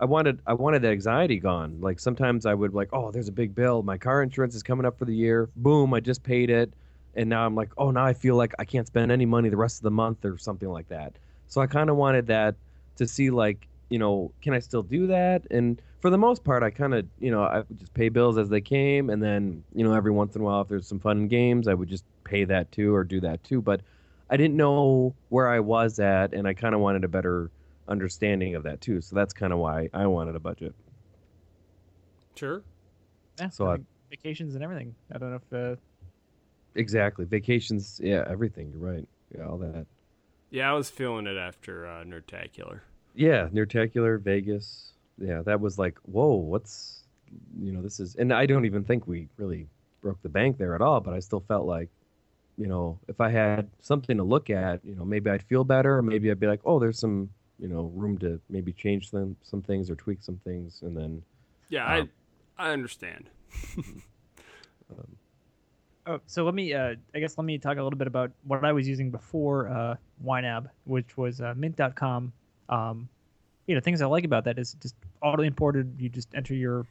I 0.00 0.06
wanted 0.06 0.40
I 0.46 0.54
wanted 0.54 0.82
that 0.82 0.92
anxiety 0.92 1.38
gone. 1.38 1.80
Like 1.80 2.00
sometimes 2.00 2.46
I 2.46 2.54
would 2.54 2.74
like, 2.74 2.88
oh, 2.92 3.10
there's 3.10 3.28
a 3.28 3.32
big 3.32 3.54
bill. 3.54 3.82
My 3.82 3.96
car 3.96 4.22
insurance 4.22 4.54
is 4.54 4.62
coming 4.62 4.84
up 4.84 4.98
for 4.98 5.04
the 5.04 5.14
year. 5.14 5.48
Boom, 5.56 5.94
I 5.94 6.00
just 6.00 6.22
paid 6.22 6.50
it, 6.50 6.72
and 7.14 7.28
now 7.30 7.46
I'm 7.46 7.54
like, 7.54 7.70
oh, 7.78 7.90
now 7.90 8.04
I 8.04 8.12
feel 8.12 8.36
like 8.36 8.54
I 8.58 8.64
can't 8.64 8.86
spend 8.86 9.12
any 9.12 9.26
money 9.26 9.48
the 9.48 9.56
rest 9.56 9.78
of 9.78 9.82
the 9.82 9.90
month 9.90 10.24
or 10.24 10.36
something 10.36 10.68
like 10.68 10.88
that. 10.88 11.16
So 11.46 11.60
I 11.60 11.66
kind 11.66 11.88
of 11.90 11.96
wanted 11.96 12.26
that 12.26 12.56
to 12.96 13.06
see 13.06 13.30
like, 13.30 13.68
you 13.88 13.98
know, 13.98 14.32
can 14.42 14.52
I 14.52 14.58
still 14.58 14.82
do 14.82 15.06
that? 15.06 15.46
And 15.50 15.80
for 16.04 16.10
the 16.10 16.18
most 16.18 16.44
part, 16.44 16.62
I 16.62 16.68
kind 16.68 16.92
of, 16.92 17.06
you 17.18 17.30
know, 17.30 17.44
I 17.44 17.60
would 17.60 17.78
just 17.78 17.94
pay 17.94 18.10
bills 18.10 18.36
as 18.36 18.50
they 18.50 18.60
came, 18.60 19.08
and 19.08 19.22
then 19.22 19.64
you 19.74 19.82
know, 19.82 19.94
every 19.94 20.12
once 20.12 20.36
in 20.36 20.42
a 20.42 20.44
while, 20.44 20.60
if 20.60 20.68
there's 20.68 20.86
some 20.86 21.00
fun 21.00 21.28
games, 21.28 21.66
I 21.66 21.72
would 21.72 21.88
just 21.88 22.04
pay 22.24 22.44
that 22.44 22.70
too 22.70 22.94
or 22.94 23.04
do 23.04 23.20
that 23.20 23.42
too. 23.42 23.62
But 23.62 23.80
I 24.28 24.36
didn't 24.36 24.54
know 24.54 25.14
where 25.30 25.48
I 25.48 25.60
was 25.60 25.98
at, 25.98 26.34
and 26.34 26.46
I 26.46 26.52
kind 26.52 26.74
of 26.74 26.82
wanted 26.82 27.04
a 27.04 27.08
better 27.08 27.50
understanding 27.88 28.54
of 28.54 28.64
that 28.64 28.82
too. 28.82 29.00
So 29.00 29.16
that's 29.16 29.32
kind 29.32 29.50
of 29.50 29.58
why 29.60 29.88
I 29.94 30.04
wanted 30.04 30.36
a 30.36 30.40
budget. 30.40 30.74
Sure. 32.34 32.62
Yeah. 33.40 33.48
So 33.48 33.68
I 33.68 33.74
I- 33.76 33.78
vacations 34.10 34.56
and 34.56 34.62
everything. 34.62 34.94
I 35.10 35.16
don't 35.16 35.30
know 35.30 35.40
if 35.50 35.76
uh, 35.78 35.80
Exactly. 36.74 37.24
Vacations, 37.24 37.98
yeah, 38.04 38.26
everything. 38.28 38.70
You're 38.72 38.92
right. 38.92 39.08
Yeah, 39.34 39.46
all 39.46 39.56
that. 39.56 39.86
Yeah, 40.50 40.70
I 40.70 40.74
was 40.74 40.90
feeling 40.90 41.26
it 41.26 41.38
after 41.38 41.86
uh, 41.86 42.04
Nerdtacular. 42.04 42.80
Yeah, 43.14 43.48
Nerdtacular, 43.54 44.20
Vegas. 44.20 44.93
Yeah, 45.18 45.42
that 45.42 45.60
was 45.60 45.78
like, 45.78 45.98
whoa, 46.02 46.34
what's, 46.34 47.04
you 47.60 47.72
know, 47.72 47.82
this 47.82 48.00
is, 48.00 48.16
and 48.16 48.32
I 48.32 48.46
don't 48.46 48.64
even 48.64 48.84
think 48.84 49.06
we 49.06 49.28
really 49.36 49.66
broke 50.02 50.20
the 50.22 50.28
bank 50.28 50.58
there 50.58 50.74
at 50.74 50.80
all, 50.80 51.00
but 51.00 51.14
I 51.14 51.20
still 51.20 51.40
felt 51.40 51.66
like, 51.66 51.88
you 52.56 52.66
know, 52.66 52.98
if 53.08 53.20
I 53.20 53.30
had 53.30 53.68
something 53.80 54.16
to 54.16 54.22
look 54.22 54.50
at, 54.50 54.84
you 54.84 54.94
know, 54.94 55.04
maybe 55.04 55.30
I'd 55.30 55.42
feel 55.42 55.64
better, 55.64 55.98
or 55.98 56.02
maybe 56.02 56.30
I'd 56.30 56.40
be 56.40 56.46
like, 56.46 56.60
oh, 56.64 56.78
there's 56.78 56.98
some, 56.98 57.30
you 57.58 57.68
know, 57.68 57.90
room 57.94 58.18
to 58.18 58.40
maybe 58.48 58.72
change 58.72 59.10
some 59.10 59.36
some 59.42 59.62
things 59.62 59.90
or 59.90 59.96
tweak 59.96 60.22
some 60.22 60.40
things, 60.44 60.82
and 60.82 60.96
then 60.96 61.22
Yeah, 61.68 61.84
Um, 61.84 62.10
I 62.56 62.68
I 62.68 62.72
understand. 62.72 63.30
Oh, 66.06 66.20
so 66.26 66.44
let 66.44 66.54
me, 66.54 66.74
uh, 66.74 66.96
I 67.14 67.18
guess, 67.18 67.38
let 67.38 67.44
me 67.44 67.56
talk 67.56 67.78
a 67.78 67.82
little 67.82 67.98
bit 67.98 68.06
about 68.06 68.30
what 68.44 68.62
I 68.62 68.72
was 68.72 68.86
using 68.86 69.10
before 69.10 69.68
uh, 69.68 69.96
YNAB, 70.22 70.68
which 70.84 71.16
was 71.16 71.40
uh, 71.40 71.54
Mint.com. 71.56 72.30
Um, 72.68 73.08
you 73.66 73.74
know, 73.74 73.80
things 73.80 74.02
I 74.02 74.06
like 74.06 74.24
about 74.24 74.44
that 74.44 74.58
is 74.58 74.74
just 74.74 74.94
auto 75.22 75.42
imported. 75.42 75.94
You 75.98 76.08
just 76.08 76.28
enter 76.34 76.54
your 76.54 76.86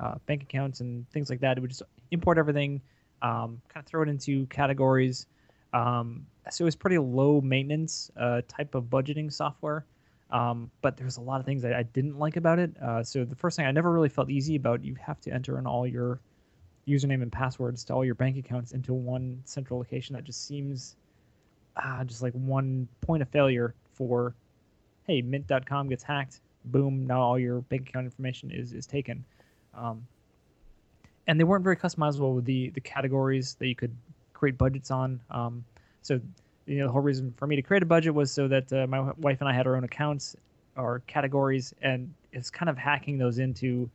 uh, 0.00 0.14
bank 0.26 0.42
accounts 0.42 0.80
and 0.80 1.08
things 1.10 1.30
like 1.30 1.40
that. 1.40 1.58
It 1.58 1.60
would 1.60 1.70
just 1.70 1.82
import 2.10 2.38
everything, 2.38 2.80
um, 3.22 3.60
kind 3.68 3.84
of 3.84 3.86
throw 3.86 4.02
it 4.02 4.08
into 4.08 4.46
categories. 4.46 5.26
Um, 5.72 6.26
so 6.50 6.64
it 6.64 6.66
was 6.66 6.76
pretty 6.76 6.98
low 6.98 7.40
maintenance 7.40 8.10
uh, 8.16 8.42
type 8.48 8.74
of 8.74 8.84
budgeting 8.84 9.32
software. 9.32 9.84
Um, 10.30 10.70
but 10.82 10.96
there's 10.96 11.18
a 11.18 11.20
lot 11.20 11.38
of 11.38 11.46
things 11.46 11.64
I 11.64 11.84
didn't 11.84 12.18
like 12.18 12.36
about 12.36 12.58
it. 12.58 12.76
Uh, 12.82 13.02
so 13.02 13.24
the 13.24 13.36
first 13.36 13.56
thing 13.56 13.66
I 13.66 13.70
never 13.70 13.92
really 13.92 14.08
felt 14.08 14.28
easy 14.28 14.56
about, 14.56 14.84
you 14.84 14.96
have 14.96 15.20
to 15.20 15.30
enter 15.32 15.58
in 15.58 15.66
all 15.66 15.86
your 15.86 16.20
username 16.88 17.22
and 17.22 17.30
passwords 17.30 17.84
to 17.84 17.94
all 17.94 18.04
your 18.04 18.14
bank 18.14 18.36
accounts 18.36 18.72
into 18.72 18.92
one 18.92 19.40
central 19.44 19.78
location. 19.78 20.14
That 20.14 20.24
just 20.24 20.46
seems 20.46 20.96
ah, 21.76 22.02
just 22.04 22.22
like 22.22 22.32
one 22.32 22.88
point 23.00 23.22
of 23.22 23.28
failure 23.28 23.74
for, 23.94 24.34
hey, 25.06 25.22
mint.com 25.22 25.88
gets 25.88 26.02
hacked. 26.02 26.40
Boom, 26.66 27.06
now 27.06 27.20
all 27.20 27.38
your 27.38 27.60
bank 27.62 27.88
account 27.88 28.06
information 28.06 28.50
is, 28.50 28.72
is 28.72 28.86
taken. 28.86 29.24
Um, 29.74 30.06
and 31.26 31.38
they 31.38 31.44
weren't 31.44 31.64
very 31.64 31.76
customizable 31.76 32.34
with 32.34 32.44
the, 32.44 32.70
the 32.70 32.80
categories 32.80 33.54
that 33.58 33.66
you 33.66 33.74
could 33.74 33.94
create 34.32 34.58
budgets 34.58 34.90
on. 34.90 35.20
Um, 35.30 35.64
so 36.02 36.20
you 36.66 36.78
know 36.78 36.86
the 36.86 36.92
whole 36.92 37.02
reason 37.02 37.32
for 37.36 37.46
me 37.46 37.56
to 37.56 37.62
create 37.62 37.82
a 37.82 37.86
budget 37.86 38.14
was 38.14 38.30
so 38.30 38.48
that 38.48 38.72
uh, 38.72 38.86
my 38.86 39.12
wife 39.18 39.40
and 39.40 39.48
I 39.48 39.52
had 39.52 39.66
our 39.66 39.76
own 39.76 39.84
accounts 39.84 40.36
or 40.76 41.02
categories, 41.06 41.74
and 41.82 42.12
it's 42.32 42.50
kind 42.50 42.68
of 42.68 42.76
hacking 42.76 43.18
those 43.18 43.38
into 43.38 43.88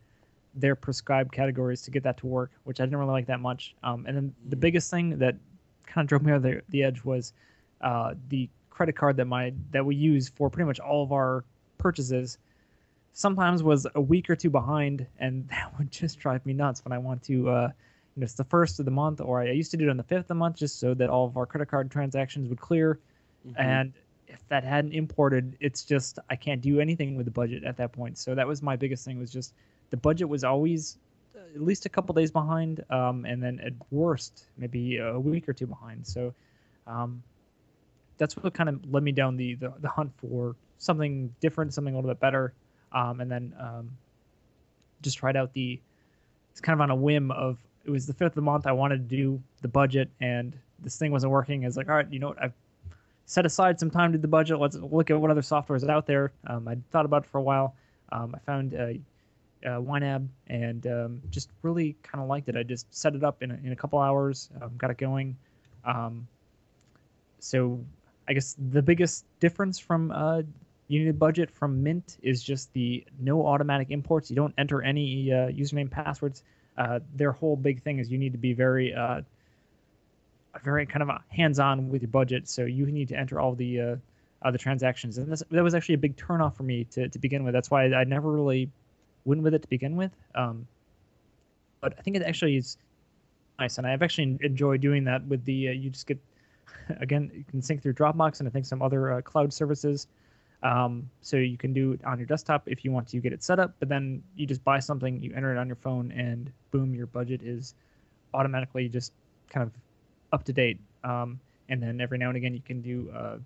their 0.55 0.75
prescribed 0.75 1.31
categories 1.31 1.81
to 1.83 1.91
get 1.91 2.03
that 2.03 2.17
to 2.17 2.27
work, 2.27 2.51
which 2.63 2.79
I 2.79 2.85
didn't 2.85 2.97
really 2.97 3.11
like 3.11 3.27
that 3.27 3.39
much. 3.39 3.75
Um, 3.83 4.05
and 4.07 4.17
then 4.17 4.35
the 4.49 4.55
biggest 4.55 4.89
thing 4.89 5.17
that 5.19 5.35
kind 5.85 6.03
of 6.03 6.09
drove 6.09 6.23
me 6.23 6.33
over 6.33 6.39
the, 6.39 6.61
the 6.69 6.83
edge 6.83 7.03
was 7.03 7.33
uh, 7.81 8.15
the 8.29 8.49
credit 8.71 8.95
card 8.95 9.17
that 9.17 9.25
my 9.25 9.53
that 9.69 9.85
we 9.85 9.95
use 9.95 10.29
for 10.29 10.49
pretty 10.49 10.65
much 10.65 10.79
all 10.79 11.03
of 11.03 11.11
our 11.11 11.43
purchases. 11.77 12.39
Sometimes 13.13 13.61
was 13.61 13.85
a 13.93 14.01
week 14.01 14.29
or 14.29 14.35
two 14.35 14.49
behind, 14.49 15.05
and 15.19 15.47
that 15.49 15.77
would 15.77 15.91
just 15.91 16.17
drive 16.17 16.43
me 16.45 16.53
nuts 16.53 16.83
when 16.83 16.91
I 16.91 16.97
want 16.97 17.21
to. 17.23 17.49
Uh, 17.49 17.69
you 18.15 18.21
know, 18.21 18.25
it's 18.25 18.33
the 18.33 18.43
first 18.43 18.79
of 18.79 18.85
the 18.85 18.91
month, 18.91 19.21
or 19.21 19.41
I 19.41 19.51
used 19.51 19.71
to 19.71 19.77
do 19.77 19.87
it 19.87 19.89
on 19.89 19.97
the 19.97 20.03
fifth 20.03 20.21
of 20.21 20.27
the 20.27 20.35
month, 20.35 20.57
just 20.57 20.79
so 20.79 20.93
that 20.95 21.09
all 21.09 21.27
of 21.27 21.37
our 21.37 21.45
credit 21.45 21.67
card 21.69 21.91
transactions 21.91 22.49
would 22.49 22.59
clear. 22.59 22.99
And 23.55 23.93
if 24.27 24.47
that 24.49 24.63
hadn't 24.63 24.93
imported, 24.93 25.57
it's 25.59 25.83
just 25.83 26.19
I 26.29 26.35
can't 26.35 26.61
do 26.61 26.79
anything 26.79 27.15
with 27.15 27.25
the 27.25 27.31
budget 27.31 27.63
at 27.63 27.77
that 27.77 27.91
point. 27.91 28.17
So 28.17 28.35
that 28.35 28.47
was 28.47 28.61
my 28.61 28.75
biggest 28.75 29.05
thing 29.05 29.17
was 29.17 29.31
just 29.31 29.53
the 29.91 29.97
budget 29.97 30.27
was 30.27 30.43
always 30.43 30.97
uh, 31.35 31.39
at 31.55 31.61
least 31.61 31.85
a 31.85 31.89
couple 31.89 32.13
days 32.15 32.31
behind, 32.31 32.83
um, 32.89 33.25
and 33.25 33.41
then 33.41 33.59
at 33.59 33.73
worst 33.91 34.45
maybe 34.57 34.97
a 34.97 35.19
week 35.19 35.47
or 35.47 35.53
two 35.53 35.67
behind. 35.67 36.05
So 36.05 36.33
um, 36.87 37.23
that's 38.21 38.37
what 38.37 38.53
kind 38.53 38.69
of 38.69 38.93
led 38.93 39.01
me 39.01 39.11
down 39.11 39.35
the, 39.35 39.55
the, 39.55 39.73
the 39.79 39.89
hunt 39.89 40.11
for 40.17 40.55
something 40.77 41.33
different, 41.39 41.73
something 41.73 41.95
a 41.95 41.97
little 41.97 42.11
bit 42.11 42.19
better, 42.19 42.53
um, 42.91 43.19
and 43.19 43.31
then 43.31 43.51
um, 43.59 43.89
just 45.01 45.17
tried 45.17 45.35
out 45.35 45.51
the. 45.53 45.79
It's 46.51 46.61
kind 46.61 46.75
of 46.75 46.81
on 46.81 46.91
a 46.91 46.95
whim 46.95 47.31
of 47.31 47.57
it 47.83 47.89
was 47.89 48.05
the 48.05 48.13
fifth 48.13 48.33
of 48.33 48.35
the 48.35 48.41
month. 48.43 48.67
I 48.67 48.73
wanted 48.73 49.09
to 49.09 49.15
do 49.15 49.41
the 49.63 49.67
budget, 49.67 50.07
and 50.19 50.55
this 50.77 50.97
thing 50.97 51.11
wasn't 51.11 51.31
working. 51.31 51.63
It's 51.63 51.75
like, 51.75 51.89
all 51.89 51.95
right, 51.95 52.05
you 52.11 52.19
know 52.19 52.27
what? 52.27 52.43
I've 52.43 52.53
set 53.25 53.47
aside 53.47 53.79
some 53.79 53.89
time 53.89 54.11
to 54.11 54.19
do 54.19 54.21
the 54.21 54.27
budget. 54.27 54.59
Let's 54.59 54.75
look 54.75 55.09
at 55.09 55.19
what 55.19 55.31
other 55.31 55.41
software 55.41 55.75
is 55.75 55.83
out 55.83 56.05
there. 56.05 56.31
Um, 56.45 56.67
I 56.67 56.77
thought 56.91 57.05
about 57.05 57.23
it 57.23 57.29
for 57.29 57.39
a 57.39 57.41
while. 57.41 57.73
Um, 58.11 58.35
I 58.35 58.39
found 58.45 58.75
uh, 58.75 58.93
YNAB 59.63 60.27
and 60.45 60.85
um, 60.85 61.21
just 61.31 61.49
really 61.63 61.95
kind 62.03 62.21
of 62.21 62.27
liked 62.27 62.49
it. 62.49 62.55
I 62.55 62.61
just 62.61 62.85
set 62.93 63.15
it 63.15 63.23
up 63.23 63.41
in 63.41 63.49
a, 63.49 63.55
in 63.63 63.71
a 63.71 63.75
couple 63.75 63.97
hours, 63.97 64.51
um, 64.61 64.73
got 64.77 64.91
it 64.91 64.99
going. 64.99 65.37
So 67.39 67.83
I 68.31 68.33
guess 68.33 68.55
the 68.71 68.81
biggest 68.81 69.25
difference 69.41 69.77
from 69.77 70.09
uh, 70.09 70.43
You 70.87 70.99
Need 71.01 71.09
a 71.09 71.13
Budget 71.13 71.51
from 71.51 71.83
Mint 71.83 72.15
is 72.21 72.41
just 72.41 72.71
the 72.71 73.03
no 73.19 73.45
automatic 73.45 73.91
imports. 73.91 74.29
You 74.29 74.37
don't 74.37 74.53
enter 74.57 74.81
any 74.81 75.33
uh, 75.33 75.49
username 75.49 75.91
passwords. 75.91 76.41
Uh, 76.77 77.01
their 77.13 77.33
whole 77.33 77.57
big 77.57 77.81
thing 77.81 77.99
is 77.99 78.09
you 78.09 78.17
need 78.17 78.31
to 78.31 78.37
be 78.37 78.53
very 78.53 78.93
uh, 78.93 79.19
very 80.63 80.85
kind 80.85 81.03
of 81.03 81.09
hands-on 81.27 81.89
with 81.89 82.03
your 82.03 82.09
budget. 82.09 82.47
So 82.47 82.63
you 82.63 82.85
need 82.85 83.09
to 83.09 83.17
enter 83.19 83.41
all 83.41 83.53
the 83.53 83.99
uh, 84.43 84.51
the 84.51 84.57
transactions, 84.57 85.17
and 85.17 85.29
this, 85.29 85.43
that 85.51 85.61
was 85.61 85.75
actually 85.75 85.95
a 85.95 86.03
big 86.07 86.15
turnoff 86.15 86.55
for 86.55 86.63
me 86.63 86.85
to, 86.85 87.09
to 87.09 87.19
begin 87.19 87.43
with. 87.43 87.53
That's 87.53 87.69
why 87.69 87.87
I, 87.87 87.99
I 87.99 88.03
never 88.05 88.31
really 88.31 88.69
went 89.25 89.41
with 89.41 89.53
it 89.55 89.61
to 89.63 89.67
begin 89.67 89.97
with. 89.97 90.13
Um, 90.35 90.65
but 91.81 91.95
I 91.99 92.01
think 92.01 92.15
it 92.15 92.23
actually 92.23 92.55
is 92.55 92.77
nice, 93.59 93.77
and 93.77 93.85
I've 93.85 94.01
actually 94.01 94.37
enjoyed 94.41 94.79
doing 94.79 95.03
that 95.03 95.21
with 95.25 95.43
the. 95.43 95.67
Uh, 95.67 95.71
you 95.73 95.89
just 95.89 96.07
get 96.07 96.17
again, 96.99 97.31
you 97.33 97.43
can 97.43 97.61
sync 97.61 97.81
through 97.81 97.93
Dropbox 97.93 98.39
and 98.39 98.47
I 98.47 98.51
think 98.51 98.65
some 98.65 98.81
other 98.81 99.13
uh, 99.13 99.21
cloud 99.21 99.53
services. 99.53 100.07
Um, 100.63 101.09
so 101.21 101.37
you 101.37 101.57
can 101.57 101.73
do 101.73 101.93
it 101.93 102.05
on 102.05 102.19
your 102.19 102.27
desktop 102.27 102.63
if 102.67 102.85
you 102.85 102.91
want 102.91 103.07
to 103.09 103.19
get 103.19 103.33
it 103.33 103.43
set 103.43 103.59
up, 103.59 103.73
but 103.79 103.89
then 103.89 104.21
you 104.35 104.45
just 104.45 104.63
buy 104.63 104.79
something, 104.79 105.21
you 105.21 105.33
enter 105.35 105.51
it 105.55 105.57
on 105.57 105.67
your 105.67 105.75
phone, 105.75 106.11
and 106.11 106.51
boom, 106.69 106.93
your 106.93 107.07
budget 107.07 107.41
is 107.41 107.73
automatically 108.33 108.87
just 108.87 109.13
kind 109.49 109.65
of 109.65 109.73
up 110.31 110.43
to 110.43 110.53
date. 110.53 110.79
Um, 111.03 111.39
and 111.69 111.81
then 111.81 111.99
every 111.99 112.17
now 112.19 112.27
and 112.27 112.37
again, 112.37 112.53
you 112.53 112.61
can 112.61 112.81
do 112.81 113.11
uh, 113.15 113.37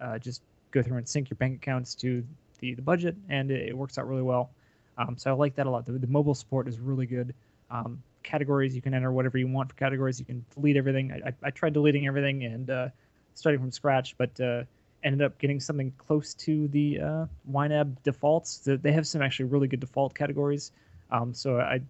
uh, 0.00 0.18
just 0.18 0.42
go 0.70 0.82
through 0.82 0.98
and 0.98 1.08
sync 1.08 1.30
your 1.30 1.36
bank 1.36 1.56
accounts 1.56 1.94
to 1.94 2.22
the, 2.58 2.74
the 2.74 2.82
budget, 2.82 3.16
and 3.30 3.50
it, 3.50 3.70
it 3.70 3.76
works 3.76 3.96
out 3.96 4.06
really 4.06 4.22
well. 4.22 4.50
Um, 4.98 5.16
so 5.16 5.30
I 5.30 5.34
like 5.34 5.54
that 5.54 5.66
a 5.66 5.70
lot. 5.70 5.86
The, 5.86 5.92
the 5.92 6.06
mobile 6.08 6.34
support 6.34 6.68
is 6.68 6.78
really 6.78 7.06
good. 7.06 7.34
Um, 7.70 8.02
categories, 8.22 8.74
you 8.74 8.82
can 8.82 8.94
enter 8.94 9.12
whatever 9.12 9.38
you 9.38 9.48
want 9.48 9.68
for 9.68 9.76
categories. 9.76 10.18
You 10.18 10.26
can 10.26 10.44
delete 10.54 10.76
everything. 10.76 11.12
I, 11.12 11.28
I, 11.28 11.32
I 11.44 11.50
tried 11.50 11.72
deleting 11.72 12.06
everything 12.06 12.44
and 12.44 12.70
uh, 12.70 12.88
starting 13.34 13.60
from 13.60 13.70
scratch, 13.70 14.16
but 14.18 14.38
uh, 14.40 14.64
ended 15.04 15.22
up 15.22 15.38
getting 15.38 15.60
something 15.60 15.92
close 15.98 16.34
to 16.34 16.68
the 16.68 17.00
uh, 17.00 17.26
YNAB 17.50 18.02
defaults. 18.02 18.60
They 18.64 18.92
have 18.92 19.06
some 19.06 19.22
actually 19.22 19.46
really 19.46 19.68
good 19.68 19.80
default 19.80 20.14
categories. 20.14 20.72
Um, 21.10 21.32
so 21.32 21.58
I 21.58 21.80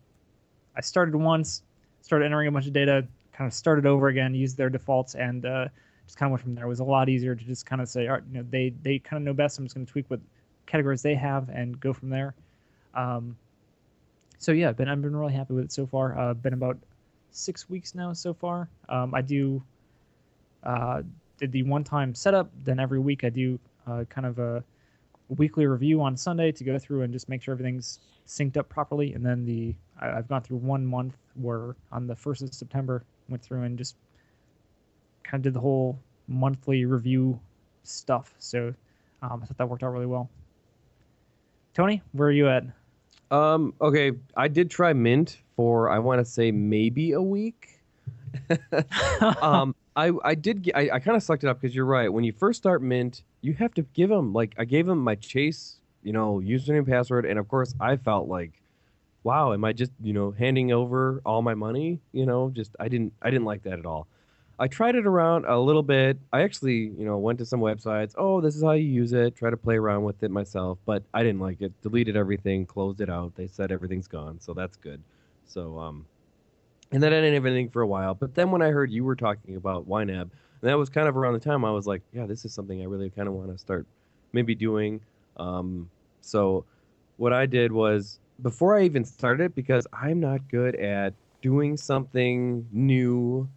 I 0.76 0.80
started 0.80 1.14
once, 1.14 1.62
started 2.02 2.26
entering 2.26 2.48
a 2.48 2.52
bunch 2.52 2.66
of 2.66 2.72
data, 2.72 3.06
kind 3.32 3.48
of 3.48 3.54
started 3.54 3.86
over 3.86 4.08
again, 4.08 4.34
used 4.34 4.56
their 4.56 4.70
defaults, 4.70 5.14
and 5.14 5.44
uh, 5.44 5.68
just 6.06 6.16
kind 6.16 6.28
of 6.28 6.32
went 6.32 6.42
from 6.42 6.54
there. 6.54 6.66
It 6.66 6.68
was 6.68 6.80
a 6.80 6.84
lot 6.84 7.08
easier 7.08 7.34
to 7.34 7.44
just 7.44 7.66
kind 7.66 7.82
of 7.82 7.88
say, 7.88 8.06
all 8.06 8.14
right, 8.14 8.22
you 8.30 8.38
know, 8.38 8.46
they 8.48 8.72
they 8.82 8.98
kind 8.98 9.20
of 9.20 9.24
know 9.24 9.32
best. 9.32 9.58
I'm 9.58 9.64
just 9.64 9.74
going 9.74 9.86
to 9.86 9.92
tweak 9.92 10.08
what 10.08 10.20
categories 10.66 11.02
they 11.02 11.14
have 11.14 11.48
and 11.48 11.78
go 11.80 11.92
from 11.92 12.10
there. 12.10 12.34
Um, 12.94 13.36
so 14.38 14.52
yeah, 14.52 14.72
been 14.72 14.88
I've 14.88 15.02
been 15.02 15.16
really 15.16 15.32
happy 15.32 15.54
with 15.54 15.66
it 15.66 15.72
so 15.72 15.86
far. 15.86 16.18
Uh, 16.18 16.34
been 16.34 16.54
about 16.54 16.78
six 17.30 17.68
weeks 17.68 17.94
now 17.94 18.12
so 18.12 18.32
far. 18.32 18.68
Um, 18.88 19.14
I 19.14 19.20
do 19.20 19.62
uh, 20.62 21.02
did 21.38 21.52
the 21.52 21.62
one 21.64 21.84
time 21.84 22.14
setup. 22.14 22.50
Then 22.64 22.78
every 22.78 23.00
week 23.00 23.24
I 23.24 23.30
do 23.30 23.58
uh, 23.86 24.04
kind 24.08 24.26
of 24.26 24.38
a 24.38 24.62
weekly 25.28 25.66
review 25.66 26.00
on 26.00 26.16
Sunday 26.16 26.52
to 26.52 26.64
go 26.64 26.78
through 26.78 27.02
and 27.02 27.12
just 27.12 27.28
make 27.28 27.42
sure 27.42 27.52
everything's 27.52 27.98
synced 28.26 28.56
up 28.56 28.68
properly. 28.68 29.12
And 29.12 29.24
then 29.26 29.44
the 29.44 29.74
I, 30.00 30.10
I've 30.18 30.28
gone 30.28 30.42
through 30.42 30.58
one 30.58 30.86
month 30.86 31.16
where 31.34 31.74
on 31.90 32.06
the 32.06 32.14
first 32.14 32.42
of 32.42 32.54
September 32.54 33.04
went 33.28 33.42
through 33.42 33.62
and 33.62 33.76
just 33.76 33.96
kind 35.24 35.40
of 35.40 35.42
did 35.42 35.54
the 35.54 35.60
whole 35.60 35.98
monthly 36.28 36.84
review 36.84 37.40
stuff. 37.82 38.34
So 38.38 38.74
um, 39.22 39.40
I 39.42 39.46
thought 39.46 39.58
that 39.58 39.68
worked 39.68 39.82
out 39.82 39.92
really 39.92 40.06
well. 40.06 40.30
Tony, 41.74 42.02
where 42.12 42.28
are 42.28 42.32
you 42.32 42.48
at? 42.48 42.64
Um, 43.30 43.74
okay, 43.80 44.12
I 44.36 44.48
did 44.48 44.70
try 44.70 44.92
Mint 44.92 45.38
for 45.56 45.90
I 45.90 45.98
want 45.98 46.20
to 46.20 46.24
say 46.24 46.50
maybe 46.50 47.12
a 47.12 47.22
week. 47.22 47.80
um, 49.42 49.74
I 49.96 50.12
I 50.24 50.34
did 50.34 50.62
get, 50.62 50.76
I, 50.76 50.90
I 50.94 50.98
kind 51.00 51.16
of 51.16 51.22
sucked 51.22 51.44
it 51.44 51.48
up 51.48 51.60
because 51.60 51.74
you're 51.74 51.84
right. 51.84 52.12
When 52.12 52.24
you 52.24 52.32
first 52.32 52.58
start 52.58 52.82
Mint, 52.82 53.22
you 53.40 53.52
have 53.54 53.74
to 53.74 53.82
give 53.82 54.08
them 54.08 54.32
like 54.32 54.54
I 54.58 54.64
gave 54.64 54.86
them 54.86 54.98
my 54.98 55.14
Chase, 55.14 55.76
you 56.02 56.12
know, 56.12 56.40
username 56.44 56.86
password, 56.86 57.26
and 57.26 57.38
of 57.38 57.48
course 57.48 57.74
I 57.80 57.96
felt 57.96 58.28
like, 58.28 58.62
wow, 59.24 59.52
am 59.52 59.64
I 59.64 59.72
just 59.72 59.92
you 60.02 60.12
know 60.12 60.30
handing 60.30 60.72
over 60.72 61.20
all 61.26 61.42
my 61.42 61.54
money? 61.54 62.00
You 62.12 62.26
know, 62.26 62.50
just 62.50 62.76
I 62.80 62.88
didn't 62.88 63.12
I 63.20 63.30
didn't 63.30 63.46
like 63.46 63.64
that 63.64 63.78
at 63.78 63.86
all. 63.86 64.06
I 64.60 64.66
tried 64.66 64.96
it 64.96 65.06
around 65.06 65.44
a 65.44 65.58
little 65.58 65.84
bit. 65.84 66.18
I 66.32 66.42
actually, 66.42 66.92
you 66.98 67.04
know, 67.04 67.16
went 67.18 67.38
to 67.38 67.46
some 67.46 67.60
websites. 67.60 68.14
Oh, 68.18 68.40
this 68.40 68.56
is 68.56 68.62
how 68.62 68.72
you 68.72 68.88
use 68.88 69.12
it. 69.12 69.36
Try 69.36 69.50
to 69.50 69.56
play 69.56 69.76
around 69.76 70.02
with 70.02 70.22
it 70.22 70.30
myself, 70.32 70.78
but 70.84 71.04
I 71.14 71.22
didn't 71.22 71.40
like 71.40 71.60
it. 71.60 71.72
Deleted 71.80 72.16
everything, 72.16 72.66
closed 72.66 73.00
it 73.00 73.08
out. 73.08 73.36
They 73.36 73.46
said 73.46 73.70
everything's 73.70 74.08
gone, 74.08 74.40
so 74.40 74.54
that's 74.54 74.76
good. 74.76 75.00
So, 75.46 75.78
um, 75.78 76.06
and 76.90 77.00
then 77.02 77.12
I 77.12 77.16
didn't 77.16 77.34
have 77.34 77.46
anything 77.46 77.68
for 77.70 77.82
a 77.82 77.86
while. 77.86 78.14
But 78.14 78.34
then 78.34 78.50
when 78.50 78.62
I 78.62 78.70
heard 78.70 78.90
you 78.90 79.04
were 79.04 79.16
talking 79.16 79.54
about 79.54 79.88
YNAB, 79.88 80.22
and 80.60 80.68
that 80.68 80.76
was 80.76 80.88
kind 80.88 81.06
of 81.06 81.16
around 81.16 81.34
the 81.34 81.40
time 81.40 81.64
I 81.64 81.70
was 81.70 81.86
like, 81.86 82.02
yeah, 82.12 82.26
this 82.26 82.44
is 82.44 82.52
something 82.52 82.80
I 82.80 82.86
really 82.86 83.10
kind 83.10 83.28
of 83.28 83.34
want 83.34 83.52
to 83.52 83.58
start 83.58 83.86
maybe 84.32 84.56
doing. 84.56 85.00
Um, 85.36 85.88
so 86.20 86.64
what 87.16 87.32
I 87.32 87.46
did 87.46 87.70
was 87.70 88.18
before 88.42 88.76
I 88.76 88.84
even 88.84 89.04
started, 89.04 89.54
because 89.54 89.86
I'm 89.92 90.18
not 90.18 90.48
good 90.48 90.74
at 90.74 91.14
doing 91.42 91.76
something 91.76 92.66
new 92.72 93.48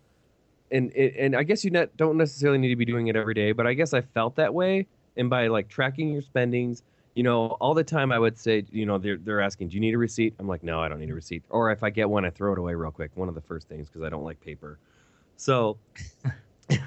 and 0.71 0.91
and 0.93 1.35
I 1.35 1.43
guess 1.43 1.63
you 1.63 1.71
not, 1.71 1.95
don't 1.97 2.17
necessarily 2.17 2.57
need 2.57 2.69
to 2.69 2.75
be 2.75 2.85
doing 2.85 3.07
it 3.07 3.15
every 3.15 3.33
day, 3.33 3.51
but 3.51 3.67
I 3.67 3.73
guess 3.73 3.93
I 3.93 4.01
felt 4.01 4.35
that 4.35 4.53
way. 4.53 4.87
And 5.17 5.29
by 5.29 5.47
like 5.47 5.67
tracking 5.67 6.11
your 6.11 6.21
spendings, 6.21 6.83
you 7.15 7.23
know, 7.23 7.47
all 7.59 7.73
the 7.73 7.83
time 7.83 8.11
I 8.11 8.19
would 8.19 8.37
say, 8.37 8.63
you 8.71 8.85
know, 8.85 8.97
they're 8.97 9.17
they're 9.17 9.41
asking, 9.41 9.69
"Do 9.69 9.75
you 9.75 9.81
need 9.81 9.93
a 9.93 9.97
receipt?" 9.97 10.33
I'm 10.39 10.47
like, 10.47 10.63
"No, 10.63 10.79
I 10.79 10.87
don't 10.87 10.99
need 10.99 11.09
a 11.09 11.13
receipt." 11.13 11.43
Or 11.49 11.71
if 11.71 11.83
I 11.83 11.89
get 11.89 12.09
one, 12.09 12.25
I 12.25 12.29
throw 12.29 12.53
it 12.53 12.59
away 12.59 12.73
real 12.73 12.91
quick. 12.91 13.11
One 13.15 13.27
of 13.27 13.35
the 13.35 13.41
first 13.41 13.67
things 13.67 13.87
because 13.89 14.03
I 14.03 14.09
don't 14.09 14.23
like 14.23 14.39
paper. 14.39 14.79
So, 15.35 15.77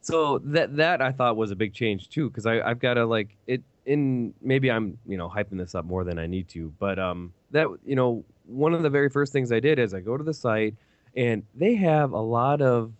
so 0.00 0.38
that 0.38 0.76
that 0.76 1.02
I 1.02 1.10
thought 1.10 1.36
was 1.36 1.50
a 1.50 1.56
big 1.56 1.74
change 1.74 2.08
too 2.08 2.28
because 2.30 2.46
I 2.46 2.60
I've 2.60 2.78
got 2.78 2.94
to 2.94 3.06
like 3.06 3.36
it 3.46 3.62
in 3.86 4.32
maybe 4.40 4.70
I'm 4.70 4.98
you 5.06 5.16
know 5.16 5.28
hyping 5.28 5.58
this 5.58 5.74
up 5.74 5.84
more 5.84 6.04
than 6.04 6.18
I 6.18 6.26
need 6.26 6.48
to, 6.50 6.72
but 6.78 6.98
um 6.98 7.32
that 7.50 7.66
you 7.84 7.96
know 7.96 8.24
one 8.46 8.74
of 8.74 8.82
the 8.82 8.90
very 8.90 9.08
first 9.08 9.32
things 9.32 9.50
I 9.50 9.58
did 9.58 9.78
is 9.78 9.94
I 9.94 10.00
go 10.00 10.16
to 10.16 10.24
the 10.24 10.34
site 10.34 10.74
and 11.16 11.42
they 11.54 11.74
have 11.74 12.12
a 12.12 12.20
lot 12.20 12.60
of 12.60 12.92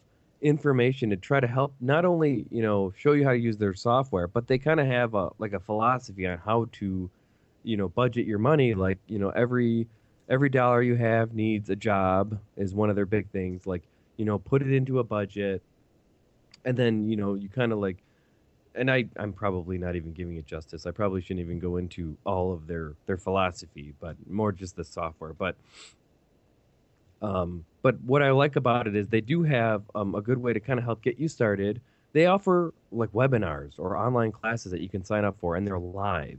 information 0.43 1.11
to 1.11 1.17
try 1.17 1.39
to 1.39 1.47
help 1.47 1.75
not 1.81 2.05
only 2.05 2.47
you 2.51 2.63
know 2.63 2.93
show 2.97 3.13
you 3.13 3.25
how 3.25 3.31
to 3.31 3.39
use 3.39 3.59
their 3.59 3.75
software 3.75 4.27
but 4.27 4.47
they 4.47 4.57
kind 4.57 4.81
of 4.81 4.87
have 4.87 5.15
a 5.15 5.29
like 5.39 5.53
a 5.53 5.61
philosophy 5.61 6.27
on 6.27 6.39
how 6.39 6.67
to 6.73 7.11
you 7.63 7.77
know 7.77 7.89
budget 7.89 8.27
your 8.27 8.39
money 8.39 8.73
like 8.73 8.99
you 9.07 9.19
know 9.19 9.29
every 9.31 9.87
every 10.31 10.49
dollar 10.49 10.83
you 10.83 10.95
have 10.95 11.35
needs 11.35 11.69
a 11.69 11.77
job 11.77 12.39
is 12.57 12.75
one 12.75 12.89
of 12.89 12.97
their 12.97 13.05
big 13.05 13.29
things 13.31 13.67
like 13.67 13.83
you 14.17 14.25
know 14.25 14.39
put 14.39 14.63
it 14.63 14.73
into 14.73 14.99
a 14.99 15.05
budget 15.05 15.63
and 16.65 16.77
then 16.77 17.07
you 17.07 17.17
know 17.17 17.35
you 17.35 17.49
kind 17.49 17.71
of 17.71 17.79
like 17.79 17.99
and 18.75 18.91
I, 18.91 19.07
I'm 19.17 19.33
probably 19.33 19.79
not 19.79 19.97
even 19.97 20.13
giving 20.13 20.37
it 20.37 20.47
justice. 20.47 20.87
I 20.87 20.91
probably 20.93 21.21
shouldn't 21.21 21.41
even 21.41 21.59
go 21.59 21.77
into 21.77 22.17
all 22.25 22.53
of 22.53 22.67
their, 22.67 22.93
their 23.07 23.17
philosophy, 23.17 23.95
but 24.01 24.17
more 24.29 24.53
just 24.53 24.77
the 24.77 24.85
software. 24.85 25.33
But 25.33 25.57
um, 27.23 27.65
but 27.83 28.01
what 28.03 28.23
I 28.23 28.31
like 28.31 28.57
about 28.57 28.87
it 28.87 28.95
is 28.97 29.09
they 29.09 29.21
do 29.21 29.43
have 29.43 29.83
um, 29.95 30.15
a 30.15 30.21
good 30.21 30.39
way 30.39 30.53
to 30.53 30.61
kind 30.61 30.79
of 30.79 30.85
help 30.85 31.03
get 31.03 31.19
you 31.19 31.29
started. 31.29 31.81
They 32.13 32.27
offer 32.27 32.75
like 32.93 33.11
webinars 33.13 33.73
or 33.79 33.97
online 33.97 34.33
classes 34.33 34.73
that 34.73 34.81
you 34.81 34.89
can 34.89 35.05
sign 35.05 35.25
up 35.25 35.37
for, 35.39 35.57
and 35.57 35.67
they're 35.67 35.79
live. 35.79 36.39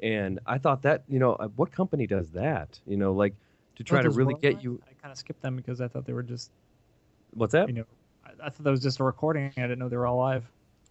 And 0.00 0.38
I 0.46 0.58
thought 0.58 0.82
that 0.82 1.02
you 1.08 1.18
know 1.18 1.32
uh, 1.34 1.48
what 1.56 1.72
company 1.72 2.06
does 2.06 2.30
that? 2.30 2.78
You 2.86 2.96
know, 2.96 3.12
like 3.12 3.34
to 3.76 3.84
try 3.84 4.02
to 4.02 4.10
really 4.10 4.34
get 4.34 4.62
you. 4.62 4.80
I 4.88 4.92
kind 5.02 5.12
of 5.12 5.18
skipped 5.18 5.42
them 5.42 5.56
because 5.56 5.80
I 5.80 5.88
thought 5.88 6.04
they 6.06 6.12
were 6.12 6.22
just 6.22 6.50
What's 7.32 7.52
that? 7.52 7.68
you 7.68 7.74
know 7.74 7.84
I, 8.24 8.46
I 8.46 8.50
thought 8.50 8.64
that 8.64 8.70
was 8.70 8.82
just 8.82 9.00
a 9.00 9.04
recording. 9.04 9.52
I 9.56 9.60
didn't 9.62 9.78
know 9.78 9.88
they 9.88 9.96
were 9.96 10.06
all 10.06 10.18
live. 10.18 10.44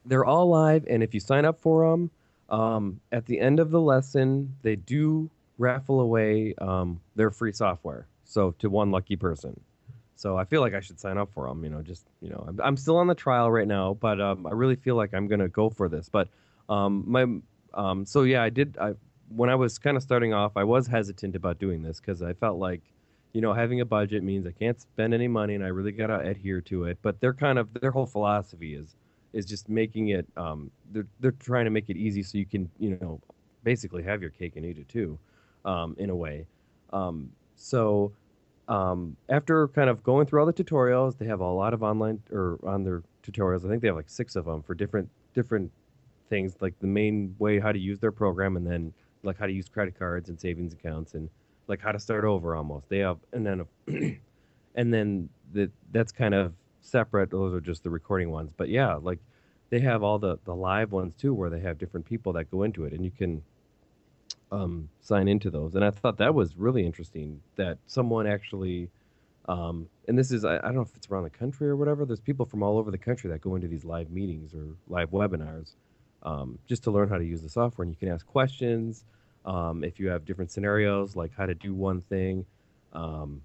they're 0.06 0.26
all 0.26 0.48
live 0.48 0.86
and 0.90 1.04
if 1.04 1.14
you 1.14 1.20
sign 1.20 1.44
up 1.46 1.60
for 1.60 1.90
them 1.90 2.10
um, 2.50 3.00
at 3.12 3.26
the 3.26 3.40
end 3.40 3.60
of 3.60 3.72
the 3.72 3.82
lesson 3.82 4.56
they 4.62 4.76
do 4.76 5.30
raffle 5.58 6.00
away 6.00 6.54
um, 6.60 7.00
their 7.16 7.30
free 7.32 7.52
software 7.52 8.08
so 8.28 8.52
to 8.60 8.70
one 8.70 8.92
lucky 8.92 9.16
person. 9.16 9.60
So 10.16 10.36
i 10.36 10.46
feel 10.46 10.62
like 10.62 10.74
i 10.74 10.80
should 10.80 11.00
sign 11.00 11.18
up 11.20 11.30
for 11.32 11.48
them 11.48 11.64
you 11.64 11.70
know 11.70 11.84
just 11.84 12.08
you 12.22 12.30
know 12.30 12.44
i'm, 12.48 12.60
I'm 12.60 12.76
still 12.78 12.98
on 12.98 13.06
the 13.06 13.14
trial 13.14 13.52
right 13.52 13.68
now 13.68 13.94
but 13.94 14.20
um, 14.20 14.48
i 14.48 14.52
really 14.52 14.76
feel 14.76 14.96
like 14.96 15.14
i'm 15.14 15.30
to 15.30 15.48
go 15.48 15.70
for 15.70 15.88
this. 15.88 16.10
But 16.10 16.28
um, 16.70 17.04
my 17.08 17.26
um, 17.76 18.06
so 18.06 18.24
yeah 18.24 18.42
i 18.42 18.50
did 18.50 18.78
i 18.80 18.94
when 19.30 19.50
i 19.52 19.56
was 19.56 19.78
kind 19.78 19.96
of 19.96 20.02
starting 20.02 20.34
off 20.34 20.54
i 20.56 20.64
was 20.64 20.88
hesitant 20.88 21.36
about 21.36 21.60
doing 21.60 21.84
this 21.84 22.00
because 22.00 22.24
i 22.24 22.34
felt 22.34 22.58
like 22.58 22.82
you 23.34 23.42
know 23.42 23.54
having 23.54 23.82
a 23.82 23.86
budget 23.86 24.24
means 24.24 24.48
i 24.48 24.52
can't 24.52 24.82
spend 24.82 25.14
any 25.14 25.28
money 25.28 25.54
and 25.54 25.64
i 25.64 25.68
really 25.68 25.92
got 25.92 26.08
to 26.08 26.20
adhere 26.20 26.62
to 26.62 26.86
it. 26.86 26.98
But 27.04 27.22
their 27.22 27.34
kind 27.34 27.60
of 27.60 27.72
their 27.80 27.92
whole 27.92 28.08
philosophy 28.08 28.74
is 28.74 28.96
is 29.34 29.46
just 29.46 29.70
making 29.70 30.10
it 30.10 30.26
um, 30.36 30.72
they're 30.92 31.08
they're 31.20 31.32
trying 31.34 31.66
to 31.66 31.72
make 31.72 31.90
it 31.90 31.98
easy 31.98 32.24
so 32.24 32.40
you 32.40 32.46
can 32.48 32.70
you 32.80 32.98
know 33.00 33.22
basically 33.64 34.02
have 34.02 34.22
your 34.22 34.32
cake 34.32 34.56
and 34.56 34.66
eat 34.66 34.80
it 34.80 34.90
too 34.90 35.20
um, 35.66 35.96
in 36.00 36.10
a 36.10 36.16
way. 36.16 36.48
Um, 36.92 37.30
so 37.58 38.14
um, 38.70 39.18
after 39.30 39.68
kind 39.70 39.90
of 39.90 40.04
going 40.04 40.26
through 40.26 40.40
all 40.40 40.46
the 40.46 40.54
tutorials 40.54 41.18
they 41.18 41.26
have 41.26 41.42
a 41.42 41.46
lot 41.46 41.74
of 41.74 41.84
online 41.84 42.22
or 42.32 42.60
on 42.64 42.84
their 42.84 43.04
tutorials 43.24 43.66
i 43.66 43.70
think 43.70 43.82
they 43.82 43.88
have 43.88 43.98
like 43.98 44.10
six 44.10 44.36
of 44.36 44.46
them 44.46 44.64
for 44.64 44.74
different 44.74 45.10
different 45.34 45.72
things 46.30 46.56
like 46.62 46.78
the 46.80 46.88
main 46.88 47.36
way 47.40 47.60
how 47.60 47.72
to 47.72 47.80
use 47.80 48.00
their 48.00 48.12
program 48.12 48.58
and 48.58 48.66
then 48.66 48.94
like 49.24 49.38
how 49.38 49.46
to 49.46 49.54
use 49.54 49.70
credit 49.70 49.98
cards 49.98 50.30
and 50.30 50.40
savings 50.40 50.74
accounts 50.74 51.14
and 51.14 51.30
like 51.68 51.82
how 51.82 51.92
to 51.92 52.00
start 52.00 52.24
over 52.24 52.56
almost. 52.56 52.90
They 52.90 53.00
have 53.00 53.18
and 53.34 53.46
then 53.46 53.66
and 54.76 54.94
then 54.94 55.30
the, 55.54 55.70
that's 55.92 56.12
kind 56.12 56.34
of 56.34 56.54
separate. 56.82 57.30
Those 57.30 57.54
are 57.54 57.62
just 57.62 57.84
the 57.84 57.90
recording 57.90 58.32
ones. 58.32 58.52
But 58.56 58.70
yeah 58.70 58.96
like 58.96 59.20
they 59.70 59.80
have 59.82 60.04
all 60.04 60.20
the 60.20 60.40
the 60.46 60.56
live 60.56 60.92
ones 60.92 61.14
too 61.16 61.34
where 61.34 61.50
they 61.50 61.60
have 61.60 61.78
different 61.78 62.06
people 62.06 62.34
that 62.34 62.50
go 62.50 62.64
into 62.64 62.86
it 62.86 62.94
and 62.94 63.04
you 63.04 63.12
can 63.12 63.44
um, 64.52 64.90
sign 65.02 65.28
into 65.28 65.50
those. 65.50 65.76
And 65.76 65.84
i 65.84 65.92
thought 65.92 66.18
that 66.18 66.34
was 66.34 66.58
really 66.58 66.86
interesting 66.86 67.42
that 67.56 67.78
someone 67.88 68.28
actually 68.28 68.90
um, 69.50 69.88
and 70.08 70.18
this 70.18 70.32
is 70.32 70.44
I, 70.44 70.58
I 70.58 70.62
don't 70.62 70.76
know 70.76 70.82
if 70.82 70.96
it's 70.96 71.10
around 71.10 71.24
the 71.24 71.30
country 71.30 71.68
or 71.68 71.76
whatever 71.76 72.06
there's 72.06 72.20
people 72.20 72.46
from 72.46 72.64
all 72.64 72.78
over 72.78 72.92
the 72.92 72.98
country 72.98 73.30
that 73.32 73.42
go 73.42 73.56
into 73.56 73.68
these 73.68 73.86
live 73.86 74.10
meetings 74.12 74.54
or 74.54 74.66
live 74.88 75.12
webinars 75.12 75.72
um, 76.24 76.60
just 76.68 76.84
to 76.84 76.92
learn 76.92 77.08
how 77.10 77.18
to 77.18 77.26
use 77.26 77.42
the 77.42 77.50
software. 77.50 77.84
And 77.84 77.92
you 77.92 77.98
can 77.98 78.14
ask 78.14 78.26
questions 78.26 79.06
um, 79.46 79.84
if 79.84 80.00
you 80.00 80.10
have 80.10 80.26
different 80.26 80.52
scenarios 80.52 81.16
like 81.16 81.32
how 81.38 81.46
to 81.46 81.56
do 81.56 81.74
one 81.74 82.02
thing 82.02 82.46
um, 82.94 83.42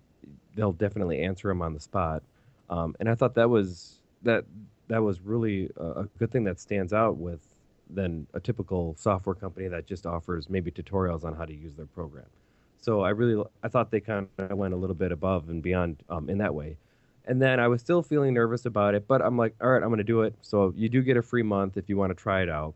they'll 0.54 0.72
definitely 0.72 1.20
answer 1.20 1.48
them 1.48 1.62
on 1.62 1.74
the 1.74 1.80
spot. 1.80 2.22
Um, 2.70 2.94
and 3.00 3.08
I 3.08 3.14
thought 3.14 3.34
that 3.34 3.50
was 3.50 3.98
that 4.22 4.44
that 4.88 5.02
was 5.02 5.20
really 5.20 5.70
a, 5.76 5.84
a 5.84 6.04
good 6.18 6.30
thing 6.30 6.44
that 6.44 6.60
stands 6.60 6.92
out 6.92 7.16
with 7.16 7.40
than 7.90 8.26
a 8.34 8.40
typical 8.40 8.94
software 8.98 9.34
company 9.34 9.68
that 9.68 9.86
just 9.86 10.06
offers 10.06 10.48
maybe 10.48 10.70
tutorials 10.70 11.24
on 11.24 11.34
how 11.34 11.44
to 11.44 11.54
use 11.54 11.74
their 11.74 11.86
program. 11.86 12.26
So 12.80 13.02
I 13.02 13.10
really 13.10 13.42
I 13.62 13.68
thought 13.68 13.90
they 13.90 14.00
kind 14.00 14.28
of 14.38 14.56
went 14.56 14.74
a 14.74 14.76
little 14.76 14.96
bit 14.96 15.12
above 15.12 15.48
and 15.48 15.62
beyond 15.62 16.02
um, 16.08 16.28
in 16.28 16.38
that 16.38 16.54
way. 16.54 16.76
And 17.24 17.40
then 17.40 17.60
I 17.60 17.68
was 17.68 17.80
still 17.80 18.02
feeling 18.02 18.34
nervous 18.34 18.66
about 18.66 18.94
it, 18.94 19.06
but 19.06 19.22
I'm 19.22 19.36
like, 19.36 19.54
all 19.60 19.70
right, 19.70 19.82
I'm 19.82 19.88
going 19.88 19.98
to 19.98 20.04
do 20.04 20.22
it. 20.22 20.34
So 20.42 20.72
you 20.76 20.88
do 20.88 21.02
get 21.02 21.16
a 21.16 21.22
free 21.22 21.44
month 21.44 21.76
if 21.76 21.88
you 21.88 21.96
want 21.96 22.10
to 22.10 22.20
try 22.20 22.42
it 22.42 22.48
out. 22.48 22.74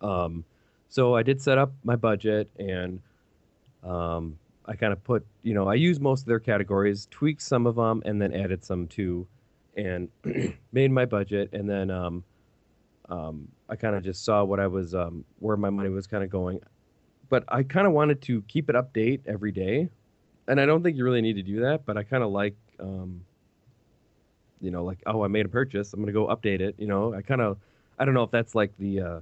Um, 0.00 0.44
so 0.88 1.16
I 1.16 1.24
did 1.24 1.42
set 1.42 1.58
up 1.58 1.72
my 1.82 1.96
budget 1.96 2.48
and 2.56 3.00
um, 3.82 4.38
I 4.66 4.76
kind 4.76 4.92
of 4.92 5.02
put, 5.02 5.26
you 5.42 5.54
know, 5.54 5.68
I 5.68 5.74
used 5.74 6.00
most 6.00 6.20
of 6.20 6.26
their 6.26 6.38
categories, 6.38 7.08
tweaked 7.10 7.42
some 7.42 7.66
of 7.66 7.74
them, 7.74 8.02
and 8.04 8.22
then 8.22 8.32
added 8.32 8.64
some 8.64 8.86
too, 8.86 9.26
and 9.76 10.08
made 10.72 10.90
my 10.90 11.04
budget. 11.04 11.50
And 11.52 11.68
then 11.68 11.90
um, 11.90 12.24
um, 13.08 13.48
I 13.68 13.76
kind 13.76 13.96
of 13.96 14.04
just 14.04 14.24
saw 14.24 14.44
what 14.44 14.60
I 14.60 14.66
was, 14.66 14.94
um, 14.94 15.24
where 15.38 15.56
my 15.56 15.70
money 15.70 15.88
was 15.88 16.06
kind 16.06 16.22
of 16.22 16.30
going. 16.30 16.60
But 17.28 17.44
I 17.48 17.62
kind 17.62 17.86
of 17.86 17.92
wanted 17.92 18.20
to 18.22 18.42
keep 18.42 18.68
it 18.68 18.76
update 18.76 19.20
every 19.26 19.52
day, 19.52 19.88
and 20.46 20.60
I 20.60 20.66
don't 20.66 20.82
think 20.82 20.96
you 20.96 21.04
really 21.04 21.22
need 21.22 21.34
to 21.34 21.42
do 21.42 21.60
that. 21.60 21.86
But 21.86 21.96
I 21.96 22.02
kind 22.02 22.22
of 22.22 22.30
like, 22.30 22.54
um, 22.78 23.24
you 24.60 24.70
know, 24.70 24.84
like 24.84 24.98
oh, 25.06 25.24
I 25.24 25.28
made 25.28 25.46
a 25.46 25.48
purchase, 25.48 25.92
I'm 25.92 26.00
gonna 26.00 26.12
go 26.12 26.26
update 26.26 26.60
it. 26.60 26.74
You 26.78 26.86
know, 26.86 27.14
I 27.14 27.22
kind 27.22 27.40
of, 27.40 27.58
I 27.98 28.04
don't 28.04 28.14
know 28.14 28.24
if 28.24 28.30
that's 28.30 28.54
like 28.54 28.76
the. 28.78 29.00
Uh, 29.00 29.20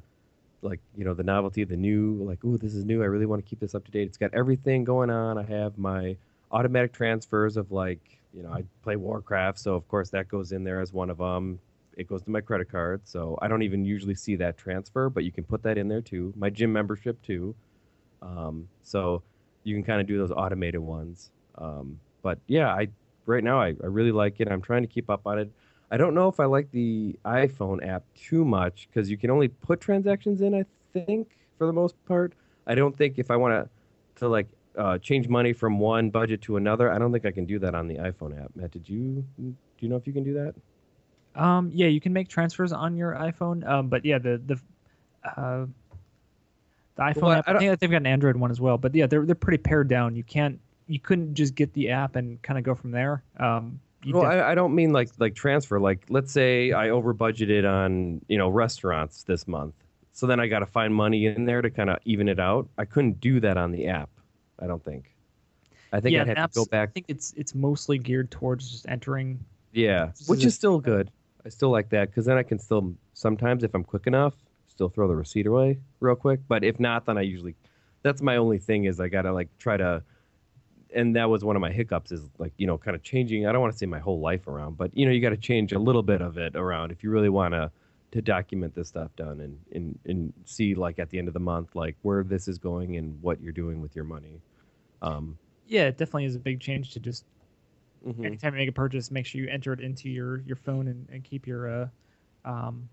like 0.63 0.81
you 0.97 1.05
know 1.05 1.13
the 1.13 1.23
novelty 1.23 1.65
the 1.65 1.77
new 1.77 2.23
like 2.23 2.39
oh, 2.45 2.57
this 2.57 2.73
is 2.75 2.85
new 2.85 3.03
i 3.03 3.07
really 3.07 3.27
want 3.27 3.45
to 3.45 3.49
keep 3.49 3.59
this 3.61 3.75
up 3.75 3.85
to 3.85 3.91
date 3.91 4.07
it's 4.07 4.17
got 4.17 4.33
everything 4.33 4.85
going 4.85 5.11
on 5.11 5.37
i 5.37 5.43
have 5.43 5.77
my 5.77 6.17
automatic 6.53 6.93
transfers 6.93 7.57
of 7.57 7.73
like 7.73 8.21
you 8.33 8.43
know 8.43 8.51
i 8.51 8.63
play 8.83 8.97
warcraft 8.97 9.59
so 9.59 9.75
of 9.75 9.87
course 9.89 10.11
that 10.11 10.29
goes 10.29 10.53
in 10.53 10.63
there 10.65 10.81
as 10.81 10.93
one 10.93 11.11
of 11.11 11.19
them 11.19 11.59
it 11.97 12.09
goes 12.09 12.23
to 12.23 12.31
my 12.31 12.41
credit 12.41 12.71
card 12.71 13.01
so 13.05 13.39
i 13.43 13.49
don't 13.49 13.63
even 13.63 13.85
usually 13.85 14.15
see 14.15 14.37
that 14.37 14.57
transfer 14.57 15.09
but 15.09 15.25
you 15.25 15.33
can 15.33 15.45
put 15.45 15.63
that 15.63 15.79
in 15.79 15.89
there 15.89 16.01
too 16.01 16.33
my 16.37 16.51
gym 16.51 16.73
membership 16.73 17.21
too 17.23 17.55
um, 18.23 18.69
so 18.83 19.23
you 19.65 19.75
can 19.75 19.83
kind 19.83 20.01
of 20.01 20.07
do 20.07 20.19
those 20.19 20.31
automated 20.31 20.81
ones 20.81 21.31
um, 21.59 21.99
but 22.23 22.39
yeah 22.47 22.69
i 22.69 22.89
right 23.27 23.45
now 23.45 23.61
I, 23.61 23.69
I 23.69 23.87
really 23.87 24.13
like 24.13 24.41
it 24.41 24.51
i'm 24.51 24.63
trying 24.63 24.83
to 24.83 24.89
keep 24.89 25.11
up 25.11 25.27
on 25.27 25.39
it 25.39 25.51
I 25.93 25.99
don't 25.99 26.15
know 26.15 26.27
if 26.29 26.41
I 26.41 26.47
like 26.47 26.71
the 26.71 27.19
iPhone 27.27 27.87
app 27.87 28.03
too 28.15 28.47
much 28.47 28.89
because 28.89 29.11
you 29.11 29.19
can 29.19 29.31
only 29.31 29.49
put 29.49 29.79
transactions 29.79 30.41
in. 30.41 30.55
I 30.55 30.65
think 30.95 31.37
for 31.59 31.67
the 31.67 31.73
most 31.73 32.03
part, 32.07 32.33
I 32.67 32.75
don't 32.75 32.97
think 32.97 33.19
if 33.19 33.31
I 33.31 33.37
want 33.37 33.53
to 33.53 33.71
to 34.21 34.29
like 34.29 34.49
uh, 34.79 34.97
change 34.97 35.29
money 35.29 35.53
from 35.53 35.79
one 35.79 36.09
budget 36.09 36.41
to 36.43 36.57
another, 36.57 36.91
I 36.91 36.99
don't 36.99 37.13
think 37.13 37.27
I 37.27 37.31
can 37.31 37.45
do 37.45 37.59
that 37.59 37.75
on 37.75 37.89
the 37.89 37.97
iPhone 37.97 38.43
app. 38.43 38.53
Matt, 38.57 38.71
did 38.71 38.89
you 38.89 39.23
do 39.39 39.55
you 39.81 39.89
know 39.91 39.97
if 39.97 40.07
you 40.07 40.15
can 40.15 40.25
do 40.25 40.33
that? 40.33 40.55
Um, 41.35 41.71
yeah, 41.73 41.87
you 41.87 42.01
can 42.01 42.13
make 42.13 42.29
transfers 42.29 42.73
on 42.73 42.97
your 42.97 43.15
iPhone. 43.15 43.67
Um, 43.67 43.89
but 43.89 44.05
yeah, 44.05 44.19
the 44.19 44.41
the 44.45 44.61
uh, 45.25 45.67
the 46.97 47.03
iPhone 47.03 47.23
Well, 47.23 47.33
app. 47.33 47.49
I 47.49 47.55
I, 47.55 47.59
think 47.59 47.81
they've 47.81 47.91
got 47.91 47.99
an 47.99 48.07
Android 48.07 48.37
one 48.37 48.51
as 48.51 48.61
well. 48.61 48.79
But 48.79 48.95
yeah, 48.95 49.07
they're 49.07 49.25
they're 49.25 49.35
pretty 49.35 49.63
pared 49.63 49.89
down. 49.89 50.15
You 50.15 50.25
can't 50.25 50.61
you 50.87 50.99
couldn't 51.01 51.35
just 51.35 51.55
get 51.55 51.73
the 51.73 51.91
app 51.91 52.17
and 52.17 52.41
kind 52.43 52.59
of 52.59 52.65
go 52.65 52.75
from 52.75 52.91
there. 52.91 53.23
Um, 53.39 53.81
Well, 54.07 54.23
def- 54.23 54.33
I, 54.33 54.53
I 54.53 54.55
don't 54.55 54.75
mean 54.75 54.93
like 54.93 55.11
like 55.19 55.35
transfer. 55.35 55.81
Like 55.81 56.05
let's 56.09 56.33
say 56.33 56.73
I 56.73 56.91
over 56.91 57.15
budgeted 57.15 57.69
on 57.69 58.21
you 58.29 58.39
know 58.39 58.49
restaurants 58.49 59.23
this 59.23 59.49
month, 59.49 59.75
so 60.13 60.27
then 60.27 60.41
I 60.41 60.47
got 60.49 60.61
to 60.61 60.67
find 60.67 60.95
money 60.95 61.27
in 61.27 61.45
there 61.47 61.63
to 61.63 61.71
kind 61.71 61.91
of 61.91 61.99
even 62.05 62.29
it 62.29 62.39
out. 62.39 62.69
I 62.79 62.85
couldn't 62.85 63.21
do 63.21 63.41
that 63.41 63.57
on 63.57 63.73
the 63.73 63.87
app. 63.87 64.11
I 64.61 64.67
don't 64.67 64.85
think. 64.85 65.15
I 65.93 66.01
think 66.01 66.15
yeah, 66.15 66.23
I'd 66.23 66.29
have 66.29 66.51
apps, 66.51 66.53
to 66.55 66.61
go 66.61 66.65
back 66.67 66.91
I 66.91 66.93
think 66.93 67.07
it's 67.09 67.35
it's 67.37 67.55
mostly 67.55 67.99
geared 67.99 68.31
towards 68.31 68.71
just 68.71 68.89
entering. 68.89 69.39
Yeah, 69.73 70.11
which 70.27 70.45
is 70.45 70.55
still 70.55 70.79
good. 70.79 71.11
I 71.45 71.49
still 71.49 71.71
like 71.71 71.91
that 71.91 72.09
because 72.09 72.27
then 72.27 72.39
I 72.39 72.43
can 72.43 72.59
still 72.59 72.95
sometimes 73.15 73.65
if 73.65 73.75
I'm 73.75 73.85
quick 73.85 74.07
enough, 74.07 74.35
still 74.69 74.89
throw 74.89 75.09
the 75.09 75.17
receipt 75.17 75.47
away 75.47 75.79
real 76.01 76.17
quick. 76.17 76.41
But 76.49 76.65
if 76.65 76.79
not, 76.79 77.07
then 77.07 77.19
I 77.19 77.23
usually 77.23 77.55
that's 78.03 78.23
my 78.23 78.37
only 78.37 78.59
thing 78.59 78.85
is 78.85 79.01
I 79.01 79.09
gotta 79.09 79.33
like 79.33 79.49
try 79.59 79.77
to. 79.77 80.03
And 80.95 81.17
that 81.17 81.31
was 81.31 81.43
one 81.43 81.57
of 81.57 81.63
my 81.63 81.73
hiccups 81.73 82.13
is 82.13 82.29
like 82.39 82.53
you 82.59 82.67
know 82.67 82.79
kind 82.79 82.95
of 82.95 83.03
changing. 83.03 83.47
I 83.47 83.53
don't 83.53 83.61
want 83.61 83.73
to 83.73 83.79
say 83.79 83.87
my 83.87 83.99
whole 83.99 84.21
life 84.21 84.47
around, 84.47 84.77
but 84.77 84.97
you 84.97 85.07
know 85.07 85.13
you 85.13 85.21
got 85.21 85.31
to 85.31 85.37
change 85.39 85.73
a 85.73 85.79
little 85.79 86.03
bit 86.03 86.21
of 86.21 86.37
it 86.37 86.55
around 86.55 86.93
if 86.93 87.03
you 87.03 87.11
really 87.11 87.31
want 87.31 87.55
to 87.55 87.71
to 88.13 88.21
document 88.21 88.75
this 88.75 88.89
stuff 88.89 89.11
done 89.17 89.41
and, 89.41 89.59
and 89.73 89.99
and 90.05 90.33
see 90.45 90.75
like 90.75 90.99
at 90.99 91.09
the 91.09 91.19
end 91.19 91.29
of 91.29 91.35
the 91.35 91.41
month 91.41 91.75
like 91.75 91.97
where 92.03 92.23
this 92.23 92.47
is 92.47 92.59
going 92.59 92.97
and 92.97 93.21
what 93.23 93.41
you're 93.41 93.53
doing 93.53 93.81
with 93.81 93.97
your 93.97 94.05
money. 94.05 94.43
Um, 95.01 95.39
Yeah, 95.67 95.85
it 95.85 95.97
definitely 95.97 96.27
is 96.27 96.35
a 96.35 96.39
big 96.39 96.61
change 96.61 96.93
to 96.93 97.01
just 97.01 97.25
mhm. 98.07 98.25
anytime 98.25 98.55
you 98.55 98.59
make 98.61 98.69
a 98.69 98.73
purchase, 98.73 99.11
make 99.11 99.27
sure 99.27 99.41
you 99.41 99.49
enter 99.49 99.73
it 99.73 99.81
into 99.81 100.09
your 100.09 100.41
your 100.43 100.57
phone 100.57 100.89
and, 100.89 101.09
and 101.11 101.25
keep 101.25 101.47
your 101.47 101.69
uh, 101.69 101.89
um, 102.45 102.89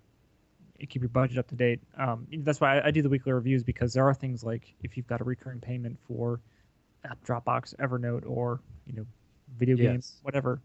keep 0.87 1.01
your 1.01 1.09
budget 1.09 1.37
up 1.37 1.47
to 1.47 1.55
date. 1.55 1.81
Um, 1.97 2.27
that's 2.39 2.61
why 2.61 2.79
I, 2.79 2.87
I 2.87 2.91
do 2.91 3.01
the 3.01 3.09
weekly 3.09 3.31
reviews 3.33 3.63
because 3.63 3.93
there 3.93 4.07
are 4.07 4.13
things 4.13 4.43
like 4.43 4.73
if 4.83 4.97
you've 4.97 5.07
got 5.07 5.21
a 5.21 5.23
recurring 5.23 5.59
payment 5.61 5.97
for 6.07 6.41
Dropbox, 7.25 7.75
Evernote, 7.77 8.25
or 8.27 8.61
you 8.85 8.93
know, 8.93 9.05
video 9.57 9.77
games, 9.77 10.17
whatever, 10.23 10.61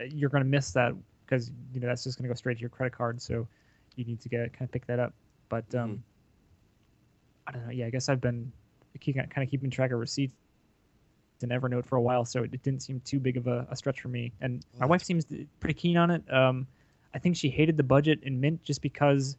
uh, 0.00 0.04
you're 0.04 0.30
going 0.30 0.42
to 0.44 0.48
miss 0.48 0.72
that 0.72 0.94
because 1.24 1.50
you 1.72 1.80
know 1.80 1.86
that's 1.86 2.04
just 2.04 2.18
going 2.18 2.24
to 2.24 2.28
go 2.28 2.34
straight 2.34 2.56
to 2.56 2.60
your 2.60 2.70
credit 2.70 2.92
card. 2.96 3.20
So 3.20 3.46
you 3.96 4.04
need 4.04 4.20
to 4.20 4.28
get 4.28 4.52
kind 4.52 4.68
of 4.68 4.72
pick 4.72 4.86
that 4.86 4.98
up. 5.00 5.14
But 5.48 5.72
um, 5.74 5.90
Mhm. 5.96 6.02
I 7.46 7.52
don't 7.52 7.66
know. 7.66 7.72
Yeah, 7.72 7.86
I 7.86 7.90
guess 7.90 8.08
I've 8.08 8.20
been 8.20 8.52
keep, 9.00 9.16
kind 9.16 9.38
of 9.38 9.50
keeping 9.50 9.70
track 9.70 9.92
of 9.92 9.98
receipts 9.98 10.34
in 11.42 11.50
Evernote 11.50 11.86
for 11.86 11.96
a 11.96 12.02
while, 12.02 12.24
so 12.24 12.42
it 12.42 12.62
didn't 12.62 12.80
seem 12.80 13.00
too 13.04 13.18
big 13.18 13.36
of 13.36 13.46
a, 13.46 13.66
a 13.70 13.76
stretch 13.76 14.00
for 14.00 14.08
me. 14.08 14.32
And 14.40 14.64
my 14.78 14.86
wife 14.86 15.02
seems 15.02 15.26
pretty 15.60 15.74
keen 15.74 15.96
on 15.96 16.10
it. 16.10 16.22
Um, 16.32 16.66
I 17.14 17.18
think 17.18 17.36
she 17.36 17.48
hated 17.48 17.76
the 17.76 17.82
budget 17.82 18.20
in 18.22 18.40
Mint 18.40 18.62
just 18.62 18.82
because 18.82 19.36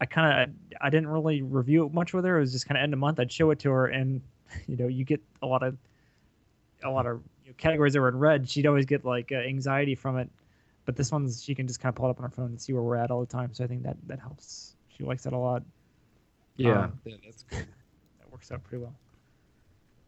I 0.00 0.06
kind 0.06 0.50
of 0.50 0.54
I 0.80 0.90
didn't 0.90 1.08
really 1.08 1.42
review 1.42 1.84
it 1.86 1.92
much 1.92 2.14
with 2.14 2.24
her. 2.24 2.38
It 2.38 2.40
was 2.40 2.52
just 2.52 2.66
kind 2.66 2.78
of 2.78 2.82
end 2.82 2.92
of 2.92 2.98
month. 2.98 3.20
I'd 3.20 3.32
show 3.32 3.50
it 3.50 3.58
to 3.60 3.70
her, 3.70 3.86
and 3.86 4.20
you 4.66 4.76
know, 4.76 4.86
you 4.86 5.04
get 5.04 5.20
a 5.42 5.46
lot 5.46 5.62
of 5.62 5.76
a 6.84 6.90
lot 6.90 7.06
of 7.06 7.20
you 7.44 7.50
know, 7.50 7.54
categories 7.58 7.92
that 7.92 8.00
were 8.00 8.08
in 8.08 8.18
red. 8.18 8.48
She'd 8.48 8.66
always 8.66 8.86
get 8.86 9.04
like 9.04 9.32
uh, 9.32 9.36
anxiety 9.36 9.94
from 9.94 10.18
it. 10.18 10.30
But 10.86 10.96
this 10.96 11.12
one's 11.12 11.42
she 11.42 11.54
can 11.54 11.66
just 11.66 11.80
kind 11.80 11.90
of 11.92 11.96
pull 11.96 12.06
it 12.06 12.10
up 12.10 12.18
on 12.18 12.24
her 12.24 12.30
phone 12.30 12.46
and 12.46 12.60
see 12.60 12.72
where 12.72 12.82
we're 12.82 12.96
at 12.96 13.10
all 13.10 13.20
the 13.20 13.26
time. 13.26 13.52
So 13.52 13.64
I 13.64 13.66
think 13.66 13.82
that 13.82 13.96
that 14.06 14.18
helps. 14.18 14.74
She 14.96 15.04
likes 15.04 15.24
that 15.24 15.32
a 15.32 15.38
lot. 15.38 15.62
yeah, 16.56 16.84
Um, 16.84 16.98
yeah, 17.04 17.16
that's 17.24 17.42
good. 17.44 17.66
That 18.18 18.32
works 18.32 18.50
out 18.50 18.62
pretty 18.64 18.82
well. 18.82 18.94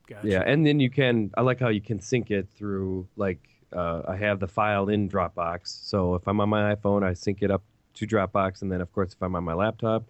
Gotcha. 0.07 0.29
Yeah, 0.29 0.43
and 0.45 0.67
then 0.67 0.81
you 0.81 0.91
can. 0.91 1.31
I 1.37 1.43
like 1.43 1.61
how 1.61 1.69
you 1.69 1.81
can 1.81 2.01
sync 2.01 2.31
it 2.31 2.49
through. 2.49 3.07
Like, 3.17 3.41
uh, 3.73 4.03
I 4.09 4.17
have 4.17 4.41
the 4.41 4.49
file 4.49 4.89
in 4.89 5.09
Dropbox, 5.09 5.67
so 5.89 6.15
if 6.15 6.27
I'm 6.27 6.41
on 6.41 6.49
my 6.49 6.75
iPhone, 6.75 7.03
I 7.03 7.15
sync 7.15 7.43
it 7.43 7.51
up 7.51 7.63
to 7.95 8.07
Dropbox, 8.07 8.63
and 8.63 8.73
then 8.73 8.81
of 8.81 8.93
course, 8.93 9.13
if 9.13 9.23
I'm 9.23 9.35
on 9.37 9.45
my 9.45 9.55
laptop, 9.55 10.05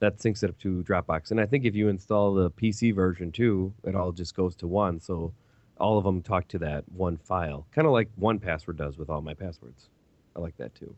that 0.00 0.18
syncs 0.18 0.42
it 0.42 0.50
up 0.50 0.58
to 0.60 0.82
Dropbox. 0.82 1.30
And 1.30 1.40
I 1.40 1.46
think 1.46 1.64
if 1.64 1.74
you 1.74 1.88
install 1.88 2.34
the 2.34 2.50
PC 2.50 2.94
version 2.94 3.32
too, 3.32 3.72
it 3.84 3.94
all 3.94 4.12
just 4.12 4.34
goes 4.34 4.54
to 4.56 4.66
one. 4.66 5.00
So 5.00 5.32
all 5.78 5.98
of 5.98 6.04
them 6.04 6.22
talk 6.22 6.48
to 6.48 6.58
that 6.58 6.84
one 6.92 7.16
file, 7.16 7.66
kind 7.72 7.86
of 7.86 7.92
like 7.92 8.08
1Password 8.20 8.76
does 8.76 8.98
with 8.98 9.10
all 9.10 9.20
my 9.20 9.34
passwords. 9.34 9.88
I 10.36 10.40
like 10.40 10.56
that 10.58 10.74
too. 10.74 10.94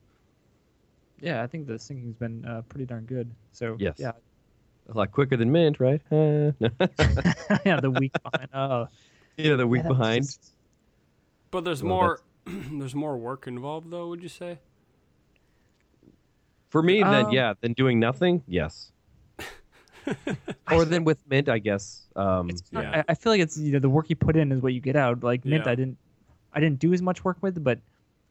Yeah, 1.21 1.43
I 1.43 1.47
think 1.47 1.67
the 1.67 1.75
syncing's 1.75 2.15
been 2.15 2.45
uh, 2.45 2.63
pretty 2.69 2.85
darn 2.85 3.05
good. 3.05 3.31
So 3.53 3.77
Yes. 3.79 3.97
yeah, 3.99 4.13
A 4.89 4.97
lot 4.97 5.11
quicker 5.11 5.37
than 5.37 5.51
Mint, 5.51 5.81
right? 5.81 6.01
Uh, 6.13 6.53
yeah, 7.65 7.81
the 7.81 7.91
week 7.99 8.13
behind. 8.23 8.49
Oh, 8.55 8.87
yeah, 9.37 9.57
the 9.57 9.67
week 9.67 9.83
yeah, 9.83 9.89
behind. 9.89 10.23
just- 10.25 10.53
But 11.51 11.65
there's 11.65 11.83
Well, 11.83 11.97
more. 11.97 12.21
there's 12.47 12.95
more 12.95 13.17
work 13.17 13.47
involved, 13.49 13.91
though. 13.91 14.09
Would 14.09 14.23
you 14.23 14.29
say? 14.29 14.59
For 16.69 16.83
me, 16.83 17.03
then 17.03 17.27
Um, 17.27 17.31
yeah, 17.33 17.55
than 17.61 17.73
doing 17.73 17.99
nothing, 17.99 18.43
yes. 18.47 18.93
or 20.71 20.85
then 20.85 21.05
with 21.05 21.19
Mint, 21.29 21.49
I 21.49 21.59
guess. 21.59 22.07
Um, 22.15 22.51
not, 22.71 22.85
Yeah. 22.85 23.03
I, 23.09 23.13
I 23.13 23.15
feel 23.15 23.33
like 23.33 23.41
it's 23.41 23.57
you 23.59 23.73
know 23.73 23.79
the 23.81 23.89
work 23.91 24.09
you 24.09 24.17
put 24.17 24.37
in 24.37 24.53
is 24.53 24.61
what 24.61 24.73
you 24.73 24.81
get 24.81 24.95
out. 24.97 25.23
Like 25.25 25.45
Mint, 25.45 25.65
Yeah. 25.67 25.73
I 25.73 25.75
didn't, 25.75 25.99
I 26.53 26.61
didn't 26.61 26.79
do 26.79 26.93
as 26.93 27.03
much 27.03 27.25
work 27.25 27.39
with, 27.41 27.63
but 27.63 27.79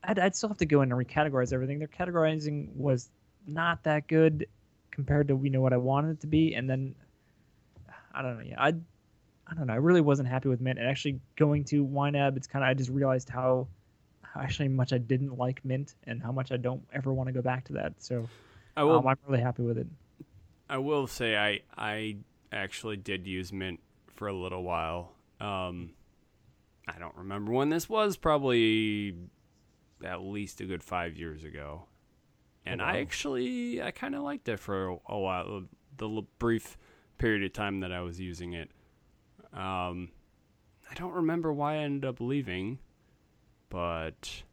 I'd, 0.03 0.19
I'd 0.19 0.35
still 0.35 0.49
have 0.49 0.57
to 0.59 0.65
go 0.65 0.81
in 0.83 0.91
and 0.91 0.99
recategorize 1.07 1.51
everything. 1.51 1.79
Their 1.79 1.87
categorizing 1.89 2.73
was 2.75 3.09
not 3.47 3.83
that 3.83 4.07
good 4.07 4.47
compared 4.95 5.27
to 5.27 5.39
you 5.43 5.49
know 5.49 5.61
what 5.61 5.73
I 5.73 5.77
wanted 5.77 6.11
it 6.11 6.21
to 6.21 6.27
be, 6.27 6.55
and 6.55 6.67
then 6.69 6.95
I 8.13 8.21
don't 8.21 8.37
know. 8.37 8.43
Yeah, 8.43 8.59
I, 8.59 8.69
I 8.69 9.53
don't 9.53 9.67
know. 9.67 9.73
I 9.73 9.77
really 9.77 10.01
wasn't 10.01 10.29
happy 10.29 10.47
with 10.47 10.61
Mint, 10.61 10.79
and 10.79 10.87
actually 10.87 11.19
going 11.35 11.65
to 11.65 11.85
YNAB, 11.85 12.37
it's 12.37 12.47
kind 12.47 12.63
of 12.63 12.69
I 12.69 12.73
just 12.73 12.89
realized 12.89 13.29
how, 13.29 13.67
how 14.21 14.41
actually 14.41 14.69
much 14.69 14.93
I 14.93 14.97
didn't 14.97 15.37
like 15.37 15.63
Mint 15.65 15.95
and 16.05 16.23
how 16.23 16.31
much 16.31 16.51
I 16.51 16.57
don't 16.57 16.81
ever 16.93 17.13
want 17.13 17.27
to 17.27 17.33
go 17.33 17.41
back 17.41 17.65
to 17.65 17.73
that. 17.73 17.93
So 17.99 18.27
I 18.75 18.85
will. 18.85 18.99
um, 18.99 19.07
I'm 19.07 19.17
really 19.27 19.43
happy 19.43 19.63
with 19.63 19.77
it. 19.77 19.87
I 20.69 20.77
will 20.77 21.07
say 21.07 21.35
I 21.35 21.59
I 21.77 22.17
actually 22.51 22.97
did 22.97 23.27
use 23.27 23.51
Mint 23.51 23.81
for 24.15 24.29
a 24.29 24.33
little 24.33 24.63
while. 24.63 25.11
Um, 25.41 25.91
I 26.87 26.97
don't 26.97 27.15
remember 27.17 27.51
when 27.51 27.69
this 27.69 27.89
was. 27.89 28.15
Probably 28.15 29.13
at 30.03 30.21
least 30.21 30.61
a 30.61 30.65
good 30.65 30.83
five 30.83 31.17
years 31.17 31.43
ago. 31.43 31.83
And 32.65 32.81
I 32.81 32.93
wow. 32.93 32.99
actually 32.99 33.81
I 33.81 33.91
kind 33.91 34.15
of 34.15 34.23
liked 34.23 34.49
it 34.49 34.59
for 34.59 34.87
a, 34.89 34.97
a 35.09 35.19
while. 35.19 35.63
The 35.97 36.09
l- 36.09 36.27
brief 36.39 36.77
period 37.17 37.43
of 37.43 37.53
time 37.53 37.79
that 37.81 37.91
I 37.91 38.01
was 38.01 38.19
using 38.19 38.53
it. 38.53 38.69
Um, 39.53 40.09
I 40.89 40.93
don't 40.95 41.13
remember 41.13 41.53
why 41.53 41.75
I 41.75 41.77
ended 41.77 42.05
up 42.07 42.19
leaving, 42.19 42.79
but 43.69 44.43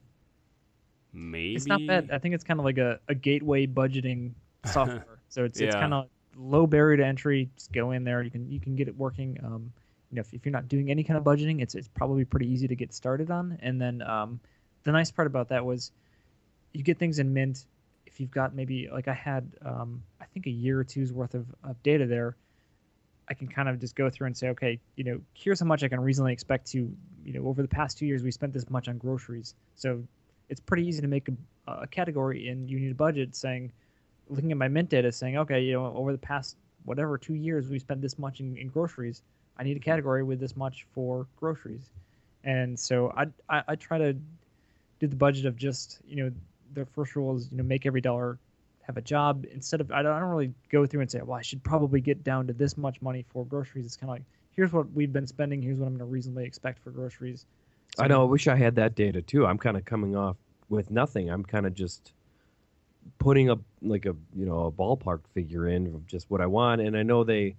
maybe 1.13 1.55
It's 1.57 1.67
not 1.67 1.87
bad. 1.87 2.11
I 2.13 2.19
think 2.19 2.35
it's 2.35 2.45
kind 2.45 2.61
of 2.61 2.65
like 2.65 2.79
a, 2.79 3.01
a 3.09 3.15
gateway 3.15 3.67
budgeting 3.67 4.33
software. 4.65 5.19
so 5.29 5.45
it's 5.45 5.61
it's 5.61 5.75
Yeah. 5.75 5.81
kind 5.81 5.95
of 5.95 6.09
low 6.37 6.67
barrier 6.67 6.97
to 6.99 7.05
entry. 7.07 7.51
Just 7.57 7.73
go 7.73 7.91
in 7.93 8.05
there. 8.05 8.23
You 8.23 8.31
can 8.31 8.51
you 8.51 8.61
can 8.61 8.77
get 8.77 8.89
it 8.89 8.97
working. 8.97 9.39
Um, 9.43 9.73
you 10.11 10.17
know, 10.17 10.21
if, 10.21 10.33
if 10.35 10.45
you're 10.45 10.53
not 10.53 10.69
doing 10.69 10.91
any 10.91 11.03
kind 11.03 11.17
of 11.19 11.25
budgeting, 11.25 11.63
it's 11.63 11.75
it's 11.75 11.89
probably 11.89 12.25
pretty 12.25 12.47
easy 12.47 12.69
to 12.69 12.77
get 12.77 12.93
started 12.93 13.31
on. 13.31 13.59
And 13.63 13.81
then 13.81 14.03
um, 14.03 14.41
the 14.85 14.93
nice 14.93 15.11
part 15.11 15.27
about 15.27 15.49
that 15.49 15.65
was 15.65 15.93
you 16.73 16.83
get 16.83 16.99
things 16.99 17.19
in 17.19 17.33
Mint. 17.33 17.67
If 18.13 18.21
you've 18.21 18.31
got 18.31 18.55
maybe 18.55 18.89
like 18.93 19.09
I 19.09 19.15
had, 19.15 19.51
um, 19.65 20.03
I 20.21 20.27
think 20.27 20.47
a 20.47 20.51
year 20.51 20.81
or 20.81 20.85
two's 20.85 21.13
worth 21.13 21.35
of, 21.35 21.47
of 21.65 21.83
data 21.83 22.07
there. 22.07 22.37
I 23.29 23.35
can 23.35 23.49
kind 23.49 23.69
of 23.69 23.79
just 23.79 23.95
go 23.95 24.11
through 24.11 24.27
and 24.27 24.37
say, 24.37 24.49
okay, 24.49 24.79
you 24.97 25.05
know, 25.05 25.21
here's 25.33 25.61
how 25.61 25.67
much 25.67 25.83
I 25.83 25.89
can 25.89 26.01
reasonably 26.01 26.33
expect 26.33 26.67
to, 26.73 26.93
you 27.25 27.33
know, 27.33 27.47
over 27.47 27.63
the 27.63 27.69
past 27.69 27.97
two 27.97 28.05
years 28.05 28.23
we 28.23 28.31
spent 28.31 28.53
this 28.53 28.69
much 28.69 28.89
on 28.89 28.99
groceries. 28.99 29.55
So 29.77 30.03
it's 30.53 30.61
pretty 30.61 30.87
easy 30.87 31.01
to 31.01 31.09
make 31.09 31.29
a, 31.29 31.73
a 31.73 31.87
category 31.87 32.49
in 32.49 32.69
you 32.69 32.79
need 32.79 32.93
a 32.93 32.95
budget 32.95 33.35
saying 33.35 33.73
looking 34.29 34.53
at 34.53 34.59
my 34.59 34.69
mint 34.69 34.91
data 34.91 35.11
saying 35.11 35.39
okay 35.39 35.63
you 35.63 35.73
know 35.73 35.87
over 35.97 36.13
the 36.13 36.19
past 36.19 36.57
whatever 36.85 37.17
two 37.17 37.35
years 37.35 37.69
we 37.69 37.79
spent 37.79 38.03
this 38.03 38.19
much 38.19 38.41
in, 38.41 38.57
in 38.59 38.69
groceries 38.69 39.23
i 39.57 39.63
need 39.63 39.77
a 39.79 39.81
category 39.81 40.23
with 40.23 40.39
this 40.39 40.55
much 40.55 40.87
for 40.95 41.27
groceries 41.41 41.91
and 42.45 42.79
so 42.79 43.13
I, 43.17 43.27
I 43.49 43.63
i 43.69 43.77
try 43.77 43.97
to 43.97 44.13
do 45.01 45.07
the 45.07 45.17
budget 45.17 45.47
of 45.47 45.57
just 45.57 46.01
you 46.07 46.17
know 46.17 46.31
the 46.75 46.87
first 46.87 47.17
rule 47.17 47.37
is 47.37 47.49
you 47.51 47.59
know 47.59 47.65
make 47.65 47.87
every 47.87 48.01
dollar 48.01 48.39
have 48.83 48.97
a 48.97 49.03
job 49.03 49.45
instead 49.53 49.81
of 49.81 49.91
i 49.93 50.03
don't, 50.03 50.13
I 50.13 50.21
don't 50.21 50.29
really 50.29 50.53
go 50.71 50.87
through 50.87 51.03
and 51.03 51.11
say 51.11 51.21
well 51.23 51.39
i 51.39 51.43
should 51.43 51.63
probably 51.63 52.01
get 52.01 52.25
down 52.25 52.47
to 52.49 52.53
this 52.53 52.77
much 52.77 53.01
money 53.01 53.25
for 53.33 53.45
groceries 53.45 53.87
it's 53.87 53.97
kind 53.97 54.11
of 54.11 54.17
like 54.17 54.25
here's 54.57 54.73
what 54.73 54.91
we've 54.93 55.13
been 55.13 55.27
spending 55.27 55.63
here's 55.63 55.79
what 55.79 55.87
i'm 55.87 55.93
going 55.93 56.01
to 56.01 56.05
reasonably 56.07 56.45
expect 56.45 56.83
for 56.83 56.91
groceries 56.91 57.47
I 57.99 58.09
know. 58.09 58.23
I 58.23 58.25
wish 58.25 58.49
I 58.49 58.57
had 58.57 58.77
that 58.77 58.95
data 58.95 59.21
too. 59.21 59.47
I'm 59.47 59.59
kind 59.59 59.77
of 59.77 59.85
coming 59.85 60.17
off 60.17 60.37
with 60.69 60.91
nothing. 60.91 61.29
I'm 61.29 61.45
kind 61.45 61.67
of 61.67 61.75
just 61.75 62.13
putting 63.19 63.51
up 63.51 63.61
like 63.83 64.07
a 64.07 64.15
you 64.35 64.47
know 64.47 64.67
a 64.67 64.73
ballpark 64.73 65.21
figure 65.35 65.69
in 65.69 65.87
of 65.89 66.07
just 66.07 66.31
what 66.31 66.41
I 66.41 66.47
want, 66.47 66.81
and 66.81 66.97
I 66.97 67.03
know 67.03 67.25
they, 67.25 67.57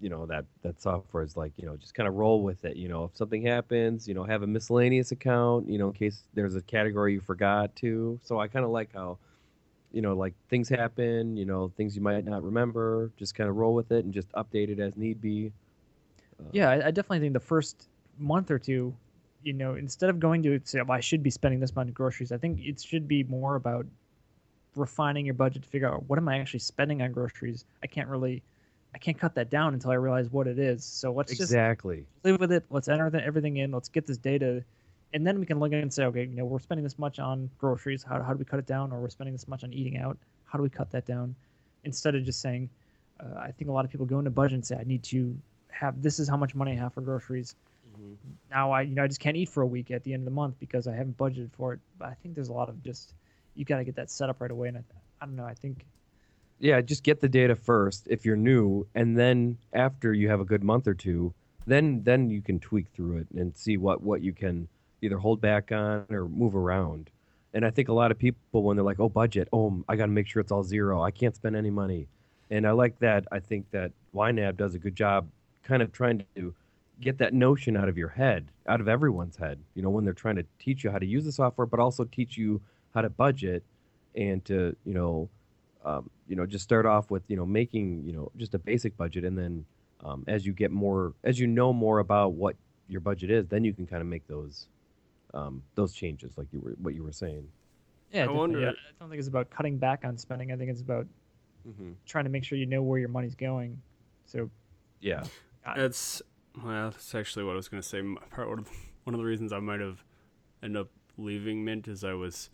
you 0.00 0.08
know 0.08 0.26
that 0.26 0.44
that 0.62 0.80
software 0.80 1.22
is 1.22 1.36
like 1.36 1.52
you 1.56 1.66
know 1.66 1.76
just 1.76 1.94
kind 1.94 2.08
of 2.08 2.14
roll 2.14 2.42
with 2.42 2.64
it. 2.64 2.76
You 2.76 2.88
know, 2.88 3.04
if 3.04 3.16
something 3.16 3.42
happens, 3.42 4.08
you 4.08 4.14
know, 4.14 4.24
have 4.24 4.42
a 4.42 4.46
miscellaneous 4.46 5.12
account. 5.12 5.68
You 5.68 5.78
know, 5.78 5.88
in 5.88 5.94
case 5.94 6.24
there's 6.34 6.54
a 6.56 6.62
category 6.62 7.12
you 7.14 7.20
forgot 7.20 7.74
to. 7.76 8.18
So 8.22 8.40
I 8.40 8.48
kind 8.48 8.64
of 8.64 8.70
like 8.70 8.92
how, 8.94 9.18
you 9.92 10.02
know, 10.02 10.16
like 10.16 10.34
things 10.50 10.68
happen. 10.68 11.36
You 11.36 11.46
know, 11.46 11.72
things 11.76 11.96
you 11.96 12.02
might 12.02 12.24
not 12.24 12.42
remember. 12.44 13.12
Just 13.16 13.34
kind 13.34 13.50
of 13.50 13.56
roll 13.56 13.74
with 13.74 13.92
it 13.92 14.04
and 14.04 14.14
just 14.14 14.30
update 14.32 14.70
it 14.70 14.80
as 14.80 14.96
need 14.96 15.20
be. 15.20 15.52
Uh, 16.40 16.52
Yeah, 16.52 16.70
I, 16.70 16.88
I 16.88 16.90
definitely 16.90 17.20
think 17.20 17.34
the 17.34 17.40
first 17.40 17.88
month 18.18 18.50
or 18.50 18.58
two, 18.58 18.96
you 19.42 19.52
know, 19.52 19.74
instead 19.74 20.10
of 20.10 20.18
going 20.20 20.42
to 20.44 20.60
say, 20.64 20.80
well, 20.82 20.96
I 20.96 21.00
should 21.00 21.22
be 21.22 21.30
spending 21.30 21.60
this 21.60 21.74
much 21.74 21.86
on 21.86 21.92
groceries, 21.92 22.32
I 22.32 22.38
think 22.38 22.60
it 22.60 22.80
should 22.80 23.06
be 23.06 23.24
more 23.24 23.56
about 23.56 23.86
refining 24.76 25.26
your 25.26 25.34
budget 25.34 25.62
to 25.62 25.68
figure 25.68 25.92
out 25.92 26.08
what 26.08 26.18
am 26.18 26.28
I 26.28 26.38
actually 26.38 26.60
spending 26.60 27.02
on 27.02 27.12
groceries. 27.12 27.64
I 27.82 27.86
can't 27.86 28.08
really, 28.08 28.42
I 28.94 28.98
can't 28.98 29.18
cut 29.18 29.34
that 29.34 29.50
down 29.50 29.74
until 29.74 29.90
I 29.90 29.94
realize 29.94 30.30
what 30.30 30.46
it 30.46 30.58
is. 30.58 30.84
So 30.84 31.12
let's 31.12 31.30
just 31.30 31.42
exactly. 31.42 32.06
live 32.24 32.40
with 32.40 32.52
it. 32.52 32.64
Let's 32.70 32.88
enter 32.88 33.10
the- 33.10 33.24
everything 33.24 33.58
in. 33.58 33.70
Let's 33.70 33.88
get 33.88 34.06
this 34.06 34.16
data, 34.18 34.64
and 35.12 35.26
then 35.26 35.38
we 35.38 35.46
can 35.46 35.58
look 35.58 35.72
at 35.72 35.78
it 35.78 35.82
and 35.82 35.92
say, 35.92 36.04
okay, 36.04 36.24
you 36.24 36.36
know, 36.36 36.44
we're 36.44 36.58
spending 36.58 36.84
this 36.84 36.98
much 36.98 37.18
on 37.18 37.50
groceries. 37.58 38.02
How, 38.02 38.22
how 38.22 38.32
do 38.32 38.38
we 38.38 38.44
cut 38.44 38.58
it 38.58 38.66
down? 38.66 38.92
Or 38.92 39.00
we're 39.00 39.08
spending 39.08 39.34
this 39.34 39.48
much 39.48 39.64
on 39.64 39.72
eating 39.72 39.98
out. 39.98 40.18
How 40.44 40.58
do 40.58 40.62
we 40.62 40.70
cut 40.70 40.90
that 40.90 41.06
down? 41.06 41.34
Instead 41.84 42.14
of 42.14 42.24
just 42.24 42.40
saying, 42.40 42.68
uh, 43.20 43.38
I 43.38 43.52
think 43.52 43.68
a 43.68 43.72
lot 43.72 43.84
of 43.84 43.90
people 43.90 44.06
go 44.06 44.18
into 44.18 44.30
budget 44.30 44.54
and 44.54 44.66
say, 44.66 44.76
I 44.76 44.84
need 44.84 45.02
to 45.04 45.36
have 45.70 46.02
this 46.02 46.18
is 46.18 46.28
how 46.28 46.36
much 46.36 46.54
money 46.54 46.72
I 46.72 46.76
have 46.76 46.94
for 46.94 47.00
groceries. 47.00 47.54
Now 48.50 48.70
I, 48.70 48.82
you 48.82 48.94
know, 48.94 49.04
I 49.04 49.06
just 49.08 49.20
can't 49.20 49.36
eat 49.36 49.48
for 49.48 49.62
a 49.62 49.66
week 49.66 49.90
at 49.90 50.04
the 50.04 50.12
end 50.12 50.20
of 50.22 50.24
the 50.24 50.30
month 50.30 50.54
because 50.60 50.86
I 50.86 50.94
haven't 50.94 51.16
budgeted 51.16 51.50
for 51.52 51.74
it. 51.74 51.80
But 51.98 52.08
I 52.08 52.14
think 52.14 52.34
there's 52.34 52.48
a 52.48 52.52
lot 52.52 52.68
of 52.68 52.82
just 52.82 53.14
you 53.54 53.64
got 53.64 53.78
to 53.78 53.84
get 53.84 53.96
that 53.96 54.10
set 54.10 54.28
up 54.28 54.40
right 54.40 54.50
away. 54.50 54.68
And 54.68 54.78
I, 54.78 54.82
I 55.20 55.26
don't 55.26 55.36
know. 55.36 55.44
I 55.44 55.54
think 55.54 55.84
yeah, 56.60 56.80
just 56.80 57.02
get 57.02 57.20
the 57.20 57.28
data 57.28 57.54
first 57.54 58.06
if 58.10 58.24
you're 58.24 58.36
new, 58.36 58.86
and 58.94 59.16
then 59.16 59.58
after 59.72 60.12
you 60.12 60.28
have 60.28 60.40
a 60.40 60.44
good 60.44 60.64
month 60.64 60.86
or 60.86 60.94
two, 60.94 61.32
then 61.66 62.02
then 62.04 62.30
you 62.30 62.42
can 62.42 62.58
tweak 62.58 62.86
through 62.88 63.18
it 63.18 63.26
and 63.36 63.54
see 63.56 63.76
what 63.76 64.02
what 64.02 64.22
you 64.22 64.32
can 64.32 64.68
either 65.02 65.18
hold 65.18 65.40
back 65.40 65.70
on 65.70 66.06
or 66.10 66.28
move 66.28 66.56
around. 66.56 67.10
And 67.54 67.64
I 67.64 67.70
think 67.70 67.88
a 67.88 67.92
lot 67.92 68.10
of 68.10 68.18
people, 68.18 68.62
when 68.62 68.76
they're 68.76 68.84
like, 68.84 69.00
"Oh, 69.00 69.08
budget, 69.08 69.48
oh, 69.52 69.82
I 69.88 69.96
got 69.96 70.06
to 70.06 70.12
make 70.12 70.26
sure 70.26 70.40
it's 70.40 70.52
all 70.52 70.64
zero. 70.64 71.02
I 71.02 71.10
can't 71.10 71.34
spend 71.34 71.56
any 71.56 71.70
money," 71.70 72.08
and 72.50 72.66
I 72.66 72.72
like 72.72 72.98
that. 73.00 73.26
I 73.30 73.40
think 73.40 73.70
that 73.70 73.92
YNAB 74.14 74.56
does 74.56 74.74
a 74.74 74.78
good 74.78 74.96
job, 74.96 75.28
kind 75.62 75.82
of 75.82 75.92
trying 75.92 76.24
to 76.36 76.54
get 77.00 77.18
that 77.18 77.32
notion 77.32 77.76
out 77.76 77.88
of 77.88 77.96
your 77.96 78.08
head, 78.08 78.50
out 78.66 78.80
of 78.80 78.88
everyone's 78.88 79.36
head. 79.36 79.60
You 79.74 79.82
know, 79.82 79.90
when 79.90 80.04
they're 80.04 80.12
trying 80.12 80.36
to 80.36 80.44
teach 80.58 80.82
you 80.82 80.90
how 80.90 80.98
to 80.98 81.06
use 81.06 81.24
the 81.24 81.32
software, 81.32 81.66
but 81.66 81.80
also 81.80 82.04
teach 82.04 82.36
you 82.36 82.60
how 82.94 83.02
to 83.02 83.10
budget 83.10 83.62
and 84.14 84.44
to, 84.46 84.74
you 84.84 84.94
know, 84.94 85.28
um, 85.84 86.10
you 86.28 86.36
know, 86.36 86.44
just 86.46 86.64
start 86.64 86.86
off 86.86 87.10
with, 87.10 87.22
you 87.28 87.36
know, 87.36 87.46
making, 87.46 88.02
you 88.04 88.12
know, 88.12 88.30
just 88.36 88.54
a 88.54 88.58
basic 88.58 88.96
budget, 88.96 89.24
and 89.24 89.36
then 89.38 89.64
um, 90.04 90.24
as 90.28 90.44
you 90.46 90.52
get 90.52 90.70
more, 90.70 91.14
as 91.24 91.38
you 91.38 91.46
know 91.46 91.72
more 91.72 91.98
about 92.00 92.32
what 92.34 92.56
your 92.88 93.00
budget 93.00 93.30
is, 93.30 93.46
then 93.48 93.64
you 93.64 93.72
can 93.72 93.86
kind 93.86 94.00
of 94.00 94.06
make 94.08 94.26
those 94.28 94.66
um, 95.34 95.62
those 95.74 95.92
changes, 95.92 96.32
like 96.38 96.46
you 96.52 96.60
were 96.60 96.72
what 96.82 96.94
you 96.94 97.02
were 97.02 97.12
saying. 97.12 97.46
Yeah, 98.12 98.24
I 98.24 98.28
wonder- 98.28 98.66
I 98.66 98.70
I 98.70 98.74
don't 99.00 99.10
think 99.10 99.18
it's 99.18 99.28
about 99.28 99.50
cutting 99.50 99.76
back 99.78 100.04
on 100.04 100.16
spending. 100.16 100.52
I 100.52 100.56
think 100.56 100.70
it's 100.70 100.80
about 100.82 101.06
Mm-hmm. 101.68 101.90
trying 102.06 102.24
to 102.24 102.30
make 102.30 102.44
sure 102.44 102.56
you 102.56 102.64
know 102.66 102.82
where 102.82 102.98
your 102.98 103.08
money's 103.10 103.34
going. 103.34 103.82
So 104.24 104.48
Yeah. 105.00 105.24
that's 105.76 106.22
well, 106.64 106.90
that's 106.90 107.14
actually 107.14 107.44
what 107.44 107.52
I 107.52 107.56
was 107.56 107.68
going 107.68 107.82
to 107.82 107.86
say. 107.88 108.00
Part 108.30 108.48
one 108.48 108.60
of, 108.60 108.70
one 109.04 109.12
of 109.14 109.18
the 109.18 109.24
reasons 109.26 109.52
I 109.52 109.58
might 109.60 109.80
have 109.80 110.02
ended 110.62 110.80
up 110.80 110.88
leaving 111.18 111.64
Mint 111.64 111.86
is 111.86 112.04
I 112.04 112.14
was 112.14 112.48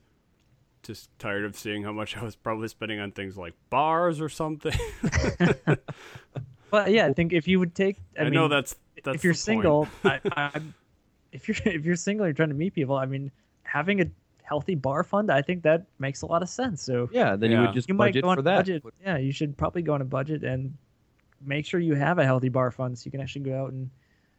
just 0.85 1.11
tired 1.19 1.45
of 1.45 1.57
seeing 1.57 1.83
how 1.83 1.93
much 1.93 2.17
I 2.17 2.23
was 2.23 2.37
probably 2.37 2.69
spending 2.69 3.01
on 3.01 3.13
things 3.13 3.37
like 3.37 3.55
bars 3.71 4.21
or 4.21 4.29
something. 4.29 4.79
But 6.75 6.91
yeah, 6.91 7.07
I 7.07 7.13
think 7.13 7.33
if 7.33 7.47
you 7.47 7.61
would 7.61 7.73
take, 7.73 7.99
I, 8.19 8.23
I, 8.23 8.25
mean, 8.25 8.33
know 8.33 8.49
that's 8.49 8.75
that's 9.05 9.15
if 9.15 9.23
you're 9.23 9.33
single, 9.33 9.87
I, 10.05 10.19
I, 10.37 10.61
if 11.31 11.47
you're 11.47 11.57
if 11.73 11.85
you're 11.85 11.95
single, 11.95 12.27
you're 12.27 12.35
trying 12.35 12.49
to 12.49 12.57
meet 12.57 12.75
people. 12.75 12.97
I 12.97 13.07
mean, 13.07 13.31
having 13.63 14.01
a 14.01 14.07
healthy 14.43 14.75
bar 14.75 15.05
fund, 15.05 15.31
I 15.31 15.41
think 15.41 15.63
that 15.63 15.85
makes 16.01 16.23
a 16.23 16.27
lot 16.27 16.43
of 16.43 16.49
sense. 16.49 16.83
So 16.83 17.09
Yeah. 17.13 17.37
Then 17.37 17.53
you 17.53 17.61
would 17.61 17.75
just 17.75 17.89
you 17.89 17.95
might 17.95 18.21
go 18.21 18.29
on 18.29 18.39
for 18.39 18.41
a 18.41 18.43
that. 18.43 18.57
budget. 18.57 18.83
Yeah, 19.01 19.19
you 19.19 19.31
should 19.31 19.57
probably 19.57 19.83
go 19.83 19.95
on 19.95 20.01
a 20.01 20.05
budget 20.05 20.43
and 20.43 20.77
make 21.47 21.65
sure 21.65 21.79
you 21.79 21.95
have 21.95 22.19
a 22.19 22.25
healthy 22.25 22.49
bar 22.49 22.73
fund 22.73 22.99
so 22.99 23.05
you 23.07 23.13
can 23.13 23.21
actually 23.21 23.43
go 23.43 23.63
out 23.63 23.71
and 23.71 23.89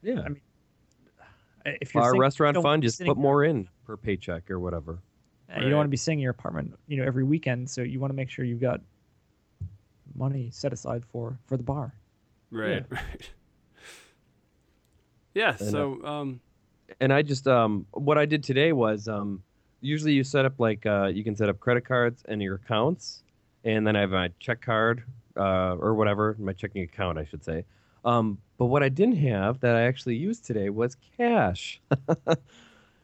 Yeah. 0.04 0.20
I 0.20 0.28
mean, 0.28 0.42
if 1.66 1.94
you're 1.94 2.02
Bar 2.02 2.12
single, 2.12 2.20
restaurant 2.20 2.54
don't 2.56 2.64
fund, 2.64 2.84
just 2.84 3.02
put 3.02 3.16
more 3.16 3.46
in 3.46 3.70
per 3.88 3.96
paycheck 3.96 4.52
or 4.52 4.60
whatever. 4.60 5.00
Yeah, 5.56 5.64
You 5.64 5.70
don't 5.70 5.78
want 5.78 5.88
to 5.88 5.92
be 5.92 5.98
staying 5.98 6.20
in 6.20 6.24
your 6.24 6.32
apartment, 6.32 6.74
you 6.88 6.98
know, 6.98 7.04
every 7.04 7.24
weekend. 7.24 7.70
So 7.70 7.82
you 7.82 8.00
want 8.00 8.12
to 8.12 8.16
make 8.16 8.30
sure 8.30 8.46
you've 8.46 8.62
got 8.62 8.82
money 10.16 10.50
set 10.52 10.74
aside 10.74 11.04
for 11.06 11.38
for 11.46 11.58
the 11.58 11.64
bar. 11.64 11.94
right, 12.52 12.86
right. 12.90 13.02
Yeah. 15.34 15.50
And, 15.60 15.68
uh, 15.68 15.72
So 15.72 16.06
um, 16.06 16.40
and 17.00 17.12
I 17.12 17.22
just 17.22 17.48
um 17.48 17.86
what 17.92 18.18
I 18.18 18.26
did 18.26 18.44
today 18.44 18.72
was 18.72 19.08
um 19.08 19.44
usually 19.82 20.14
you 20.14 20.24
set 20.24 20.46
up 20.46 20.60
like 20.60 20.86
uh 20.86 21.06
you 21.08 21.24
can 21.24 21.36
set 21.36 21.50
up 21.50 21.60
credit 21.60 21.86
cards 21.86 22.24
and 22.28 22.42
your 22.42 22.56
accounts 22.56 23.24
and 23.64 23.86
then 23.86 23.96
I 23.96 24.02
have 24.02 24.12
my 24.12 24.30
check 24.40 24.62
card 24.62 25.04
uh 25.38 25.76
or 25.76 25.94
whatever 25.96 26.36
my 26.40 26.54
checking 26.54 26.84
account 26.84 27.18
I 27.18 27.26
should 27.26 27.44
say 27.44 27.66
um 28.06 28.38
but 28.58 28.68
what 28.68 28.84
I 28.84 28.90
didn't 28.90 29.18
have 29.18 29.60
that 29.60 29.76
I 29.76 29.82
actually 29.82 30.16
used 30.16 30.46
today 30.46 30.70
was 30.70 30.96
cash 31.18 31.82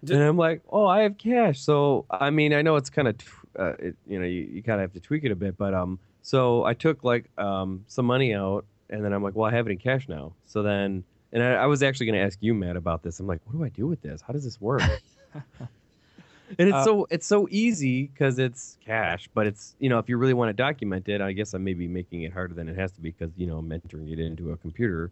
Did- 0.04 0.18
and 0.18 0.24
I'm 0.24 0.38
like 0.38 0.62
oh 0.70 0.88
I 0.88 1.02
have 1.02 1.18
cash 1.18 1.60
so 1.60 2.06
I 2.10 2.30
mean 2.30 2.54
I 2.54 2.62
know 2.62 2.76
it's 2.76 2.90
kind 2.90 3.08
of 3.08 3.16
uh, 3.58 3.74
it, 3.80 3.96
you 4.08 4.20
know 4.20 4.26
you, 4.26 4.42
you 4.42 4.64
kind 4.64 4.80
of 4.80 4.82
have 4.82 4.94
to 4.94 5.00
tweak 5.00 5.24
it 5.24 5.32
a 5.32 5.36
bit 5.36 5.58
but 5.58 5.74
um 5.74 6.00
so 6.22 6.64
I 6.64 6.74
took 6.74 7.04
like 7.04 7.26
um 7.38 7.84
some 7.88 8.06
money 8.06 8.34
out 8.34 8.66
and 8.90 9.04
then 9.04 9.14
I'm 9.14 9.24
like 9.24 9.36
well 9.36 9.50
I 9.50 9.54
have 9.56 9.68
it 9.68 9.72
in 9.72 9.78
cash 9.78 10.08
now 10.08 10.34
so 10.46 10.64
then 10.64 11.04
and 11.34 11.44
I, 11.44 11.54
I 11.54 11.66
was 11.66 11.82
actually 11.82 12.08
going 12.08 12.20
to 12.20 12.26
ask 12.26 12.38
you, 12.42 12.54
Matt, 12.54 12.76
about 12.76 13.04
this. 13.04 13.20
I'm 13.20 13.28
like, 13.28 13.40
what 13.46 13.54
do 13.58 13.64
I 13.64 13.70
do 13.70 13.88
with 13.88 14.02
this? 14.02 14.22
How 14.22 14.34
does 14.34 14.44
this 14.44 14.60
work? 14.60 14.82
and 15.34 16.68
it's 16.68 16.74
Uh, 16.74 16.84
so 16.84 17.08
it's 17.10 17.26
so 17.26 17.48
easy 17.50 18.08
because 18.08 18.40
it's 18.40 18.78
cash, 18.86 19.30
but 19.34 19.48
it's 19.48 19.76
you 19.80 19.90
know 19.90 19.98
if 20.00 20.10
you 20.10 20.18
really 20.18 20.34
want 20.34 20.50
to 20.50 20.54
document 20.54 21.08
it, 21.08 21.22
I 21.22 21.32
guess 21.32 21.54
I 21.54 21.58
may 21.58 21.74
be 21.74 21.88
making 21.88 22.24
it 22.24 22.34
harder 22.34 22.54
than 22.54 22.68
it 22.68 22.78
has 22.78 22.92
to 22.94 23.02
be 23.02 23.12
because 23.12 23.32
you 23.38 23.48
know 23.48 23.60
I'm 23.60 23.72
entering 23.72 24.10
it 24.10 24.20
into 24.20 24.52
a 24.52 24.58
computer 24.58 25.12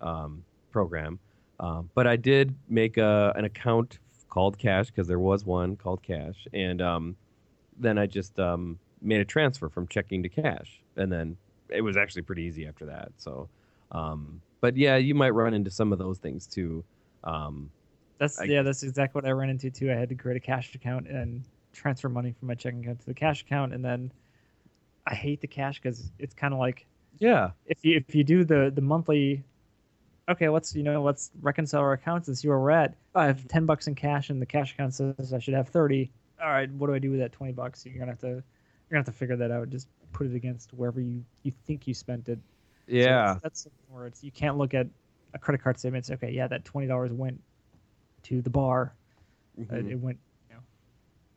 um, 0.00 0.44
program. 0.72 1.18
Um, 1.60 1.90
but 1.94 2.06
I 2.06 2.16
did 2.16 2.54
make 2.68 2.96
a, 2.96 3.32
an 3.36 3.44
account 3.44 3.98
called 4.30 4.58
Cash 4.58 4.86
because 4.88 5.08
there 5.08 5.18
was 5.18 5.44
one 5.44 5.76
called 5.76 6.02
Cash, 6.02 6.48
and 6.54 6.82
um, 6.82 7.16
then 7.78 7.98
I 7.98 8.06
just 8.06 8.38
um, 8.38 8.78
made 9.02 9.20
a 9.20 9.24
transfer 9.24 9.68
from 9.68 9.88
checking 9.88 10.22
to 10.22 10.28
cash, 10.28 10.82
and 10.96 11.12
then 11.12 11.36
it 11.68 11.82
was 11.82 11.96
actually 11.96 12.22
pretty 12.22 12.42
easy 12.42 12.66
after 12.66 12.86
that. 12.86 13.12
So, 13.18 13.48
um, 13.92 14.42
but 14.60 14.76
yeah, 14.76 14.96
you 14.96 15.14
might 15.14 15.30
run 15.30 15.54
into 15.54 15.70
some 15.70 15.92
of 15.92 15.98
those 15.98 16.18
things 16.18 16.46
too. 16.46 16.84
Um, 17.24 17.70
That's 18.18 18.40
I- 18.40 18.44
yeah, 18.44 18.62
that's 18.62 18.82
exactly 18.82 19.18
what 19.20 19.26
I 19.28 19.32
ran 19.32 19.50
into 19.50 19.70
too. 19.70 19.90
I 19.90 19.94
had 19.94 20.08
to 20.10 20.14
create 20.14 20.36
a 20.36 20.40
cash 20.40 20.74
account 20.74 21.08
and 21.08 21.44
transfer 21.72 22.08
money 22.08 22.32
from 22.32 22.48
my 22.48 22.54
checking 22.54 22.80
account 22.84 23.00
to 23.00 23.06
the 23.06 23.14
cash 23.14 23.42
account, 23.42 23.72
and 23.74 23.84
then 23.84 24.12
I 25.06 25.14
hate 25.14 25.40
the 25.40 25.46
cash 25.48 25.80
because 25.80 26.12
it's 26.18 26.34
kind 26.34 26.52
of 26.54 26.60
like 26.60 26.86
yeah, 27.18 27.50
if 27.66 27.84
you 27.84 27.96
if 27.96 28.14
you 28.14 28.24
do 28.24 28.44
the 28.44 28.72
the 28.74 28.82
monthly. 28.82 29.44
Okay, 30.30 30.48
let's 30.48 30.74
you 30.76 30.84
know 30.84 31.02
let's 31.02 31.32
reconcile 31.42 31.80
our 31.80 31.92
accounts 31.94 32.28
and 32.28 32.38
see 32.38 32.46
where 32.46 32.58
we're 32.58 32.70
at. 32.70 32.94
I 33.16 33.26
have 33.26 33.46
ten 33.48 33.66
bucks 33.66 33.88
in 33.88 33.96
cash, 33.96 34.30
and 34.30 34.40
the 34.40 34.46
cash 34.46 34.72
account 34.72 34.94
says 34.94 35.32
I 35.34 35.40
should 35.40 35.54
have 35.54 35.68
thirty. 35.68 36.12
All 36.40 36.50
right, 36.50 36.70
what 36.72 36.86
do 36.86 36.94
I 36.94 37.00
do 37.00 37.10
with 37.10 37.18
that 37.20 37.32
twenty 37.32 37.52
bucks? 37.52 37.84
You're 37.84 37.98
gonna 37.98 38.12
have 38.12 38.20
to 38.20 38.28
you're 38.28 38.42
gonna 38.90 39.00
have 39.00 39.06
to 39.06 39.12
figure 39.12 39.36
that 39.36 39.50
out. 39.50 39.68
Just 39.70 39.88
put 40.12 40.26
it 40.26 40.34
against 40.34 40.72
wherever 40.72 41.00
you 41.00 41.24
you 41.42 41.52
think 41.66 41.88
you 41.88 41.94
spent 41.94 42.28
it. 42.28 42.38
So 42.88 42.96
yeah. 42.96 43.38
that's, 43.42 43.64
that's 43.64 43.68
where 43.88 44.06
it's 44.06 44.22
you 44.22 44.30
can't 44.30 44.56
look 44.56 44.72
at 44.72 44.86
a 45.34 45.38
credit 45.38 45.62
card 45.62 45.78
statement. 45.78 46.08
and 46.08 46.20
say, 46.20 46.26
okay, 46.26 46.34
yeah, 46.34 46.46
that 46.46 46.64
twenty 46.64 46.86
dollars 46.86 47.12
went 47.12 47.40
to 48.24 48.40
the 48.40 48.50
bar. 48.50 48.94
Uh, 49.58 49.74
Mhm. 49.74 49.90
It 49.90 49.94
went, 49.96 50.18
you 50.48 50.54
know, 50.54 50.62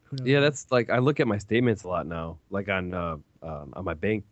who 0.03 0.17
knows 0.17 0.27
Yeah, 0.27 0.39
that's 0.39 0.71
like 0.71 0.89
I 0.91 0.99
look 0.99 1.19
at 1.19 1.27
my 1.27 1.39
statements 1.39 1.83
a 1.83 1.87
lot 1.87 2.05
now, 2.05 2.37
like 2.51 2.69
on 2.69 2.93
uh, 2.93 3.17
um, 3.41 3.73
on 3.73 3.83
my 3.83 3.95
bank 3.95 4.23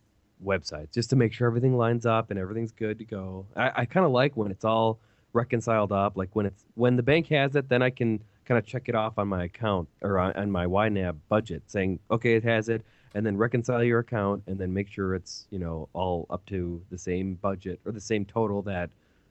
website, 0.43 0.91
just 0.91 1.09
to 1.11 1.15
make 1.15 1.33
sure 1.33 1.47
everything 1.47 1.77
lines 1.77 2.05
up 2.05 2.31
and 2.31 2.39
everything's 2.39 2.71
good 2.71 2.97
to 2.99 3.05
go. 3.05 3.45
I, 3.55 3.71
I 3.75 3.85
kind 3.85 4.05
of 4.05 4.11
like 4.11 4.35
when 4.35 4.51
it's 4.51 4.65
all 4.65 4.99
reconciled 5.33 5.91
up. 5.91 6.17
Like 6.17 6.29
when 6.35 6.45
it's 6.45 6.65
when 6.75 6.95
the 6.95 7.03
bank 7.03 7.27
has 7.27 7.55
it, 7.55 7.69
then 7.69 7.81
I 7.81 7.89
can 7.89 8.19
kind 8.45 8.57
of 8.57 8.65
check 8.65 8.89
it 8.89 8.95
off 8.95 9.17
on 9.17 9.27
my 9.27 9.45
account 9.45 9.87
or 10.01 10.19
on, 10.19 10.33
on 10.33 10.51
my 10.51 10.65
YNAB 10.65 11.17
budget, 11.29 11.63
saying 11.67 11.99
okay, 12.09 12.35
it 12.35 12.43
has 12.43 12.69
it, 12.69 12.83
and 13.13 13.25
then 13.25 13.37
reconcile 13.37 13.83
your 13.83 13.99
account, 13.99 14.43
and 14.47 14.57
then 14.57 14.73
make 14.73 14.89
sure 14.89 15.15
it's 15.15 15.47
you 15.51 15.59
know 15.59 15.89
all 15.93 16.25
up 16.29 16.45
to 16.47 16.81
the 16.89 16.97
same 16.97 17.35
budget 17.35 17.79
or 17.85 17.91
the 17.91 18.01
same 18.01 18.25
total 18.25 18.61
that 18.63 18.89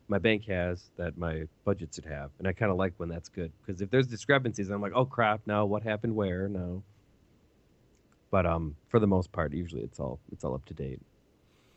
my 0.08 0.18
bank 0.18 0.44
has 0.44 0.90
that 0.96 1.16
my 1.16 1.44
budget 1.64 1.94
should 1.94 2.04
have. 2.04 2.30
And 2.38 2.48
I 2.48 2.52
kind 2.52 2.70
of 2.72 2.76
like 2.76 2.94
when 2.96 3.08
that's 3.08 3.28
good 3.28 3.52
because 3.64 3.80
if 3.80 3.90
there's 3.90 4.06
discrepancies, 4.06 4.70
I'm 4.70 4.82
like, 4.82 4.92
oh 4.94 5.04
crap, 5.04 5.40
now 5.46 5.64
what 5.64 5.82
happened 5.82 6.14
where? 6.14 6.48
No. 6.48 6.82
But 8.30 8.46
um, 8.46 8.76
for 8.88 9.00
the 9.00 9.06
most 9.06 9.32
part, 9.32 9.52
usually 9.52 9.82
it's 9.82 9.98
all 9.98 10.20
it's 10.32 10.44
all 10.44 10.54
up 10.54 10.64
to 10.66 10.74
date 10.74 11.00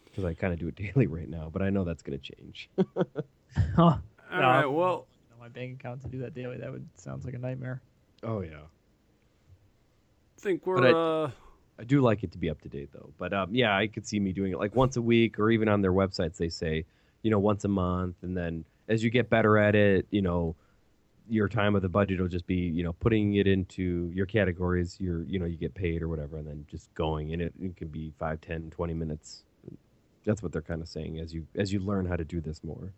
because 0.06 0.24
I 0.26 0.34
kind 0.34 0.54
of 0.54 0.60
do 0.60 0.68
it 0.68 0.76
daily 0.93 1.08
right 1.08 1.30
now. 1.30 1.49
But 1.51 1.62
I 1.62 1.70
know 1.70 1.84
that's 1.84 2.01
gonna 2.04 2.18
change. 2.20 2.70
Huh. 3.76 3.82
all 3.84 3.99
No, 4.32 4.39
right. 4.39 4.66
Well, 4.66 5.06
my 5.39 5.47
bank 5.47 5.80
account 5.80 6.01
to 6.01 6.08
do 6.08 6.20
that 6.20 6.34
daily. 6.34 6.58
That 6.58 6.72
would 6.72 6.88
sounds 6.95 7.24
like 7.26 7.36
a 7.36 7.38
nightmare. 7.38 7.82
oh 8.24 8.41
yeah. 8.41 8.62
I 10.38 10.41
think 10.41 10.66
we're 10.66 10.88
I- 10.88 11.24
uh, 11.26 11.32
I 11.80 11.84
do 11.86 12.01
like 12.01 12.24
it 12.24 12.32
to 12.34 12.38
be 12.38 12.49
up 12.49 12.62
to 12.62 12.70
date 12.70 12.89
though. 12.93 13.10
But 13.18 13.34
um, 13.34 13.54
yeah, 13.54 13.76
I 13.76 13.88
could 13.88 14.06
see 14.08 14.20
me 14.20 14.32
doing 14.32 14.51
it 14.51 14.58
like 14.60 14.76
once 14.76 14.95
a 14.97 15.01
week, 15.01 15.39
or 15.39 15.49
even 15.51 15.70
on 15.70 15.82
their 15.82 15.91
websites 15.93 16.38
they 16.38 16.49
say, 16.49 16.86
you 17.24 17.32
know, 17.32 17.39
once 17.39 17.64
a 17.66 17.68
month, 17.68 18.16
and 18.22 18.36
then 18.38 18.66
as 18.88 19.04
you 19.04 19.10
get 19.10 19.30
better 19.30 19.58
at 19.58 19.76
it, 19.76 20.06
you 20.12 20.22
know, 20.22 20.56
your 21.30 21.48
time 21.48 21.76
of 21.76 21.82
the 21.82 21.90
budget 21.90 22.20
will 22.20 22.28
just 22.28 22.46
be, 22.48 22.56
you 22.56 22.84
know, 22.84 22.94
putting 22.94 23.36
it 23.36 23.48
into 23.48 24.12
your 24.14 24.26
categories. 24.26 24.98
Your, 25.00 25.24
you 25.24 25.40
know, 25.40 25.46
you 25.46 25.58
get 25.58 25.74
paid 25.74 26.02
or 26.02 26.10
whatever, 26.10 26.38
and 26.38 26.48
then 26.48 26.66
just 26.70 26.94
going, 26.96 27.30
in 27.32 27.42
it, 27.42 27.54
it 27.62 27.76
can 27.78 27.88
be 27.88 28.14
5, 28.20 28.42
10, 28.42 28.70
20 28.72 28.94
minutes. 28.94 29.44
That's 30.26 30.42
what 30.42 30.52
they're 30.52 30.62
kind 30.62 30.82
of 30.82 30.88
saying 30.88 31.20
as 31.20 31.34
you 31.34 31.46
as 31.56 31.74
you 31.74 31.80
learn 31.80 32.06
how 32.06 32.16
to 32.16 32.24
do 32.24 32.40
this 32.40 32.64
more. 32.64 32.94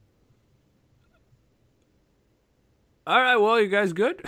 all 3.08 3.20
right. 3.20 3.36
Well, 3.38 3.60
you 3.60 3.68
guys 3.68 3.94
good? 3.94 4.24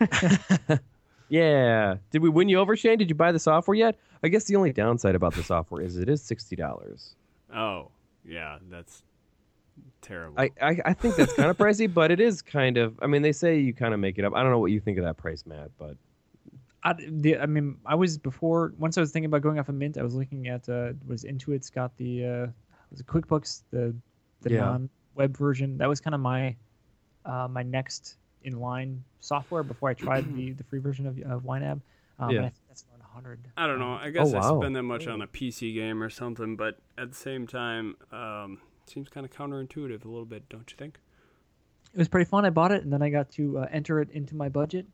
Yeah. 1.28 1.96
Did 2.10 2.22
we 2.22 2.30
win 2.30 2.48
you 2.48 2.58
over, 2.58 2.74
Shane? 2.74 2.98
Did 2.98 3.10
you 3.10 3.14
buy 3.14 3.32
the 3.32 3.38
software 3.38 3.74
yet? 3.74 3.96
I 4.22 4.28
guess 4.28 4.44
the 4.44 4.56
only 4.56 4.72
downside 4.72 5.14
about 5.14 5.34
the 5.34 5.42
software 5.42 5.82
is 5.82 5.96
it 5.96 6.08
is 6.08 6.22
sixty 6.22 6.56
dollars. 6.56 7.14
oh, 7.54 7.90
yeah. 8.24 8.58
That's 8.70 9.02
terrible. 10.02 10.40
I, 10.40 10.50
I, 10.60 10.76
I 10.86 10.92
think 10.94 11.16
that's 11.16 11.32
kind 11.34 11.50
of 11.50 11.56
pricey, 11.56 11.92
but 12.00 12.10
it 12.10 12.20
is 12.20 12.42
kind 12.42 12.76
of. 12.76 12.98
I 13.02 13.06
mean, 13.06 13.22
they 13.22 13.32
say 13.32 13.58
you 13.58 13.72
kind 13.74 13.94
of 13.94 14.00
make 14.00 14.18
it 14.18 14.24
up. 14.24 14.34
I 14.34 14.42
don't 14.42 14.50
know 14.50 14.58
what 14.58 14.70
you 14.72 14.80
think 14.80 14.98
of 14.98 15.04
that 15.04 15.16
price, 15.16 15.44
Matt, 15.46 15.70
but 15.78 15.96
I, 16.82 16.94
the, 17.08 17.38
I 17.38 17.46
mean, 17.46 17.78
I 17.84 17.94
was 17.94 18.18
before. 18.18 18.72
Once 18.78 18.96
I 18.96 19.00
was 19.00 19.10
thinking 19.10 19.26
about 19.26 19.42
going 19.42 19.58
off 19.58 19.68
of 19.68 19.74
Mint, 19.74 19.98
I 19.98 20.02
was 20.02 20.14
looking 20.14 20.48
at 20.48 20.68
uh, 20.68 20.92
was 21.06 21.24
Intuit's 21.24 21.70
got 21.70 21.96
the 21.96 22.24
uh, 22.24 22.46
was 22.90 23.00
it 23.00 23.06
QuickBooks 23.06 23.62
the 23.70 23.94
the 24.42 24.52
Yeah. 24.52 24.60
non 24.60 24.88
web 25.14 25.36
version. 25.36 25.78
That 25.78 25.88
was 25.88 26.00
kind 26.00 26.14
of 26.14 26.20
my 26.20 26.56
uh, 27.24 27.48
my 27.50 27.62
next 27.62 28.16
in 28.44 28.60
line 28.60 29.02
software 29.20 29.62
before 29.62 29.88
I 29.88 29.94
tried 29.94 30.34
the 30.34 30.52
the 30.58 30.64
free 30.64 30.78
version 30.78 31.06
of 31.06 31.18
of 31.30 31.42
YNAB. 31.42 31.80
Um, 32.20 32.30
Yeah. 32.30 32.38
and 32.38 32.46
I 32.46 32.50
think 32.50 32.62
that's 32.68 32.84
around 32.90 33.02
hundred. 33.02 33.40
I 33.56 33.66
don't 33.66 33.80
know. 33.80 33.94
I 33.94 34.10
guess 34.10 34.32
I 34.32 34.38
wow. 34.38 34.60
spend 34.60 34.76
that 34.76 34.84
much 34.84 35.06
on 35.08 35.22
a 35.22 35.26
PC 35.26 35.74
game 35.74 36.00
or 36.02 36.08
something, 36.10 36.54
but 36.56 36.78
at 36.96 37.10
the 37.10 37.16
same 37.16 37.46
time, 37.48 37.96
um, 38.12 38.60
seems 38.88 39.08
kind 39.08 39.24
of 39.24 39.32
counterintuitive 39.32 40.04
a 40.04 40.08
little 40.08 40.24
bit, 40.24 40.48
don't 40.48 40.70
you 40.70 40.76
think? 40.76 40.98
It 41.92 41.98
was 41.98 42.08
pretty 42.08 42.28
fun. 42.28 42.44
I 42.44 42.50
bought 42.50 42.72
it 42.72 42.82
and 42.82 42.92
then 42.92 43.02
I 43.02 43.08
got 43.08 43.30
to 43.32 43.58
uh, 43.58 43.66
enter 43.70 44.00
it 44.00 44.10
into 44.10 44.36
my 44.36 44.48
budget. 44.48 44.86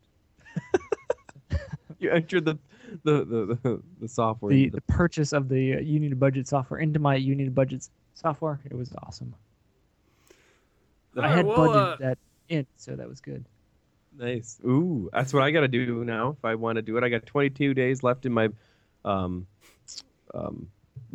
you 1.99 2.11
entered 2.11 2.45
the 2.45 2.59
the 3.03 3.25
the, 3.25 3.59
the, 3.63 3.83
the 4.01 4.09
software. 4.09 4.53
the, 4.53 4.65
into 4.65 4.77
the 4.77 4.83
purchase 4.83 5.33
of 5.33 5.49
the 5.49 5.75
uh, 5.75 5.81
you 5.81 5.99
need 5.99 6.13
a 6.13 6.17
budget 6.17 6.47
software 6.47 6.81
into 6.81 6.99
my 6.99 7.17
you 7.17 7.35
need 7.35 7.49
a 7.49 7.51
budget 7.51 7.89
software. 8.15 8.61
It 8.65 8.75
was 8.75 8.93
awesome. 9.03 9.35
I 11.17 11.29
had 11.29 11.47
well, 11.47 11.59
budgeted 11.59 11.93
uh, 11.93 11.97
that 12.01 12.19
in, 12.49 12.67
so 12.77 12.97
that 12.97 13.09
was 13.09 13.21
good. 13.21 13.45
Nice. 14.17 14.61
Ooh, 14.65 15.11
that's 15.13 15.33
what 15.33 15.43
I 15.43 15.51
got 15.51 15.61
to 15.61 15.69
do 15.69 16.05
now 16.05 16.31
if 16.31 16.45
I 16.45 16.55
want 16.55 16.77
to 16.77 16.83
do 16.83 16.97
it. 16.97 17.05
I 17.05 17.09
got 17.09 17.27
22 17.27 17.75
days 17.75 18.03
left 18.03 18.27
in 18.27 18.33
my 18.33 18.49
um 19.05 19.47
um 20.33 20.69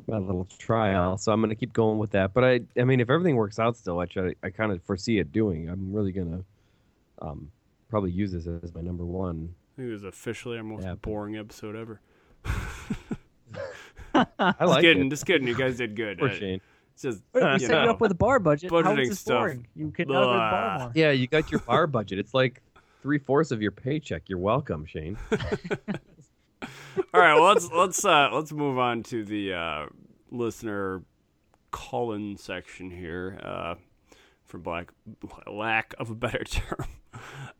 my 0.09 0.17
little 0.17 0.47
trial, 0.57 1.17
so 1.17 1.31
I'm 1.31 1.41
gonna 1.41 1.55
keep 1.55 1.73
going 1.73 1.97
with 1.99 2.11
that. 2.11 2.33
But 2.33 2.43
I 2.43 2.61
I 2.77 2.83
mean, 2.83 2.99
if 2.99 3.09
everything 3.09 3.35
works 3.35 3.59
out 3.59 3.77
still, 3.77 3.97
which 3.97 4.17
I 4.17 4.33
I 4.43 4.49
kind 4.49 4.71
of 4.71 4.81
foresee 4.83 5.19
it 5.19 5.31
doing, 5.31 5.69
I'm 5.69 5.93
really 5.93 6.11
gonna 6.11 6.43
um 7.21 7.51
probably 7.89 8.11
use 8.11 8.31
this 8.31 8.47
as 8.47 8.73
my 8.73 8.81
number 8.81 9.05
one. 9.05 9.53
I 9.73 9.81
think 9.81 9.89
it 9.89 9.93
was 9.93 10.03
officially 10.03 10.57
our 10.57 10.63
most 10.63 10.83
Yeah, 10.83 10.95
boring 10.95 11.37
episode 11.37 11.75
ever. 11.75 12.01
I 14.13 14.25
Just 14.59 14.61
like 14.61 14.81
kidding, 14.81 15.05
it. 15.07 15.09
just 15.09 15.25
kidding. 15.25 15.47
You 15.47 15.55
guys 15.55 15.77
did 15.77 15.95
good. 15.95 16.17
Poor 16.19 16.29
Uh, 16.29 16.33
Shane. 16.33 16.61
It's 16.93 17.03
just 17.03 17.21
Wait, 17.33 17.43
we 17.43 17.51
you 17.53 17.59
set 17.59 17.83
you 17.83 17.89
up 17.89 18.01
with 18.01 18.11
a 18.11 18.15
bar 18.15 18.39
budget. 18.39 18.71
How 18.71 18.81
budgeting 18.81 19.07
this 19.09 19.19
stuff. 19.21 19.39
boring? 19.39 19.67
You 19.75 19.91
could 19.91 20.09
not 20.09 20.21
have 20.29 20.51
bar 20.51 20.79
more. 20.79 20.91
Yeah, 20.95 21.11
you 21.11 21.27
got 21.27 21.49
your 21.51 21.61
bar 21.61 21.87
budget. 21.87 22.19
It's 22.19 22.33
like 22.33 22.61
three 23.01 23.19
fourths 23.19 23.51
of 23.51 23.61
your 23.61 23.71
paycheck. 23.71 24.23
You're 24.27 24.39
welcome, 24.39 24.85
Shane. 24.85 25.17
All 27.13 27.21
right, 27.21 27.33
well, 27.35 27.53
let's 27.53 27.71
let's 27.71 28.05
uh, 28.05 28.29
let's 28.33 28.51
move 28.51 28.77
on 28.77 29.03
to 29.03 29.23
the 29.23 29.53
uh, 29.53 29.85
listener 30.31 31.03
call-in 31.71 32.37
section 32.37 32.89
here, 32.91 33.39
uh, 33.43 33.75
for 34.45 34.57
black 34.57 34.91
lack 35.47 35.93
of 35.99 36.09
a 36.09 36.15
better 36.15 36.43
term. 36.43 36.85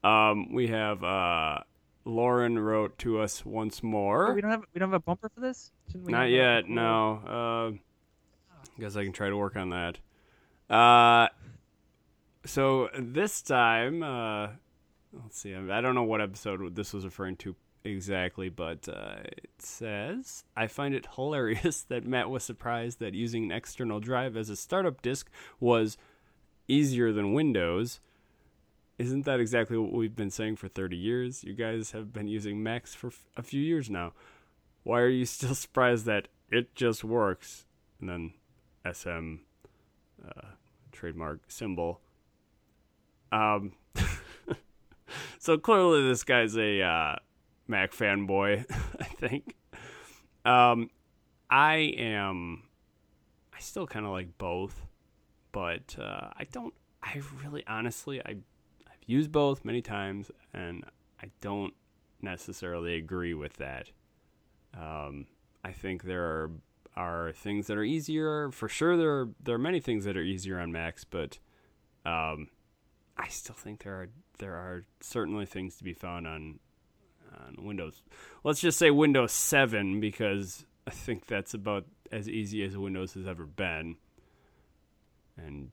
Um, 0.04 0.54
we 0.54 0.68
have 0.68 1.04
uh, 1.04 1.60
Lauren 2.06 2.58
wrote 2.60 2.98
to 3.00 3.20
us 3.20 3.46
once 3.46 3.82
Oh, 3.84 3.88
more. 3.88 4.34
we 4.34 4.42
don't 4.42 4.52
have 4.52 4.64
we 4.74 4.80
don't 4.80 4.90
have 4.90 5.02
a 5.02 5.04
bumper 5.04 5.30
for 5.30 5.40
this. 5.42 5.72
Not 5.94 6.30
yet, 6.30 6.68
no. 6.70 7.78
Uh, 7.78 7.78
guess 8.80 8.96
I 8.96 9.04
can 9.04 9.12
try 9.14 9.30
to 9.30 9.36
work 9.38 9.56
on 9.56 9.70
that. 9.72 10.00
Uh, 10.74 11.28
so 12.46 12.90
this 12.98 13.42
time, 13.42 14.02
uh, 14.04 14.48
let's 15.12 15.40
see. 15.40 15.54
I 15.56 15.82
don't 15.82 15.96
know 15.96 16.04
what 16.04 16.22
episode 16.22 16.76
this 16.76 16.94
was 16.94 17.04
referring 17.06 17.36
to 17.38 17.56
exactly, 17.84 18.50
but 18.50 18.88
uh, 18.88 19.18
it 19.26 19.52
says 19.60 20.44
I 20.56 20.68
find 20.68 20.94
it 20.94 21.08
hilarious 21.16 21.82
that 21.90 22.06
Matt 22.06 22.30
was 22.30 22.44
surprised 22.44 23.00
that 23.00 23.14
using 23.14 23.46
an 23.46 23.52
external 23.52 24.00
drive 24.00 24.36
as 24.38 24.50
a 24.50 24.56
startup 24.56 25.02
disk 25.02 25.30
was 25.60 25.98
easier 26.68 27.12
than 27.12 27.34
Windows. 27.34 28.00
Isn't 28.98 29.24
that 29.26 29.40
exactly 29.40 29.78
what 29.78 29.94
we've 29.94 30.16
been 30.16 30.30
saying 30.30 30.58
for 30.58 30.68
30 30.68 30.98
years? 30.98 31.44
You 31.44 31.54
guys 31.54 31.92
have 31.92 32.12
been 32.12 32.28
using 32.28 32.62
Macs 32.62 32.94
for 32.94 33.08
f- 33.08 33.26
a 33.38 33.42
few 33.42 33.62
years 33.62 33.90
now. 33.90 34.12
Why 34.84 35.00
are 35.00 35.08
you 35.08 35.26
still 35.26 35.56
surprised 35.56 36.06
that 36.06 36.28
it 36.52 36.76
just 36.76 37.04
works? 37.04 37.66
And 38.02 38.10
then 38.10 38.34
SM 38.94 39.36
uh, 40.26 40.48
trademark 40.92 41.40
symbol. 41.48 42.02
Um, 43.32 43.74
so 45.40 45.58
clearly 45.58 46.08
this 46.08 46.24
guy's 46.24 46.58
a 46.58 46.82
uh, 46.82 47.16
Mac 47.70 47.92
fanboy, 47.92 48.66
I 49.00 49.04
think. 49.06 49.56
Um, 50.44 50.90
I 51.50 51.94
am. 51.98 52.64
I 53.54 53.60
still 53.60 53.86
kind 53.88 54.06
of 54.06 54.12
like 54.12 54.38
both, 54.38 54.86
but 55.52 55.96
uh, 56.00 56.30
I 56.38 56.46
don't. 56.52 56.74
I 57.04 57.22
really, 57.44 57.64
honestly, 57.68 58.20
I 58.22 58.32
I've 58.32 59.04
used 59.06 59.32
both 59.32 59.64
many 59.64 59.82
times, 59.82 60.32
and 60.54 60.84
I 61.22 61.28
don't 61.42 61.74
necessarily 62.22 62.96
agree 62.96 63.34
with 63.34 63.54
that. 63.58 63.92
Um, 64.78 65.28
I 65.64 65.72
think 65.72 66.04
there 66.04 66.24
are 66.24 66.52
are 66.96 67.32
things 67.34 67.68
that 67.68 67.78
are 67.78 67.84
easier. 67.84 68.52
For 68.52 68.68
sure, 68.68 68.98
there 68.98 69.12
are 69.12 69.30
there 69.44 69.56
are 69.56 69.60
many 69.60 69.80
things 69.80 70.06
that 70.06 70.18
are 70.18 70.24
easier 70.24 70.60
on 70.60 70.72
Macs, 70.72 71.04
but 71.04 71.38
um, 72.06 72.50
I 73.16 73.28
still 73.28 73.56
think 73.56 73.84
there 73.84 73.94
are 73.94 74.10
there 74.40 74.56
are 74.56 74.86
certainly 75.02 75.46
things 75.46 75.76
to 75.78 75.84
be 75.84 75.94
found 75.94 76.26
on 76.28 76.60
on 77.34 77.66
Windows. 77.66 78.02
Let's 78.44 78.60
just 78.60 78.78
say 78.78 78.92
Windows 78.92 79.32
Seven 79.32 80.00
because 80.00 80.66
I 80.88 80.92
think 80.92 81.26
that's 81.28 81.54
about 81.54 81.86
as 82.12 82.28
easy 82.28 82.64
as 82.64 82.78
Windows 82.78 83.14
has 83.14 83.28
ever 83.28 83.46
been, 83.46 83.96
and 85.38 85.70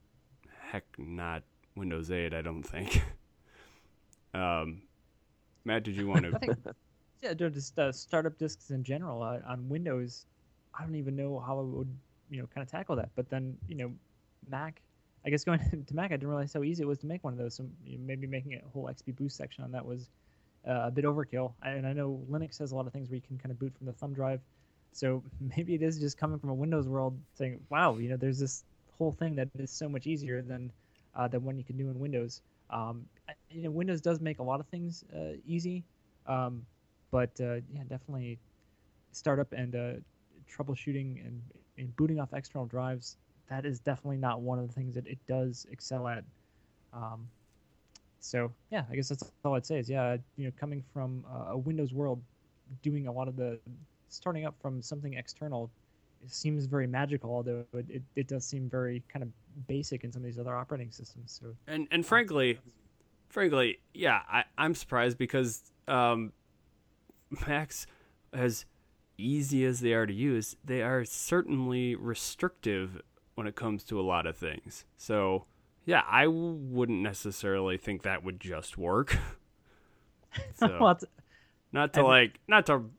heck, 0.70 0.84
not 0.98 1.42
Windows 1.74 2.10
Eight. 2.10 2.34
I 2.34 2.42
don't 2.42 2.62
think. 2.62 3.02
um, 4.34 4.82
Matt, 5.64 5.84
did 5.84 5.96
you 5.96 6.06
want 6.06 6.26
I 6.26 6.30
to? 6.30 6.38
think 6.38 6.58
yeah, 7.22 7.34
just 7.34 7.78
uh, 7.78 7.92
startup 7.92 8.38
disks 8.38 8.70
in 8.70 8.82
general 8.84 9.22
uh, 9.22 9.38
on 9.46 9.68
Windows. 9.68 10.26
I 10.78 10.82
don't 10.82 10.96
even 10.96 11.16
know 11.16 11.38
how 11.38 11.58
I 11.58 11.62
would 11.62 11.88
you 12.30 12.40
know 12.40 12.48
kind 12.54 12.64
of 12.64 12.70
tackle 12.70 12.96
that. 12.96 13.10
But 13.14 13.28
then 13.30 13.56
you 13.68 13.76
know, 13.76 13.92
Mac. 14.48 14.80
I 15.24 15.28
guess 15.30 15.42
going 15.42 15.58
to 15.58 15.94
Mac, 15.94 16.12
I 16.12 16.14
didn't 16.14 16.28
realize 16.28 16.52
how 16.52 16.62
easy 16.62 16.84
it 16.84 16.86
was 16.86 16.98
to 17.00 17.06
make 17.06 17.24
one 17.24 17.32
of 17.32 17.38
those. 17.38 17.56
So 17.56 17.66
maybe 17.84 18.28
making 18.28 18.54
a 18.54 18.60
whole 18.72 18.84
XP 18.84 19.16
Boost 19.16 19.36
section 19.36 19.64
on 19.64 19.72
that 19.72 19.84
was 19.84 20.08
a 20.66 20.90
bit 20.90 21.04
overkill. 21.04 21.52
And 21.62 21.86
I 21.86 21.92
know 21.92 22.20
Linux 22.30 22.58
has 22.58 22.72
a 22.72 22.76
lot 22.76 22.86
of 22.86 22.92
things 22.92 23.08
where 23.08 23.16
you 23.16 23.22
can 23.22 23.38
kind 23.38 23.50
of 23.50 23.58
boot 23.58 23.72
from 23.76 23.86
the 23.86 23.92
thumb 23.92 24.12
drive. 24.12 24.40
So 24.92 25.22
maybe 25.56 25.74
it 25.74 25.82
is 25.82 25.98
just 25.98 26.18
coming 26.18 26.38
from 26.38 26.50
a 26.50 26.54
Windows 26.54 26.88
world, 26.88 27.18
saying, 27.34 27.60
"Wow, 27.70 27.96
you 27.96 28.08
know, 28.08 28.16
there's 28.16 28.38
this 28.38 28.64
whole 28.98 29.12
thing 29.12 29.36
that 29.36 29.48
is 29.58 29.70
so 29.70 29.88
much 29.88 30.06
easier 30.06 30.42
than 30.42 30.72
uh, 31.14 31.28
than 31.28 31.44
what 31.44 31.56
you 31.56 31.64
can 31.64 31.76
do 31.76 31.88
in 31.90 31.98
Windows." 31.98 32.42
Um, 32.70 33.06
you 33.50 33.62
know, 33.62 33.70
Windows 33.70 34.00
does 34.00 34.20
make 34.20 34.38
a 34.40 34.42
lot 34.42 34.58
of 34.58 34.66
things 34.66 35.04
uh, 35.14 35.36
easy, 35.46 35.84
um, 36.26 36.66
but 37.10 37.30
uh, 37.40 37.60
yeah, 37.72 37.82
definitely 37.88 38.38
startup 39.12 39.52
and 39.52 39.74
uh, 39.74 39.92
troubleshooting 40.50 41.24
and, 41.24 41.42
and 41.78 41.94
booting 41.96 42.20
off 42.20 42.32
external 42.32 42.66
drives. 42.66 43.16
That 43.48 43.64
is 43.64 43.78
definitely 43.78 44.18
not 44.18 44.40
one 44.40 44.58
of 44.58 44.66
the 44.66 44.72
things 44.74 44.94
that 44.94 45.06
it 45.06 45.18
does 45.28 45.66
excel 45.70 46.08
at. 46.08 46.24
Um, 46.92 47.28
so 48.20 48.52
yeah, 48.70 48.84
I 48.90 48.96
guess 48.96 49.08
that's 49.08 49.30
all 49.44 49.54
I'd 49.54 49.66
say 49.66 49.78
is 49.78 49.88
yeah, 49.88 50.16
you 50.36 50.46
know, 50.46 50.52
coming 50.58 50.82
from 50.92 51.24
uh, 51.30 51.52
a 51.52 51.58
Windows 51.58 51.92
world, 51.92 52.20
doing 52.82 53.06
a 53.06 53.12
lot 53.12 53.28
of 53.28 53.36
the 53.36 53.58
starting 54.08 54.46
up 54.46 54.54
from 54.60 54.82
something 54.82 55.14
external 55.14 55.70
seems 56.26 56.66
very 56.66 56.86
magical, 56.86 57.30
although 57.30 57.64
it, 57.74 57.86
it, 57.88 58.02
it 58.14 58.28
does 58.28 58.44
seem 58.44 58.68
very 58.68 59.02
kind 59.08 59.22
of 59.22 59.28
basic 59.66 60.04
in 60.04 60.12
some 60.12 60.22
of 60.22 60.26
these 60.26 60.38
other 60.38 60.54
operating 60.54 60.90
systems. 60.90 61.38
So 61.40 61.54
And 61.66 61.86
and 61.90 62.04
frankly, 62.04 62.58
frankly, 63.28 63.80
yeah, 63.94 64.20
I, 64.28 64.44
I'm 64.58 64.74
surprised 64.74 65.18
because 65.18 65.62
um, 65.88 66.32
Macs, 67.46 67.86
as 68.32 68.64
easy 69.18 69.64
as 69.64 69.80
they 69.80 69.92
are 69.92 70.06
to 70.06 70.12
use, 70.12 70.56
they 70.64 70.82
are 70.82 71.04
certainly 71.04 71.94
restrictive 71.94 73.00
when 73.34 73.46
it 73.46 73.54
comes 73.54 73.84
to 73.84 74.00
a 74.00 74.02
lot 74.02 74.26
of 74.26 74.36
things. 74.36 74.84
So 74.96 75.46
yeah, 75.86 76.02
I 76.06 76.24
w- 76.24 76.52
wouldn't 76.52 77.00
necessarily 77.00 77.78
think 77.78 78.02
that 78.02 78.22
would 78.22 78.38
just 78.40 78.76
work. 78.76 79.16
so, 80.56 80.76
well, 80.78 80.98
not 81.72 81.94
to 81.94 82.00
I 82.00 82.02
mean- 82.02 82.10
like, 82.10 82.40
not 82.46 82.66
to 82.66 82.90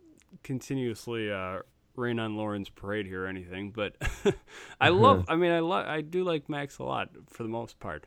continuously 0.43 1.31
uh, 1.31 1.59
rain 1.95 2.19
on 2.19 2.35
Lauren's 2.38 2.69
parade 2.69 3.05
here 3.05 3.25
or 3.25 3.27
anything, 3.27 3.71
but 3.71 3.95
I 4.81 4.89
love. 4.89 5.25
I 5.27 5.35
mean, 5.35 5.51
I 5.51 5.59
love. 5.59 5.85
I 5.88 6.01
do 6.01 6.23
like 6.23 6.49
Macs 6.49 6.79
a 6.79 6.83
lot 6.83 7.09
for 7.29 7.43
the 7.43 7.49
most 7.49 7.79
part. 7.79 8.05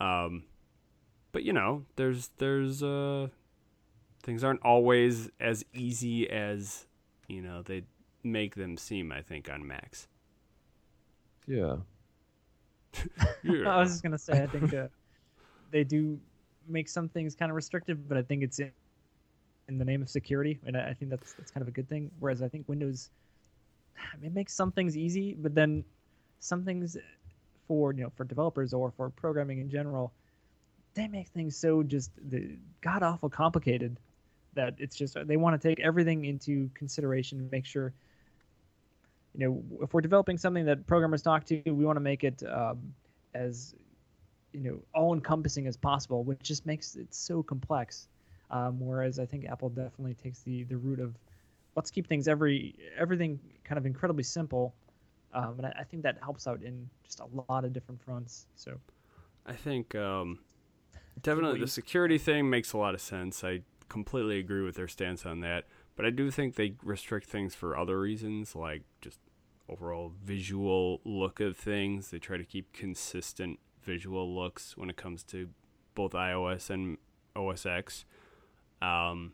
Um, 0.00 0.44
but 1.32 1.42
you 1.44 1.52
know, 1.52 1.84
there's 1.96 2.30
there's 2.38 2.82
uh, 2.82 3.28
things 4.22 4.42
aren't 4.42 4.62
always 4.64 5.30
as 5.38 5.64
easy 5.74 6.28
as 6.28 6.86
you 7.28 7.42
know 7.42 7.62
they 7.62 7.82
make 8.22 8.54
them 8.54 8.76
seem. 8.76 9.12
I 9.12 9.20
think 9.22 9.50
on 9.50 9.66
Macs. 9.66 10.08
Yeah. 11.46 11.76
Yeah. 13.42 13.68
I 13.68 13.78
was 13.78 13.90
just 13.90 14.02
gonna 14.02 14.18
say 14.18 14.42
I 14.42 14.46
think 14.46 14.72
uh, 14.72 14.88
they 15.70 15.84
do 15.84 16.18
make 16.66 16.88
some 16.88 17.08
things 17.08 17.34
kind 17.34 17.50
of 17.50 17.56
restrictive, 17.56 18.08
but 18.08 18.16
I 18.16 18.22
think 18.22 18.42
it's 18.42 18.58
in, 18.58 18.72
in 19.68 19.76
the 19.78 19.84
name 19.84 20.00
of 20.00 20.08
security, 20.08 20.58
and 20.66 20.76
I, 20.76 20.90
I 20.90 20.94
think 20.94 21.10
that's 21.10 21.34
that's 21.34 21.50
kind 21.50 21.62
of 21.62 21.68
a 21.68 21.70
good 21.70 21.88
thing. 21.88 22.10
Whereas 22.20 22.40
I 22.42 22.48
think 22.48 22.68
Windows 22.68 23.10
it 24.22 24.32
makes 24.32 24.54
some 24.54 24.72
things 24.72 24.96
easy, 24.96 25.34
but 25.34 25.54
then 25.54 25.84
some 26.40 26.64
things 26.64 26.96
for 27.68 27.92
you 27.92 28.02
know 28.02 28.12
for 28.16 28.24
developers 28.24 28.72
or 28.72 28.90
for 28.90 29.10
programming 29.10 29.60
in 29.60 29.68
general, 29.68 30.12
they 30.94 31.08
make 31.08 31.28
things 31.28 31.56
so 31.56 31.82
just 31.82 32.10
god 32.80 33.02
awful 33.02 33.28
complicated 33.28 33.98
that 34.54 34.74
it's 34.78 34.96
just 34.96 35.16
they 35.26 35.36
want 35.36 35.60
to 35.60 35.68
take 35.68 35.80
everything 35.80 36.24
into 36.24 36.70
consideration, 36.74 37.48
make 37.50 37.66
sure 37.66 37.92
you 39.34 39.46
know 39.46 39.62
if 39.82 39.92
we're 39.92 40.00
developing 40.00 40.38
something 40.38 40.64
that 40.66 40.86
programmers 40.86 41.22
talk 41.22 41.44
to, 41.46 41.62
we 41.66 41.84
want 41.84 41.96
to 41.96 42.00
make 42.00 42.24
it 42.24 42.42
um, 42.48 42.94
as 43.34 43.74
you 44.52 44.60
know 44.60 44.78
all 44.94 45.12
encompassing 45.12 45.66
as 45.66 45.76
possible, 45.76 46.24
which 46.24 46.40
just 46.40 46.64
makes 46.66 46.96
it 46.96 47.12
so 47.12 47.42
complex. 47.42 48.08
Um, 48.50 48.78
whereas 48.78 49.18
I 49.18 49.26
think 49.26 49.46
Apple 49.46 49.70
definitely 49.70 50.14
takes 50.14 50.40
the 50.40 50.64
the 50.64 50.76
route 50.76 51.00
of 51.00 51.16
let's 51.76 51.90
keep 51.90 52.06
things 52.06 52.28
every 52.28 52.76
everything 52.96 53.40
kind 53.64 53.78
of 53.78 53.86
incredibly 53.86 54.22
simple, 54.22 54.74
um, 55.32 55.54
and 55.58 55.66
I, 55.66 55.74
I 55.80 55.84
think 55.84 56.02
that 56.04 56.18
helps 56.22 56.46
out 56.46 56.62
in 56.62 56.88
just 57.04 57.20
a 57.20 57.26
lot 57.48 57.64
of 57.64 57.72
different 57.72 58.00
fronts. 58.02 58.46
So 58.54 58.78
I 59.44 59.54
think 59.54 59.94
um, 59.94 60.38
definitely 61.22 61.60
the 61.60 61.66
security 61.66 62.18
thing 62.18 62.48
makes 62.48 62.72
a 62.72 62.78
lot 62.78 62.94
of 62.94 63.00
sense. 63.00 63.42
I 63.42 63.62
completely 63.88 64.38
agree 64.38 64.62
with 64.62 64.76
their 64.76 64.88
stance 64.88 65.26
on 65.26 65.40
that. 65.40 65.64
But 65.96 66.04
I 66.04 66.10
do 66.10 66.30
think 66.30 66.56
they 66.56 66.74
restrict 66.82 67.28
things 67.28 67.54
for 67.54 67.76
other 67.76 68.00
reasons, 68.00 68.54
like 68.56 68.82
just 69.00 69.18
overall 69.68 70.12
visual 70.22 71.00
look 71.04 71.40
of 71.40 71.56
things. 71.56 72.10
They 72.10 72.18
try 72.18 72.36
to 72.36 72.44
keep 72.44 72.72
consistent 72.72 73.58
visual 73.82 74.34
looks 74.34 74.76
when 74.76 74.90
it 74.90 74.96
comes 74.96 75.22
to 75.24 75.48
both 75.94 76.12
iOS 76.12 76.70
and 76.70 76.98
OS 77.36 77.66
X. 77.66 78.04
Um, 78.82 79.32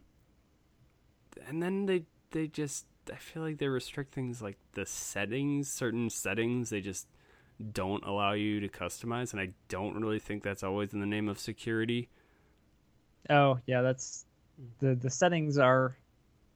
and 1.46 1.62
then 1.62 1.86
they 1.86 2.04
they 2.30 2.46
just 2.46 2.86
I 3.12 3.16
feel 3.16 3.42
like 3.42 3.58
they 3.58 3.68
restrict 3.68 4.14
things 4.14 4.42
like 4.42 4.58
the 4.72 4.86
settings, 4.86 5.70
certain 5.70 6.10
settings 6.10 6.70
they 6.70 6.80
just 6.80 7.06
don't 7.72 8.04
allow 8.04 8.32
you 8.32 8.60
to 8.60 8.68
customize, 8.68 9.32
and 9.32 9.40
I 9.40 9.50
don't 9.68 10.00
really 10.00 10.18
think 10.18 10.42
that's 10.42 10.62
always 10.62 10.92
in 10.92 11.00
the 11.00 11.06
name 11.06 11.28
of 11.28 11.38
security. 11.38 12.08
Oh 13.28 13.58
yeah, 13.66 13.82
that's 13.82 14.26
the 14.78 14.94
the 14.94 15.10
settings 15.10 15.58
are 15.58 15.96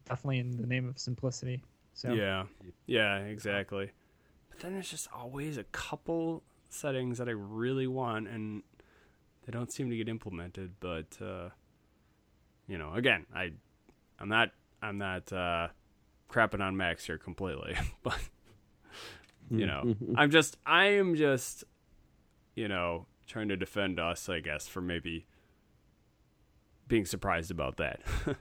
definitely 0.05 0.39
in 0.39 0.57
the 0.57 0.67
name 0.67 0.89
of 0.89 0.99
simplicity. 0.99 1.63
So 1.95 2.13
Yeah, 2.13 2.45
yeah, 2.87 3.19
exactly. 3.19 3.91
But 4.51 4.61
then 4.61 4.75
there's 4.75 4.91
just 4.91 5.09
always 5.15 5.57
a 5.59 5.65
couple 5.65 6.43
settings 6.69 7.19
that 7.19 7.29
I 7.29 7.33
really 7.33 7.87
want, 7.87 8.29
and 8.29 8.63
they 9.47 9.53
don't 9.53 9.73
seem 9.73 9.91
to 9.91 9.97
get 9.97 10.09
implemented. 10.09 10.73
But 10.81 11.19
uh, 11.21 11.51
you 12.67 12.79
know, 12.79 12.95
again, 12.95 13.27
I, 13.35 13.53
I'm 14.19 14.29
not, 14.29 14.51
I'm 14.83 14.99
not 14.99 15.33
uh, 15.33 15.69
crapping 16.31 16.61
on 16.61 16.77
Macs 16.77 17.07
here 17.07 17.19
completely, 17.19 17.77
but 18.03 18.19
you 19.51 19.67
know, 19.67 19.95
I'm 20.17 20.31
just, 20.31 20.57
I 20.67 20.87
am 20.87 21.15
just, 21.15 21.65
you 22.55 22.69
know, 22.69 23.07
trying 23.27 23.49
to 23.49 23.57
defend 23.57 23.99
us, 23.99 24.29
I 24.29 24.41
guess, 24.41 24.67
for 24.67 24.81
maybe 24.81 25.27
being 26.89 27.05
surprised 27.07 27.51
about 27.51 27.77
that. 27.79 28.01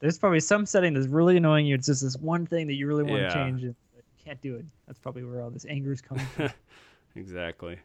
there's 0.00 0.18
probably 0.18 0.40
some 0.40 0.66
setting 0.66 0.94
that's 0.94 1.06
really 1.06 1.36
annoying 1.36 1.66
you. 1.66 1.74
It's 1.74 1.86
just 1.86 2.02
this 2.02 2.16
one 2.16 2.46
thing 2.46 2.66
that 2.66 2.74
you 2.74 2.86
really 2.86 3.04
want 3.04 3.22
Yeah. 3.22 3.28
to 3.28 3.34
change 3.34 3.62
and 3.62 3.74
you 3.96 4.02
can't 4.24 4.40
do 4.42 4.56
it. 4.56 4.64
That's 4.86 4.98
probably 4.98 5.24
where 5.24 5.42
all 5.42 5.50
this 5.50 5.66
anger 5.68 5.92
is 5.92 6.00
coming 6.00 6.26
from. 6.26 6.50
exactly. 7.16 7.78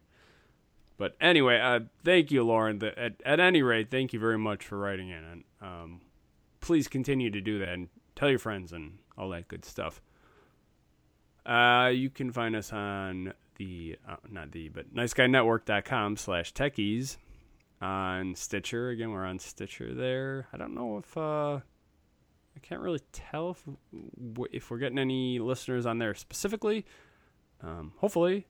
But 0.98 1.16
anyway, 1.20 1.60
uh, 1.60 1.82
thank 2.06 2.32
you, 2.32 2.44
Lauren. 2.44 2.80
The, 2.80 2.98
at, 2.98 3.14
at 3.26 3.40
any 3.42 3.62
rate, 3.62 3.92
thank 3.92 4.14
you 4.14 4.20
very 4.20 4.38
much 4.38 4.66
for 4.66 4.78
writing 4.78 5.10
in. 5.10 5.24
And 5.24 5.44
um, 5.62 6.02
please 6.62 6.88
continue 6.88 7.30
to 7.32 7.42
do 7.42 7.60
that 7.60 7.70
and 7.70 7.90
tell 8.16 8.30
your 8.30 8.40
friends 8.40 8.72
and 8.72 9.00
all 9.18 9.30
that 9.30 9.48
good 9.50 9.66
stuff. 9.66 10.02
Uh, 11.46 11.92
you 11.94 12.10
can 12.10 12.32
find 12.32 12.56
us 12.56 12.72
on 12.74 13.34
the, 13.58 13.98
uh, 14.08 14.16
not 14.32 14.52
the, 14.52 14.70
but 14.70 14.94
niceguynetwork.com 14.96 16.18
slash 16.18 16.54
techease 16.54 17.18
on 17.82 18.34
Stitcher. 18.36 18.90
Again, 18.90 19.12
we're 19.12 19.26
on 19.26 19.38
Stitcher 19.38 19.94
there. 19.94 20.48
I 20.54 20.58
don't 20.58 20.74
know 20.74 20.98
if, 20.98 21.16
uh, 21.18 21.60
I 22.56 22.60
can't 22.60 22.82
really 22.82 23.02
tell 23.12 23.52
if, 23.52 23.64
if 24.52 24.72
we're 24.72 24.78
getting 24.78 25.00
any 25.00 25.40
listeners 25.40 25.86
on 25.86 25.98
there 25.98 26.14
specifically. 26.14 26.86
Um, 27.62 27.94
hopefully, 27.98 28.48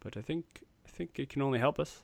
but 0.00 0.16
I 0.16 0.22
think 0.22 0.44
I 0.86 0.90
think 0.90 1.18
it 1.18 1.28
can 1.28 1.42
only 1.42 1.58
help 1.58 1.78
us. 1.78 2.02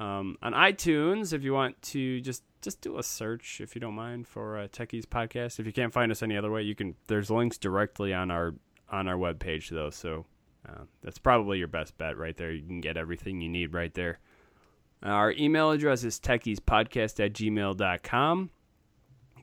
Um, 0.00 0.36
on 0.42 0.52
iTunes, 0.52 1.32
if 1.32 1.44
you 1.44 1.52
want 1.52 1.80
to 1.82 2.20
just 2.20 2.42
just 2.62 2.80
do 2.80 2.98
a 2.98 3.02
search, 3.02 3.60
if 3.60 3.74
you 3.74 3.80
don't 3.80 3.94
mind, 3.94 4.26
for 4.26 4.58
uh, 4.58 4.68
Techease 4.68 5.06
Podcast. 5.06 5.60
If 5.60 5.66
you 5.66 5.72
can't 5.72 5.92
find 5.92 6.10
us 6.10 6.22
any 6.22 6.36
other 6.36 6.50
way, 6.50 6.62
you 6.62 6.74
can. 6.74 6.94
There's 7.06 7.30
links 7.30 7.58
directly 7.58 8.12
on 8.12 8.30
our 8.30 8.54
on 8.90 9.06
our 9.06 9.16
webpage 9.16 9.68
though, 9.68 9.90
so 9.90 10.26
uh, 10.68 10.84
that's 11.02 11.18
probably 11.18 11.58
your 11.58 11.68
best 11.68 11.96
bet 11.98 12.16
right 12.16 12.36
there. 12.36 12.52
You 12.52 12.66
can 12.66 12.80
get 12.80 12.96
everything 12.96 13.40
you 13.40 13.48
need 13.48 13.74
right 13.74 13.92
there. 13.94 14.18
Our 15.02 15.32
email 15.32 15.70
address 15.70 16.02
is 16.02 16.18
techeasepodcast 16.18 17.24
at 17.24 17.34
gmail.com. 17.34 18.50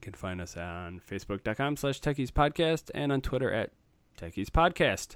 You 0.02 0.06
can 0.12 0.14
find 0.14 0.42
us 0.42 0.58
on 0.58 1.00
facebook.com 1.08 1.78
slash 1.78 2.02
techeasepodcast 2.02 2.90
and 2.96 3.12
on 3.12 3.22
Twitter 3.22 3.54
at 3.54 3.70
techeasepodcast. 4.20 5.16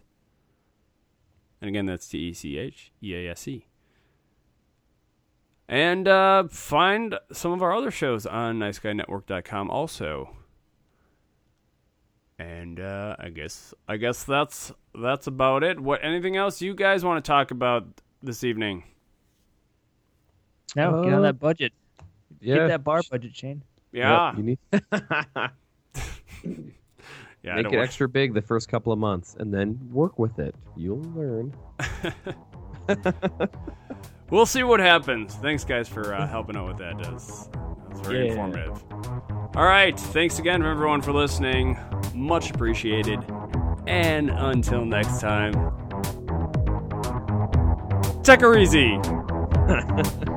And 1.60 1.70
again, 1.70 1.88
that's 1.88 2.08
T 2.08 2.20
E 2.20 2.34
C 2.34 2.60
H 2.60 2.92
E 3.02 3.16
A 3.16 3.32
S 3.32 3.48
E. 3.48 3.66
And 5.68 6.08
uh, 6.08 6.44
find 6.50 7.18
some 7.32 7.52
of 7.52 7.64
our 7.64 7.74
other 7.74 7.90
shows 7.90 8.28
on 8.28 8.60
niceguynetwork.com 8.60 9.72
also. 9.72 10.36
And 12.38 12.80
uh, 12.80 13.16
I 13.18 13.30
guess 13.30 13.74
I 13.88 13.98
guess 13.98 14.24
that's 14.24 14.72
that's 14.94 15.26
about 15.26 15.64
it. 15.64 15.80
What 15.80 16.02
anything 16.04 16.38
else 16.38 16.62
you 16.62 16.76
guys 16.76 17.04
want 17.04 17.26
to 17.26 17.28
talk 17.28 17.50
about 17.50 17.88
this 18.22 18.44
evening? 18.44 18.84
No, 20.76 21.04
get 21.04 21.14
on 21.14 21.20
Uh, 21.20 21.22
that 21.22 21.40
budget. 21.40 21.74
Yeah. 22.40 22.56
Get 22.58 22.68
that 22.68 22.84
bar 22.84 23.02
budget, 23.10 23.36
Shane. 23.36 23.64
Yeah, 23.96 24.28
Yep, 24.36 24.38
you 24.38 24.44
need 24.44 24.60
yeah. 27.44 27.56
Make 27.56 27.66
it 27.68 27.72
wa- 27.78 27.82
extra 27.84 28.10
big 28.10 28.34
the 28.34 28.42
first 28.42 28.68
couple 28.70 28.92
of 28.92 29.00
months, 29.00 29.36
and 29.40 29.54
then 29.54 29.80
work 29.92 30.20
with 30.20 30.38
it. 30.40 30.54
You'll 30.76 31.02
learn. 31.16 31.54
We'll 34.32 34.48
see 34.48 34.64
what 34.64 34.80
happens. 34.80 35.36
Thanks, 35.36 35.64
guys, 35.64 35.88
for 35.88 36.16
uh, 36.16 36.26
helping 36.28 36.58
out 36.58 36.68
with 36.68 36.78
that. 36.80 36.98
That 36.98 37.14
was, 37.14 37.48
that 37.52 37.90
was 37.92 38.00
very 38.02 38.26
Yeah. 38.26 38.32
informative. 38.32 38.84
All 39.56 39.66
right. 39.66 39.98
Thanks 40.00 40.40
again, 40.40 40.64
everyone, 40.66 41.04
for 41.04 41.14
listening. 41.14 41.78
Much 42.16 42.50
appreciated. 42.50 43.20
And 43.86 44.32
until 44.32 44.84
next 44.84 45.22
time, 45.22 45.54
take 48.24 48.42
her 48.42 48.58
easy. 48.58 49.00